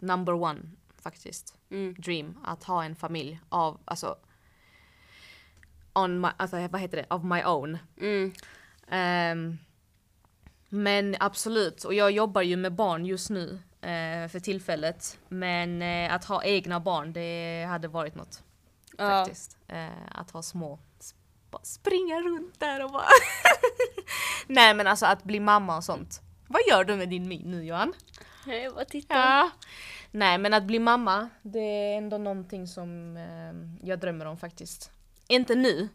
number 0.01 0.33
one 0.33 0.61
faktiskt, 1.03 1.55
mm, 1.71 1.95
dream, 1.99 2.39
att 2.45 2.65
ha 2.65 2.85
en 2.85 2.97
familj 2.97 3.41
av, 3.49 3.81
alltså 3.85 4.17
on 5.95 6.21
my, 6.21 6.29
alltså 6.37 6.69
vad 6.69 6.81
heter 6.81 6.97
det, 6.97 7.15
of 7.15 7.23
my 7.25 7.43
own. 7.45 7.79
mm, 8.01 8.33
Ehm, 8.89 9.59
men 10.69 11.17
absolut, 11.21 11.85
och 11.85 11.95
jag 11.95 12.11
jobbar 12.11 12.43
ju 12.43 12.57
med 12.57 12.73
barn 12.75 13.07
just 13.07 13.31
nu 13.31 13.59
eh, 13.81 14.29
för 14.29 14.41
tillfället. 14.41 15.19
Men 15.29 15.83
eh, 15.83 16.15
att 16.15 16.25
ha 16.25 16.45
egna 16.45 16.81
barn, 16.81 17.13
det 17.13 17.65
hade 17.69 17.89
varit 17.89 18.15
något. 18.15 18.43
Ja. 18.99 19.09
Faktiskt. 19.09 19.57
Eh, 19.69 19.89
att 20.15 20.31
ha 20.31 20.43
små, 20.43 20.79
sp- 21.01 21.59
springa 21.63 22.21
runt 22.21 22.61
där 22.61 22.85
och 22.85 22.91
bara... 22.93 23.05
Nej 24.47 24.75
men 24.75 24.87
alltså 24.87 25.07
att 25.07 25.25
bli 25.25 25.41
mamma 25.41 25.77
och 25.77 25.85
sånt. 25.85 26.21
Vad 26.47 26.63
gör 26.69 26.85
du 26.85 26.97
med 26.97 27.09
din 27.09 27.29
min 27.29 27.51
nu 27.51 27.65
Johan? 27.65 27.93
Jag 28.47 28.75
bara 28.75 28.85
tittar. 28.85 29.17
Ja. 29.17 29.51
Nej 30.11 30.39
men 30.39 30.55
att 30.55 30.65
bli 30.65 30.79
mamma, 30.79 31.29
det 31.43 31.59
är 31.59 31.99
ändå 31.99 32.19
någonting 32.19 32.67
som 32.67 33.17
jag 33.83 33.99
drömmer 34.01 34.25
om 34.27 34.37
faktiskt. 34.37 34.91
Inte 35.29 35.55
nu. 35.55 35.89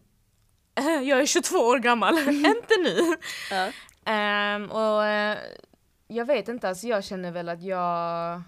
Jag 1.03 1.21
är 1.21 1.25
22 1.25 1.57
år 1.57 1.79
gammal, 1.79 2.17
inte 2.27 2.75
nu. 2.83 3.17
Ja. 3.51 3.71
Ehm, 4.11 4.71
och 4.71 5.05
eh, 5.05 5.37
jag 6.07 6.25
vet 6.25 6.47
inte, 6.47 6.69
alltså 6.69 6.87
jag 6.87 7.03
känner 7.03 7.31
väl 7.31 7.49
att 7.49 7.61
jag... 7.61 8.41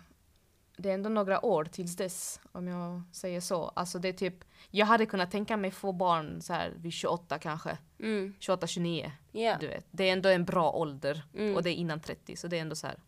Det 0.78 0.90
är 0.90 0.94
ändå 0.94 1.10
några 1.10 1.46
år 1.46 1.66
tills 1.66 1.96
dess, 1.96 2.42
om 2.52 2.68
jag 2.68 3.02
säger 3.12 3.42
så. 3.42 3.72
Alltså 3.76 4.00
det 4.00 4.10
är 4.10 4.14
typ, 4.14 4.36
jag 4.72 4.86
hade 4.86 5.06
kunnat 5.06 5.32
tänka 5.32 5.58
mig 5.58 5.72
få 5.72 5.92
barn 5.92 6.42
så 6.42 6.54
här 6.54 6.74
vid 6.78 6.94
28 6.94 7.40
kanske. 7.40 7.78
Mm, 8.00 8.34
28, 8.40 8.68
29. 8.68 9.12
ja. 9.32 9.58
Du 9.60 9.68
vet. 9.68 9.86
Det 9.92 10.10
är 10.10 10.14
ändå 10.14 10.30
en 10.30 10.46
bra 10.46 10.72
ålder. 10.72 11.24
Mm. 11.34 11.56
Och 11.56 11.64
det 11.64 11.70
är 11.70 11.74
innan 11.74 12.00
30, 12.00 12.36
så 12.36 12.48
det 12.48 12.58
är 12.58 12.62
ändå 12.62 12.76
så 12.76 12.88
här, 12.88 13.00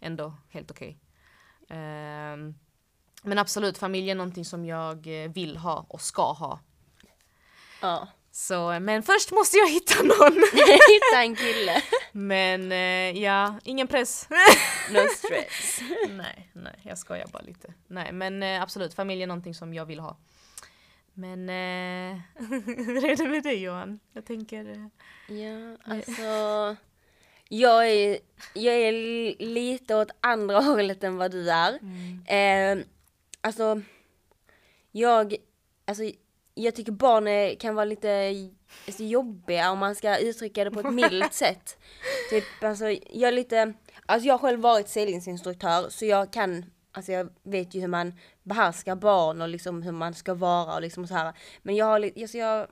ändå 0.00 0.34
helt 0.48 0.70
okej. 0.70 0.98
Ehm, 1.68 2.54
men 3.22 3.38
absolut, 3.38 3.78
familj 3.78 4.10
är 4.10 4.14
någonting 4.14 4.44
som 4.44 4.64
jag 4.64 5.24
eh, 5.24 5.30
vill 5.30 5.56
ha 5.56 5.86
och 5.88 6.00
ska 6.00 6.32
ha. 6.32 6.60
Ja. 7.80 8.08
Så, 8.32 8.80
men 8.80 9.02
först 9.02 9.32
måste 9.32 9.56
jag 9.56 9.68
hitta 9.70 10.02
någon. 10.02 10.32
Hitta 10.52 11.22
en 11.22 11.36
kille. 11.36 11.82
Men 12.12 12.72
eh, 12.72 13.22
ja, 13.22 13.58
ingen 13.64 13.86
press. 13.88 14.28
No 14.90 15.08
stress. 15.16 15.80
nej, 16.08 16.50
nej, 16.52 16.78
jag 16.82 16.98
skojar 16.98 17.26
bara 17.32 17.42
lite. 17.42 17.74
Nej, 17.86 18.12
men 18.12 18.42
eh, 18.42 18.62
absolut, 18.62 18.94
familj 18.94 19.22
är 19.22 19.26
någonting 19.26 19.54
som 19.54 19.74
jag 19.74 19.86
vill 19.86 20.00
ha. 20.00 20.16
Men 21.14 21.48
eh, 21.48 22.20
hur 22.66 23.04
är 23.04 23.16
det 23.16 23.28
med 23.28 23.42
dig 23.42 23.62
Johan? 23.62 24.00
Jag 24.12 24.24
tänker... 24.24 24.90
Ja, 25.28 25.76
alltså. 25.94 26.76
Jag 27.48 27.88
är, 27.90 28.18
jag 28.54 28.74
är 28.74 28.92
li- 28.92 29.36
lite 29.38 29.94
åt 29.94 30.10
andra 30.20 30.60
hållet 30.60 31.04
än 31.04 31.16
vad 31.16 31.30
du 31.30 31.50
är. 31.50 31.72
Eh, 32.26 32.84
alltså, 33.40 33.80
jag, 34.92 35.34
alltså, 35.84 36.02
jag 36.62 36.74
tycker 36.74 36.92
barn 36.92 37.56
kan 37.56 37.74
vara 37.74 37.84
lite 37.84 38.34
alltså, 38.86 39.02
jobbiga 39.02 39.70
om 39.70 39.78
man 39.78 39.94
ska 39.94 40.18
uttrycka 40.18 40.64
det 40.64 40.70
på 40.70 40.80
ett 40.80 40.94
milt 40.94 41.32
sätt. 41.34 41.78
Typ, 42.30 42.44
alltså, 42.60 42.84
jag 42.90 43.28
är 43.28 43.32
lite, 43.32 43.72
alltså 44.06 44.26
jag 44.28 44.34
har 44.34 44.38
själv 44.38 44.60
varit 44.60 44.88
seglingsinstruktör 44.88 45.88
så 45.88 46.04
jag 46.04 46.32
kan, 46.32 46.64
alltså 46.92 47.12
jag 47.12 47.28
vet 47.42 47.74
ju 47.74 47.80
hur 47.80 47.88
man 47.88 48.14
behärskar 48.42 48.96
barn 48.96 49.42
och 49.42 49.48
liksom 49.48 49.82
hur 49.82 49.92
man 49.92 50.14
ska 50.14 50.34
vara 50.34 50.74
och 50.74 50.82
liksom 50.82 51.06
så 51.06 51.14
här. 51.14 51.32
Men 51.62 51.76
jag 51.76 51.86
har 51.86 51.98
lite, 51.98 52.20
alltså 52.22 52.38
jag, 52.38 52.66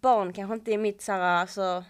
barn 0.00 0.32
kanske 0.32 0.54
inte 0.54 0.72
är 0.72 0.78
mitt 0.78 1.02
så 1.02 1.12
här, 1.12 1.20
alltså, 1.20 1.84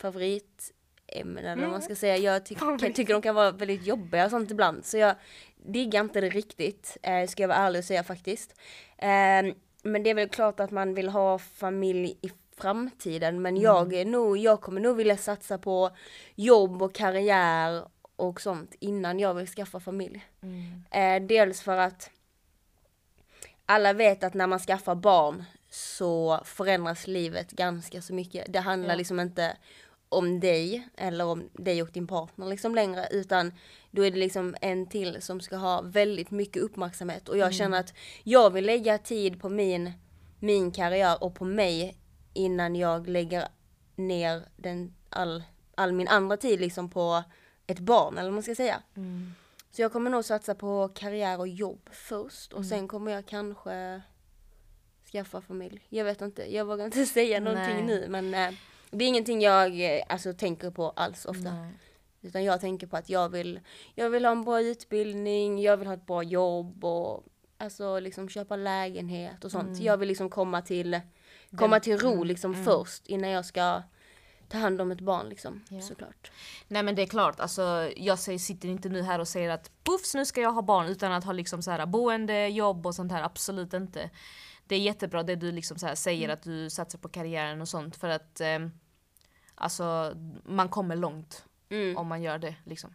favoritämne 0.00 1.40
eller 1.40 1.62
vad 1.62 1.70
man 1.70 1.82
ska 1.82 1.96
säga. 1.96 2.16
Jag 2.16 2.46
ty- 2.46 2.54
kan, 2.54 2.78
tycker 2.78 3.12
de 3.12 3.22
kan 3.22 3.34
vara 3.34 3.50
väldigt 3.50 3.86
jobbiga 3.86 4.24
och 4.24 4.30
sånt 4.30 4.50
ibland. 4.50 4.84
Så 4.84 4.96
jag 4.98 5.14
diggar 5.56 6.00
inte 6.00 6.20
det 6.20 6.28
riktigt, 6.28 6.96
eh, 7.02 7.26
ska 7.28 7.42
jag 7.42 7.48
vara 7.48 7.58
ärlig 7.58 7.78
och 7.78 7.84
säga 7.84 8.04
faktiskt. 8.04 8.54
Eh, 8.98 9.54
men 9.82 10.02
det 10.02 10.10
är 10.10 10.14
väl 10.14 10.28
klart 10.28 10.60
att 10.60 10.70
man 10.70 10.94
vill 10.94 11.08
ha 11.08 11.38
familj 11.38 12.18
i 12.22 12.30
framtiden. 12.56 13.42
Men 13.42 13.56
jag 13.56 13.92
är 13.94 14.04
nog, 14.04 14.36
jag 14.38 14.60
kommer 14.60 14.80
nog 14.80 14.96
vilja 14.96 15.16
satsa 15.16 15.58
på 15.58 15.90
jobb 16.34 16.82
och 16.82 16.94
karriär 16.94 17.84
och 18.16 18.40
sånt 18.40 18.74
innan 18.80 19.18
jag 19.18 19.34
vill 19.34 19.46
skaffa 19.46 19.80
familj. 19.80 20.24
Eh, 20.90 21.22
dels 21.22 21.60
för 21.62 21.76
att 21.76 22.10
alla 23.66 23.92
vet 23.92 24.24
att 24.24 24.34
när 24.34 24.46
man 24.46 24.58
skaffar 24.58 24.94
barn 24.94 25.44
så 25.70 26.40
förändras 26.44 27.06
livet 27.06 27.50
ganska 27.50 28.02
så 28.02 28.14
mycket. 28.14 28.52
Det 28.52 28.60
handlar 28.60 28.90
Ja. 28.90 28.94
liksom 28.96 29.20
inte 29.20 29.56
om 30.08 30.40
dig 30.40 30.88
eller 30.96 31.24
om 31.24 31.48
dig 31.52 31.82
och 31.82 31.90
din 31.92 32.06
partner 32.06 32.46
liksom 32.46 32.74
längre 32.74 33.08
utan 33.10 33.52
då 33.94 34.04
är 34.06 34.10
det 34.10 34.18
liksom 34.18 34.56
en 34.60 34.86
till 34.86 35.22
som 35.22 35.40
ska 35.40 35.56
ha 35.56 35.80
väldigt 35.80 36.30
mycket 36.30 36.62
uppmärksamhet 36.62 37.28
och 37.28 37.38
jag 37.38 37.54
känner 37.54 37.80
att 37.80 37.94
jag 38.22 38.50
vill 38.50 38.66
lägga 38.66 38.98
tid 38.98 39.40
på 39.40 39.48
min, 39.48 39.92
min 40.38 40.72
karriär 40.72 41.24
och 41.24 41.34
på 41.34 41.44
mig 41.44 41.96
innan 42.32 42.76
jag 42.76 43.08
lägger 43.08 43.48
ner 43.96 44.42
den, 44.56 44.94
all, 45.08 45.42
all 45.74 45.92
min 45.92 46.08
andra 46.08 46.36
tid 46.36 46.60
liksom 46.60 46.90
på 46.90 47.24
ett 47.66 47.78
barn 47.78 48.18
eller 48.18 48.28
vad 48.28 48.34
man 48.34 48.42
ska 48.42 48.54
säga. 48.54 48.82
Mm. 48.96 49.34
Så 49.70 49.82
jag 49.82 49.92
kommer 49.92 50.10
nog 50.10 50.24
satsa 50.24 50.54
på 50.54 50.88
karriär 50.94 51.38
och 51.38 51.48
jobb 51.48 51.88
först 51.92 52.52
och 52.52 52.66
sen 52.66 52.88
kommer 52.88 53.12
jag 53.12 53.26
kanske 53.26 54.02
skaffa 55.12 55.40
familj. 55.40 55.86
Jag 55.88 56.04
vet 56.04 56.20
inte, 56.20 56.54
jag 56.54 56.64
vågar 56.64 56.84
inte 56.84 57.06
säga 57.06 57.40
någonting 57.40 57.74
Nej. 57.74 57.84
nu 57.84 58.06
men 58.08 58.34
eh, 58.34 58.58
det 58.90 59.04
är 59.04 59.08
ingenting 59.08 59.40
jag 59.40 59.96
eh, 59.96 60.02
alltså, 60.08 60.32
tänker 60.32 60.70
på 60.70 60.90
alls 60.90 61.26
ofta. 61.26 61.54
Nej. 61.54 61.72
Utan 62.22 62.44
jag 62.44 62.60
tänker 62.60 62.86
på 62.86 62.96
att 62.96 63.08
jag 63.08 63.28
vill, 63.28 63.60
jag 63.94 64.10
vill 64.10 64.24
ha 64.24 64.32
en 64.32 64.44
bra 64.44 64.60
utbildning, 64.60 65.62
jag 65.62 65.76
vill 65.76 65.86
ha 65.86 65.94
ett 65.94 66.06
bra 66.06 66.22
jobb 66.22 66.84
och 66.84 67.24
alltså 67.58 67.98
liksom 68.00 68.28
köpa 68.28 68.56
lägenhet 68.56 69.44
och 69.44 69.50
sånt. 69.50 69.80
Jag 69.80 69.96
vill 69.96 70.08
liksom 70.08 70.30
komma 70.30 70.62
till, 70.62 71.00
komma 71.56 71.80
till 71.80 71.98
ro 71.98 72.24
liksom 72.24 72.64
först 72.64 73.06
innan 73.06 73.30
jag 73.30 73.46
ska 73.46 73.82
ta 74.48 74.58
hand 74.58 74.80
om 74.80 74.90
ett 74.90 75.00
barn 75.00 75.28
liksom 75.28 75.64
Ja. 75.68 75.80
såklart. 75.80 76.30
Nej 76.68 76.82
men 76.82 76.94
det 76.94 77.02
är 77.02 77.06
klart, 77.06 77.40
alltså, 77.40 77.90
jag 77.96 78.18
sitter 78.18 78.68
inte 78.68 78.88
nu 78.88 79.02
här 79.02 79.18
och 79.18 79.28
säger 79.28 79.50
att 79.50 79.70
puffs 79.84 80.14
nu 80.14 80.24
ska 80.24 80.40
jag 80.40 80.52
ha 80.52 80.62
barn 80.62 80.86
utan 80.86 81.12
att 81.12 81.24
ha 81.24 81.32
liksom 81.32 81.62
så 81.62 81.70
här, 81.70 81.86
boende, 81.86 82.48
jobb 82.48 82.86
och 82.86 82.94
sånt 82.94 83.12
här, 83.12 83.22
absolut 83.22 83.74
inte. 83.74 84.10
Det 84.66 84.74
är 84.74 84.80
jättebra 84.80 85.22
det 85.22 85.36
du 85.36 85.52
liksom 85.52 85.78
så 85.78 85.86
här 85.86 85.94
säger 85.94 86.28
att 86.28 86.42
du 86.42 86.70
satsar 86.70 86.98
på 86.98 87.08
karriären 87.08 87.60
och 87.60 87.68
sånt 87.68 87.96
för 87.96 88.08
att 88.08 88.40
eh, 88.40 88.58
alltså 89.54 90.12
man 90.44 90.68
kommer 90.68 90.96
långt 90.96 91.44
Mm. 91.72 91.96
om 91.96 92.06
man 92.08 92.22
gör 92.22 92.38
det 92.38 92.54
liksom. 92.64 92.94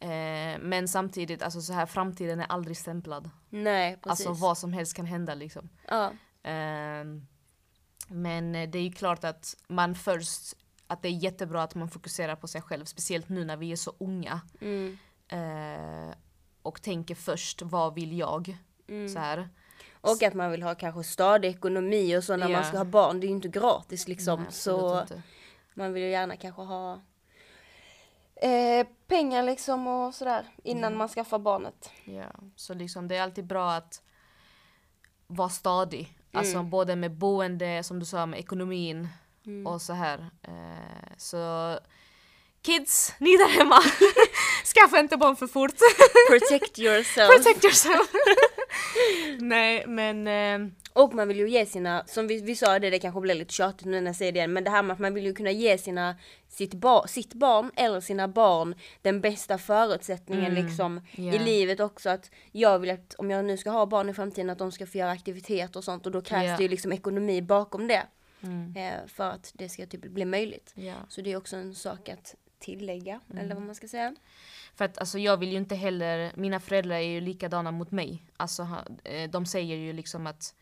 Eh, 0.00 0.58
men 0.60 0.88
samtidigt, 0.88 1.42
alltså 1.42 1.60
så 1.60 1.72
här 1.72 1.86
framtiden 1.86 2.40
är 2.40 2.46
aldrig 2.46 2.76
stämplad. 2.76 3.30
Nej 3.50 3.96
precis. 4.02 4.26
Alltså 4.26 4.42
vad 4.42 4.58
som 4.58 4.72
helst 4.72 4.94
kan 4.96 5.06
hända 5.06 5.34
liksom. 5.34 5.68
ja. 5.88 6.12
Ehm, 6.42 7.26
men 8.08 8.54
eh, 8.54 8.68
det 8.70 8.78
är 8.78 8.82
ju 8.82 8.92
klart 8.92 9.24
att 9.24 9.56
man 9.68 9.94
först, 9.94 10.56
att 10.86 11.02
det 11.02 11.08
är 11.08 11.12
jättebra 11.12 11.62
att 11.62 11.74
man 11.74 11.88
fokuserar 11.88 12.36
på 12.36 12.48
sig 12.48 12.62
själv, 12.62 12.84
speciellt 12.84 13.28
nu 13.28 13.44
när 13.44 13.56
vi 13.56 13.72
är 13.72 13.76
så 13.76 13.92
unga. 13.98 14.40
Mm. 14.60 14.98
Eh, 15.28 16.14
och 16.62 16.82
tänker 16.82 17.14
först, 17.14 17.62
vad 17.62 17.94
vill 17.94 18.18
jag? 18.18 18.56
Mm. 18.88 19.08
Så 19.08 19.18
här. 19.18 19.48
Och 19.92 20.22
att 20.22 20.34
man 20.34 20.50
vill 20.50 20.62
ha 20.62 20.74
kanske 20.74 21.04
stadig 21.04 21.48
ekonomi 21.48 22.16
och 22.16 22.24
så 22.24 22.36
när 22.36 22.48
Ja. 22.48 22.56
man 22.56 22.64
ska 22.64 22.76
ha 22.78 22.84
barn. 22.84 23.20
Det 23.20 23.26
är 23.26 23.28
ju 23.28 23.34
inte 23.34 23.48
gratis 23.48 24.08
liksom. 24.08 24.42
Nej, 24.42 24.52
så 24.52 25.00
inte. 25.00 25.22
man 25.74 25.92
vill 25.92 26.02
ju 26.02 26.10
gärna 26.10 26.36
kanske 26.36 26.62
ha 26.62 27.00
eh, 28.42 28.86
pengar 29.06 29.42
liksom 29.42 29.86
och 29.86 30.14
sådär 30.14 30.44
innan 30.64 30.84
Mm. 30.84 30.98
man 30.98 31.08
skaffar 31.08 31.38
barnet. 31.38 31.90
Ja, 32.04 32.30
så 32.56 32.74
liksom 32.74 33.08
det 33.08 33.16
är 33.16 33.22
alltid 33.22 33.46
bra 33.46 33.72
att 33.72 34.02
vara 35.26 35.48
stadig. 35.48 36.16
Alltså 36.32 36.54
Mm. 36.56 36.70
både 36.70 36.96
med 36.96 37.10
boende, 37.12 37.82
som 37.82 37.98
du 37.98 38.06
sa, 38.06 38.26
med 38.26 38.40
ekonomin 38.40 39.08
och 39.66 39.82
så 39.82 39.92
här. 39.92 40.30
Eh, 40.42 41.12
så 41.16 41.78
kids, 42.62 43.14
ni 43.18 43.36
där 43.36 43.48
hemma, 43.48 43.80
skaffa 44.74 44.98
inte 45.00 45.16
barn 45.16 45.36
för 45.36 45.46
fort. 45.46 45.74
Protect 46.30 46.78
yourself. 46.78 47.30
Protect 47.36 47.64
yourself. 47.64 48.10
Nej 49.38 49.86
men 49.86 50.26
eh, 50.26 50.72
Och 50.92 51.14
man 51.14 51.28
vill 51.28 51.36
ju 51.38 51.48
ge 51.50 51.66
sina, 51.66 52.04
som 52.06 52.26
vi, 52.26 52.40
vi 52.42 52.54
sa 52.56 52.78
det, 52.78 52.90
det 52.90 52.98
kanske 52.98 53.20
blir 53.20 53.34
lite 53.34 53.54
tjatigt 53.54 53.86
nu 53.86 54.00
när 54.00 54.08
jag 54.08 54.16
säger 54.16 54.32
det 54.32 54.36
igen, 54.38 54.52
men 54.52 54.64
det 54.64 54.70
här 54.70 54.82
med 54.82 54.94
att 54.94 54.98
man 55.00 55.14
vill 55.14 55.24
ju 55.24 55.34
kunna 55.34 55.50
ge 55.50 55.78
sina, 55.78 56.16
sitt, 56.48 56.74
ba, 56.74 57.06
sitt 57.06 57.34
barn 57.34 57.70
eller 57.76 58.00
sina 58.00 58.28
barn 58.28 58.74
den 59.02 59.20
bästa 59.20 59.58
förutsättningen 59.58 60.52
Mm, 60.52 60.64
liksom 60.64 61.00
ja. 61.16 61.32
i 61.34 61.38
livet 61.38 61.80
också. 61.80 62.10
Att 62.10 62.30
jag 62.52 62.78
vill 62.78 62.90
att 62.90 63.14
om 63.18 63.30
jag 63.30 63.44
nu 63.44 63.56
ska 63.56 63.70
ha 63.70 63.86
barn 63.86 64.08
i 64.08 64.14
framtiden 64.14 64.50
att 64.50 64.58
de 64.58 64.72
ska 64.72 64.86
få 64.86 64.98
göra 64.98 65.10
aktiviteter 65.10 65.76
och 65.80 65.84
sånt 65.84 66.06
och 66.06 66.12
då 66.12 66.22
krävs 66.22 66.48
Ja. 66.48 66.56
det 66.56 66.62
ju 66.62 66.68
liksom 66.68 66.92
ekonomi 66.92 67.42
bakom 67.42 67.88
det. 67.88 68.02
Mm. 68.42 68.76
Eh, 68.76 69.06
för 69.06 69.30
att 69.30 69.52
det 69.54 69.68
ska 69.68 69.86
typ 69.86 70.00
bli 70.02 70.24
möjligt. 70.24 70.72
ja. 70.74 70.94
Så 71.08 71.20
det 71.20 71.32
är 71.32 71.36
också 71.36 71.56
en 71.56 71.74
sak 71.74 72.08
att 72.08 72.34
tillägga, 72.58 73.20
Mm. 73.30 73.44
eller 73.44 73.54
vad 73.54 73.64
man 73.64 73.74
ska 73.74 73.88
säga. 73.88 74.14
För 74.74 74.84
att 74.84 74.98
alltså, 74.98 75.18
jag 75.18 75.36
vill 75.36 75.50
ju 75.52 75.56
inte 75.58 75.74
heller, 75.74 76.32
mina 76.34 76.60
föräldrar 76.60 76.96
är 76.96 77.00
ju 77.00 77.20
likadana 77.20 77.70
mot 77.70 77.90
mig. 77.90 78.22
Alltså, 78.36 78.68
eh, 79.04 79.30
de 79.30 79.46
säger 79.46 79.76
ju 79.76 79.92
liksom 79.92 80.26
att 80.26 80.54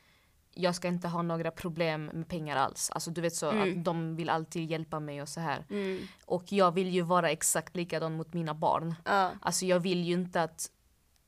jag 0.59 0.75
ska 0.75 0.89
inte 0.89 1.09
ha 1.09 1.23
några 1.23 1.51
problem 1.51 2.05
med 2.13 2.29
pengar 2.29 2.57
alls. 2.57 2.91
Alltså 2.91 3.11
du 3.11 3.21
vet 3.21 3.35
så 3.35 3.51
Mm. 3.51 3.79
att 3.79 3.85
de 3.85 4.17
vill 4.17 4.31
alltid 4.31 4.71
hjälpa 4.71 5.01
mig 5.01 5.23
och 5.23 5.29
så 5.29 5.41
här. 5.41 5.65
Mm. 5.71 5.99
Och 6.27 6.53
jag 6.53 6.73
vill 6.75 6.89
ju 6.89 7.03
vara 7.03 7.31
exakt 7.31 7.77
likadan 7.77 8.17
mot 8.17 8.35
mina 8.35 8.55
barn. 8.55 8.95
Ja. 9.05 9.31
Alltså 9.41 9.67
jag 9.67 9.81
vill 9.81 10.05
ju 10.05 10.15
inte 10.15 10.43
att 10.43 10.71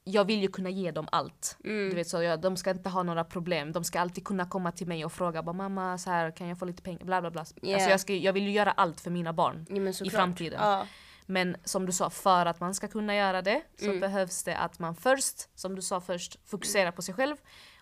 jag 0.05 0.25
vill 0.25 0.41
ju 0.43 0.49
kunna 0.49 0.71
ge 0.71 0.91
dem 0.91 1.09
allt. 1.13 1.57
Mm. 1.65 1.89
Du 1.91 1.95
vet 1.97 2.09
så, 2.09 2.23
jag, 2.23 2.41
de 2.41 2.57
ska 2.57 2.71
inte 2.71 2.89
ha 2.89 3.03
några 3.03 3.25
problem. 3.25 3.73
De 3.73 3.85
ska 3.85 4.01
alltid 4.01 4.25
kunna 4.25 4.49
komma 4.49 4.73
till 4.73 4.87
mig 4.87 5.05
och 5.05 5.13
fråga 5.13 5.43
bara 5.43 5.53
mamma 5.53 5.99
så 5.99 6.11
här 6.11 6.31
kan 6.31 6.49
jag 6.49 6.59
få 6.59 6.65
lite 6.65 6.83
pengar? 6.83 7.05
Bla 7.05 7.21
bla 7.21 7.31
bla. 7.31 7.45
Yeah. 7.63 7.75
Alltså 7.75 7.91
jag, 7.91 8.01
ska, 8.01 8.15
jag 8.15 8.33
vill 8.33 8.43
ju 8.45 8.51
göra 8.51 8.71
allt 8.73 9.01
för 9.01 9.11
mina 9.11 9.33
barn. 9.33 9.67
Ja, 9.69 9.93
såklart. 9.93 10.13
framtiden. 10.15 10.59
Ja. 10.63 10.87
Men 11.27 11.57
som 11.65 11.87
du 11.87 11.93
sa, 11.93 12.11
för 12.11 12.47
att 12.47 12.61
man 12.61 12.75
ska 12.75 12.89
kunna 12.89 13.15
göra 13.17 13.43
det 13.43 13.63
så 13.79 13.85
Mm. 13.85 14.01
behövs 14.01 14.43
det 14.45 14.57
att 14.57 14.79
man 14.79 14.95
först, 14.95 15.49
som 15.55 15.75
du 15.75 15.83
sa 15.83 16.01
först, 16.01 16.37
fokuserar 16.49 16.91
på 16.91 17.03
sig 17.03 17.15
själv 17.15 17.37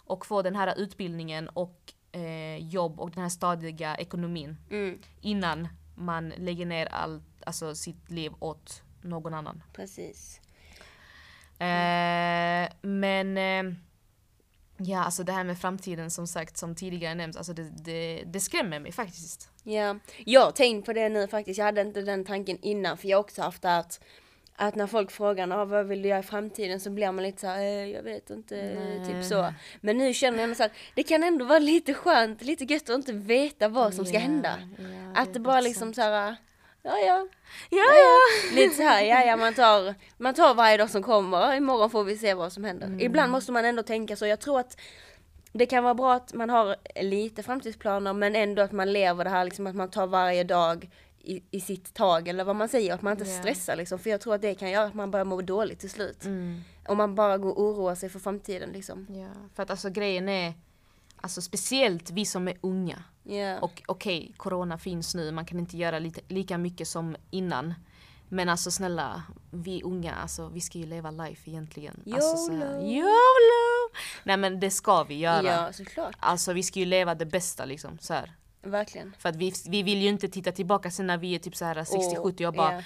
och 0.08 0.26
får 0.26 0.42
den 0.42 0.56
här 0.56 0.78
utbildningen 0.78 1.48
och 1.48 1.92
eh, 2.12 2.56
jobb 2.56 3.00
och 3.00 3.10
den 3.10 3.22
här 3.22 3.30
stadiga 3.30 3.96
ekonomin 3.96 4.56
Mm. 4.70 4.98
innan 5.20 5.68
man 5.94 6.28
lägger 6.28 6.66
ner 6.66 6.86
allt, 6.86 7.22
alltså 7.46 7.74
sitt 7.74 8.10
liv 8.10 8.32
åt 8.40 8.82
någon 9.02 9.34
annan. 9.34 9.62
Precis. 9.72 10.40
Eh, 11.58 12.68
men 12.80 13.36
eh, 13.38 13.74
ja, 14.76 15.04
alltså 15.04 15.22
det 15.24 15.32
här 15.32 15.44
med 15.44 15.58
framtiden 15.58 16.10
som 16.10 16.26
sagt, 16.26 16.56
som 16.56 16.74
tidigare 16.74 17.14
nämnts, 17.14 17.36
alltså 17.38 17.52
det, 17.52 17.70
det, 17.84 18.22
det 18.26 18.40
skrämmer 18.40 18.80
mig 18.80 18.92
faktiskt. 18.92 19.50
Ja, 19.62 19.98
jag 20.24 20.40
har 20.40 20.50
tänkt 20.52 20.86
på 20.86 20.92
det 20.92 21.08
nu 21.08 21.28
faktiskt. 21.28 21.58
Jag 21.58 21.64
hade 21.64 21.80
inte 21.80 22.02
den 22.02 22.24
tanken 22.24 22.58
innan 22.62 22.98
för 22.98 23.08
jag 23.08 23.16
har 23.16 23.24
också 23.24 23.42
haft 23.42 23.64
att 23.64 24.00
att 24.60 24.74
när 24.74 24.86
folk 24.86 25.10
frågar 25.10 25.50
ah, 25.50 25.64
vad 25.64 25.86
vill 25.86 26.02
du 26.02 26.08
göra 26.08 26.18
i 26.18 26.22
framtiden 26.22 26.80
så 26.80 26.90
blir 26.90 27.12
man 27.12 27.24
lite 27.24 27.40
såhär, 27.40 27.58
eh, 27.60 27.86
jag 27.86 28.02
vet 28.02 28.30
inte, 28.30 28.54
Nej. 28.54 29.06
typ 29.06 29.24
så. 29.24 29.54
Men 29.80 29.98
nu 29.98 30.14
känner 30.14 30.38
jag 30.38 30.44
ändå 30.44 30.54
så 30.54 30.64
att 30.64 30.72
det 30.94 31.02
kan 31.02 31.22
ändå 31.22 31.44
vara 31.44 31.58
lite 31.58 31.94
skönt, 31.94 32.42
lite 32.42 32.64
gött 32.64 32.90
att 32.90 32.96
inte 32.96 33.12
veta 33.12 33.68
vad 33.68 33.94
som 33.94 34.04
ska 34.04 34.14
Ja, 34.14 34.20
hända. 34.20 34.54
ja, 34.78 35.20
Att 35.22 35.34
det 35.34 35.40
bara 35.40 35.60
liksom 35.60 35.94
såhär, 35.94 36.36
ja 36.82 36.98
ja, 36.98 37.26
Ja, 37.70 37.78
ja. 37.94 38.18
lite 38.54 38.74
så 38.74 38.82
här, 38.82 39.02
ja 39.02 39.24
ja 39.24 39.36
man 39.36 39.54
tar, 39.54 39.94
man 40.22 40.34
tar 40.34 40.54
varje 40.54 40.76
dag 40.76 40.90
som 40.90 41.02
kommer, 41.02 41.54
imorgon 41.56 41.90
får 41.90 42.04
vi 42.04 42.16
se 42.16 42.34
vad 42.34 42.52
som 42.52 42.64
händer. 42.64 42.86
Mm. 42.86 43.00
Ibland 43.00 43.32
måste 43.32 43.52
man 43.52 43.64
ändå 43.64 43.82
tänka 43.82 44.16
så, 44.16 44.26
jag 44.26 44.40
tror 44.40 44.60
att 44.60 44.76
det 45.52 45.66
kan 45.66 45.84
vara 45.84 45.94
bra 45.94 46.14
att 46.14 46.34
man 46.34 46.50
har 46.50 46.76
lite 47.00 47.42
framtidsplaner 47.42 48.12
men 48.12 48.36
ändå 48.36 48.62
att 48.62 48.72
man 48.72 48.92
lever 48.92 49.24
det 49.24 49.30
här 49.30 49.44
liksom 49.44 49.66
att 49.66 49.74
man 49.74 49.90
tar 49.90 50.06
varje 50.06 50.44
dag 50.44 50.90
i, 51.28 51.42
i 51.50 51.60
sitt 51.60 51.94
tag 51.94 52.28
eller 52.28 52.44
vad 52.44 52.56
man 52.56 52.68
säger, 52.68 52.94
att 52.94 53.02
man 53.02 53.12
inte 53.12 53.30
Ja. 53.30 53.38
stressar 53.38 53.76
liksom. 53.76 53.98
För 53.98 54.10
jag 54.10 54.20
tror 54.20 54.34
att 54.34 54.42
det 54.42 54.54
kan 54.54 54.70
göra 54.70 54.86
att 54.86 54.94
man 54.94 55.10
börjar 55.10 55.24
må 55.24 55.40
dåligt 55.42 55.78
till 55.78 55.90
slut. 55.90 56.24
Mm. 56.24 56.60
Om 56.88 56.96
man 56.96 57.14
bara 57.14 57.38
går 57.38 57.50
och 57.50 57.60
oroar 57.62 57.94
sig 57.94 58.08
för 58.08 58.18
framtiden 58.18 58.70
liksom. 58.70 59.06
Ja, 59.10 59.28
för 59.54 59.62
att 59.62 59.70
alltså 59.70 59.90
grejen 59.90 60.28
är, 60.28 60.54
alltså 61.16 61.42
speciellt 61.42 62.10
vi 62.10 62.24
som 62.24 62.48
är 62.48 62.56
unga. 62.60 63.04
Ja. 63.22 63.58
Och 63.60 63.82
okej, 63.86 64.34
corona 64.36 64.78
finns 64.78 65.14
nu, 65.14 65.30
man 65.32 65.46
kan 65.46 65.58
inte 65.58 65.76
göra 65.76 65.98
lite, 65.98 66.20
lika 66.28 66.58
mycket 66.58 66.88
som 66.88 67.16
innan. 67.30 67.74
Men 68.30 68.48
alltså 68.48 68.70
snälla, 68.70 69.22
vi 69.50 69.82
unga, 69.82 70.14
alltså 70.14 70.48
vi 70.48 70.60
ska 70.60 70.78
ju 70.78 70.86
leva 70.86 71.10
life 71.10 71.50
egentligen. 71.50 72.02
Alltså, 72.12 72.36
så 72.36 72.52
här, 72.52 72.66
YOLO. 72.80 72.90
YOLO! 72.92 73.90
Nej 74.24 74.36
men 74.36 74.60
det 74.60 74.70
ska 74.70 75.02
vi 75.04 75.14
göra. 75.18 75.42
ja, 75.42 75.72
såklart. 75.72 76.16
Alltså 76.20 76.52
vi 76.52 76.62
ska 76.62 76.78
ju 76.78 76.84
leva 76.84 77.14
det 77.14 77.26
bästa 77.26 77.64
liksom. 77.64 77.98
Så 78.00 78.14
här. 78.14 78.32
Verkligen. 78.62 79.14
För 79.18 79.28
att 79.28 79.36
vi, 79.36 79.52
vi 79.68 79.82
vill 79.82 79.98
ju 80.02 80.08
inte 80.08 80.28
titta 80.28 80.52
tillbaka 80.52 80.90
sen 80.90 81.06
när 81.06 81.18
vi 81.18 81.34
är 81.34 81.38
typ 81.38 81.56
så 81.56 81.64
här 81.64 81.74
60-70 81.76 82.46
och 82.46 82.54
bara, 82.54 82.82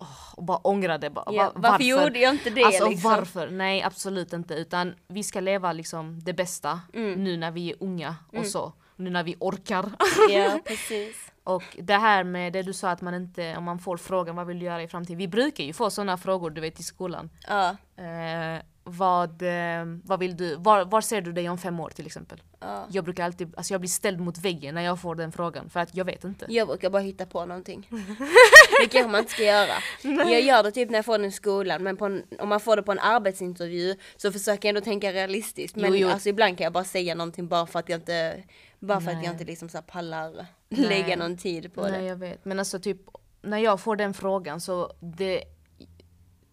åh, 0.00 0.34
och 0.36 0.44
bara 0.44 0.58
ångra 0.58 0.98
det. 0.98 1.10
Bara, 1.10 1.32
Ja, 1.32 1.44
va- 1.44 1.52
varför 1.54 1.84
gjorde 1.84 2.18
jag 2.18 2.34
inte 2.34 2.50
det 2.50 2.64
alltså 2.64 2.88
liksom? 2.88 3.10
varför? 3.10 3.50
Nej 3.50 3.82
absolut 3.82 4.32
inte. 4.32 4.54
Utan 4.54 4.94
vi 5.08 5.22
ska 5.22 5.40
leva 5.40 5.72
liksom 5.72 6.20
det 6.24 6.32
bästa 6.32 6.80
Mm. 6.94 7.24
nu 7.24 7.36
när 7.36 7.50
vi 7.50 7.70
är 7.70 7.76
unga 7.80 8.16
och 8.38 8.46
så. 8.46 8.72
Nu 8.96 9.10
när 9.10 9.22
vi 9.22 9.36
orkar. 9.40 9.90
Ja, 10.30 10.58
precis. 10.64 11.16
och 11.44 11.62
det 11.78 11.94
här 11.96 12.24
med 12.24 12.52
det 12.52 12.62
du 12.62 12.72
sa 12.72 12.90
att 12.90 13.00
man 13.00 13.14
inte, 13.14 13.56
om 13.56 13.64
man 13.64 13.78
får 13.78 13.96
frågan 13.96 14.36
vad 14.36 14.46
vill 14.46 14.58
du 14.58 14.64
göra 14.66 14.82
i 14.82 14.88
framtiden? 14.88 15.18
Vi 15.18 15.28
brukar 15.28 15.64
ju 15.64 15.72
få 15.72 15.90
sådana 15.90 16.16
frågor 16.16 16.50
du 16.50 16.60
vet 16.60 16.80
i 16.80 16.82
skolan. 16.82 17.30
Ja. 17.48 17.68
Eh, 17.96 18.62
vad, 18.88 19.42
eh, 19.42 19.84
vad 20.04 20.20
vill 20.20 20.36
du, 20.36 20.56
var, 20.56 20.84
var 20.84 21.00
ser 21.00 21.20
du 21.20 21.32
dig 21.32 21.48
om 21.48 21.58
fem 21.58 21.80
år 21.80 21.90
till 21.90 22.06
exempel? 22.06 22.42
Ja. 22.60 22.86
Jag 22.90 23.04
brukar 23.04 23.24
alltid, 23.24 23.54
alltså 23.56 23.74
jag 23.74 23.80
blir 23.80 23.88
ställd 23.88 24.20
mot 24.20 24.38
väggen 24.38 24.74
när 24.74 24.82
jag 24.82 25.00
får 25.00 25.14
den 25.14 25.32
frågan 25.32 25.70
för 25.70 25.80
att 25.80 25.94
jag 25.96 26.04
vet 26.04 26.24
inte. 26.24 26.46
Jag 26.48 26.68
brukar 26.68 26.90
bara 26.90 27.02
hitta 27.02 27.26
på 27.26 27.46
någonting. 27.46 27.88
det 28.80 28.88
kanske 28.88 29.10
man 29.10 29.20
inte 29.20 29.32
ska 29.32 29.42
göra. 29.44 29.74
Jag 30.02 30.40
gör 30.40 30.62
det 30.62 30.70
typ 30.70 30.90
när 30.90 30.98
jag 30.98 31.04
får 31.04 31.18
den 31.18 31.24
i 31.24 31.32
skolan 31.32 31.82
men 31.82 32.02
en, 32.02 32.24
om 32.38 32.48
man 32.48 32.60
får 32.60 32.76
det 32.76 32.82
på 32.82 32.92
en 32.92 32.98
arbetsintervju 32.98 33.96
så 34.16 34.32
försöker 34.32 34.68
jag 34.68 34.76
ändå 34.76 34.84
tänka 34.84 35.12
realistiskt. 35.12 35.76
Men 35.76 35.90
Jo, 35.90 35.96
jo. 35.96 36.08
Alltså, 36.08 36.28
ibland 36.28 36.58
kan 36.58 36.64
jag 36.64 36.72
bara 36.72 36.84
säga 36.84 37.14
någonting 37.14 37.48
bara 37.48 37.66
för 37.66 37.78
att 37.78 37.88
jag 37.88 37.98
inte, 37.98 38.42
bara 38.78 39.00
för 39.00 39.10
att 39.10 39.16
Nej. 39.16 39.24
jag 39.24 39.34
inte 39.34 39.44
liksom 39.44 39.68
så 39.68 39.82
pallar 39.82 40.46
Nej. 40.68 40.88
lägga 40.88 41.16
någon 41.16 41.36
tid 41.36 41.74
på 41.74 41.82
Nej 41.82 41.92
det. 41.92 42.06
jag 42.06 42.16
vet, 42.16 42.44
men 42.44 42.58
alltså 42.58 42.78
typ 42.78 42.98
när 43.42 43.58
jag 43.58 43.80
får 43.80 43.96
den 43.96 44.14
frågan 44.14 44.60
så 44.60 44.92
det 45.00 45.44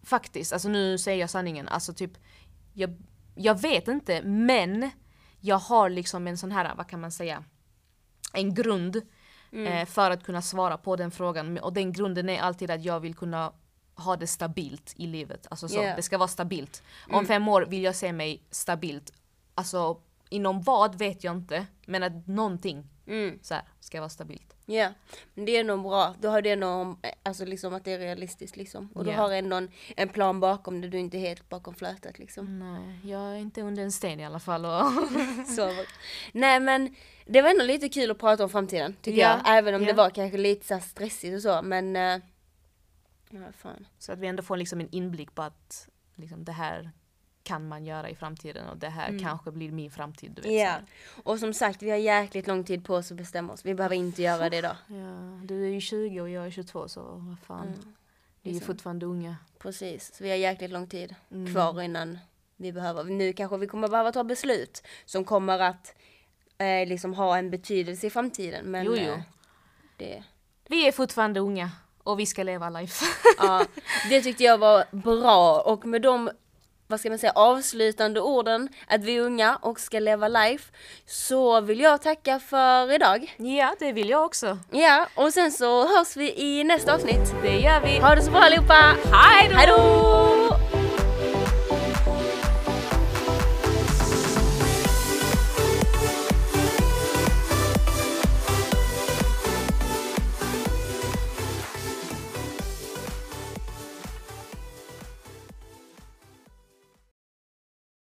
faktiskt, 0.06 0.52
alltså 0.52 0.68
nu 0.68 0.98
säger 0.98 1.20
jag 1.20 1.30
sanningen, 1.30 1.68
alltså 1.68 1.92
typ 1.92 2.10
jag, 2.72 2.96
jag 3.34 3.60
vet 3.60 3.88
inte 3.88 4.22
men 4.22 4.90
jag 5.40 5.58
har 5.58 5.90
liksom 5.90 6.26
en 6.26 6.38
sån 6.38 6.52
här, 6.52 6.74
vad 6.76 6.88
kan 6.88 7.00
man 7.00 7.10
säga, 7.12 7.44
en 8.32 8.54
grund 8.54 8.96
eh, 9.52 9.86
för 9.86 10.10
att 10.10 10.24
kunna 10.24 10.42
svara 10.42 10.78
på 10.78 10.96
den 10.96 11.10
frågan 11.10 11.58
och 11.58 11.72
den 11.72 11.92
grunden 11.92 12.28
är 12.28 12.40
alltid 12.40 12.70
att 12.70 12.84
jag 12.84 13.00
vill 13.00 13.14
kunna 13.14 13.52
ha 13.94 14.16
det 14.16 14.26
stabilt 14.26 14.92
i 14.96 15.06
livet. 15.06 15.46
Alltså 15.50 15.68
så, 15.68 15.80
Yeah. 15.82 15.96
det 15.96 16.02
ska 16.02 16.18
vara 16.18 16.28
stabilt. 16.28 16.82
Om 17.10 17.26
fem 17.26 17.48
år 17.48 17.62
vill 17.62 17.82
jag 17.82 17.94
se 17.96 18.12
mig 18.12 18.42
stabilt. 18.50 19.12
Alltså 19.54 20.00
inom 20.28 20.62
vad 20.62 20.98
vet 20.98 21.24
jag 21.24 21.36
inte, 21.36 21.66
men 21.86 22.02
att 22.02 22.26
någonting 22.26 22.86
Mm. 23.06 23.38
så 23.42 23.54
här, 23.54 23.64
ska 23.80 24.00
vara 24.00 24.08
stabilt. 24.08 24.45
Ja, 24.68 24.92
men 25.34 25.44
det 25.44 25.56
är 25.56 25.64
nog 25.64 25.82
bra. 25.82 26.14
Då 26.20 26.28
har 26.28 26.42
du 26.42 26.50
ändå, 26.50 26.96
alltså 27.22 27.44
liksom 27.44 27.74
att 27.74 27.84
det 27.84 27.92
är 27.92 27.98
realistiskt 27.98 28.56
liksom. 28.56 28.88
Och 28.94 29.04
du 29.04 29.10
Ja. 29.10 29.16
har 29.16 29.32
ändå 29.32 29.56
en, 29.56 29.70
en 29.96 30.08
plan 30.08 30.40
bakom 30.40 30.80
det, 30.80 30.88
du 30.88 30.96
är 30.96 31.00
inte 31.00 31.18
helt 31.18 31.48
bakom 31.48 31.74
flötet 31.74 32.18
liksom. 32.18 32.58
Nej, 32.58 33.10
jag 33.10 33.20
är 33.22 33.36
inte 33.36 33.62
under 33.62 33.82
en 33.82 33.92
sten 33.92 34.20
i 34.20 34.24
alla 34.26 34.40
fall. 34.40 34.64
Och 34.64 34.72
Så. 35.56 35.72
Nej 36.32 36.60
men 36.60 36.94
det 37.26 37.42
var 37.42 37.50
ändå 37.50 37.64
lite 37.64 37.88
kul 37.88 38.10
att 38.10 38.18
prata 38.18 38.44
om 38.44 38.50
framtiden 38.50 38.96
tycker 39.02 39.20
Ja, 39.20 39.40
jag. 39.44 39.58
Även 39.58 39.74
om 39.74 39.84
det 39.84 39.92
var 39.92 40.10
kanske 40.10 40.38
lite 40.38 40.66
så 40.66 40.80
stressigt 40.80 41.34
och 41.36 41.42
så 41.42 41.62
men 41.62 41.96
eh, 41.96 42.18
Ja 43.30 43.40
fan. 43.58 43.86
så 43.98 44.12
att 44.12 44.18
vi 44.18 44.26
ändå 44.26 44.42
får 44.42 44.56
liksom 44.56 44.80
en 44.80 44.88
inblick 44.90 45.34
på 45.34 45.42
att 45.42 45.88
liksom, 46.14 46.44
det 46.44 46.52
här 46.52 46.90
kan 47.46 47.68
man 47.68 47.84
göra 47.84 48.08
i 48.10 48.14
framtiden 48.14 48.68
och 48.68 48.76
det 48.76 48.88
här 48.88 49.18
kanske 49.22 49.50
blir 49.50 49.70
min 49.72 49.90
framtid. 49.90 50.32
Du 50.34 50.42
vet, 50.42 50.68
här. 50.68 50.82
Och 51.24 51.38
som 51.38 51.54
sagt 51.54 51.82
vi 51.82 51.90
har 51.90 51.96
jäkligt 51.96 52.46
lång 52.46 52.64
tid 52.64 52.84
på 52.84 52.94
oss 52.94 53.10
att 53.10 53.16
bestämma 53.16 53.52
oss. 53.52 53.64
Vi 53.64 53.74
behöver 53.74 53.96
inte 53.96 54.22
göra 54.22 54.50
det 54.50 54.56
idag. 54.56 54.76
ja, 54.86 55.40
du 55.44 55.64
är 55.64 55.68
ju 55.68 55.80
20 55.80 56.20
och 56.20 56.30
jag 56.30 56.46
är 56.46 56.50
22 56.50 56.88
så 56.88 57.02
vad 57.02 57.36
fan. 57.46 57.66
Mm. 57.66 57.94
Vi 58.42 58.50
är 58.50 58.54
ju 58.54 58.60
fortfarande 58.60 59.06
unga. 59.06 59.36
Precis, 59.58 60.14
så 60.14 60.24
vi 60.24 60.30
har 60.30 60.36
jäkligt 60.36 60.70
lång 60.70 60.86
tid 60.86 61.14
Mm. 61.30 61.52
kvar 61.52 61.82
innan 61.82 62.18
vi 62.56 62.72
behöver. 62.72 63.04
Nu 63.04 63.32
kanske 63.32 63.56
vi 63.56 63.66
kommer 63.66 63.88
behöva 63.88 64.12
ta 64.12 64.24
beslut 64.24 64.82
som 65.04 65.24
kommer 65.24 65.58
att 65.58 65.94
eh, 66.58 66.88
liksom 66.88 67.14
ha 67.14 67.38
en 67.38 67.50
betydelse 67.50 68.06
i 68.06 68.10
framtiden. 68.10 68.64
Men 68.66 68.84
Jo, 68.86 68.96
jo. 68.96 69.12
eh, 69.12 69.20
det, 69.96 70.22
Vi 70.68 70.88
är 70.88 70.92
fortfarande 70.92 71.40
unga 71.40 71.70
och 72.02 72.20
vi 72.20 72.26
ska 72.26 72.42
leva 72.42 72.70
life. 72.70 73.04
ja, 73.38 73.64
det 74.08 74.22
tyckte 74.22 74.44
jag 74.44 74.58
var 74.58 74.84
bra 74.92 75.60
och 75.60 75.86
med 75.86 76.02
de 76.02 76.30
vad 76.86 77.00
ska 77.00 77.08
man 77.08 77.18
säga, 77.18 77.32
avslutande 77.34 78.20
orden 78.20 78.68
att 78.86 79.04
vi 79.04 79.16
är 79.16 79.20
unga 79.20 79.56
och 79.56 79.80
ska 79.80 79.98
leva 79.98 80.28
life 80.28 80.72
så 81.06 81.60
vill 81.60 81.80
jag 81.80 82.02
tacka 82.02 82.40
för 82.40 82.92
idag. 82.94 83.34
ja, 83.36 83.74
det 83.78 83.92
vill 83.92 84.10
jag 84.10 84.24
också. 84.24 84.58
Ja, 84.70 85.06
och 85.14 85.32
sen 85.32 85.52
så 85.52 85.96
hörs 85.96 86.16
vi 86.16 86.34
i 86.36 86.64
nästa 86.64 86.94
avsnitt. 86.94 87.34
Det 87.42 87.58
gör 87.58 87.80
vi. 87.80 87.98
Ha 87.98 88.14
det 88.14 88.22
så 88.22 88.30
bra 88.30 88.40
allihopa! 88.40 88.94
Hej 89.12 89.66
då! 89.66 90.35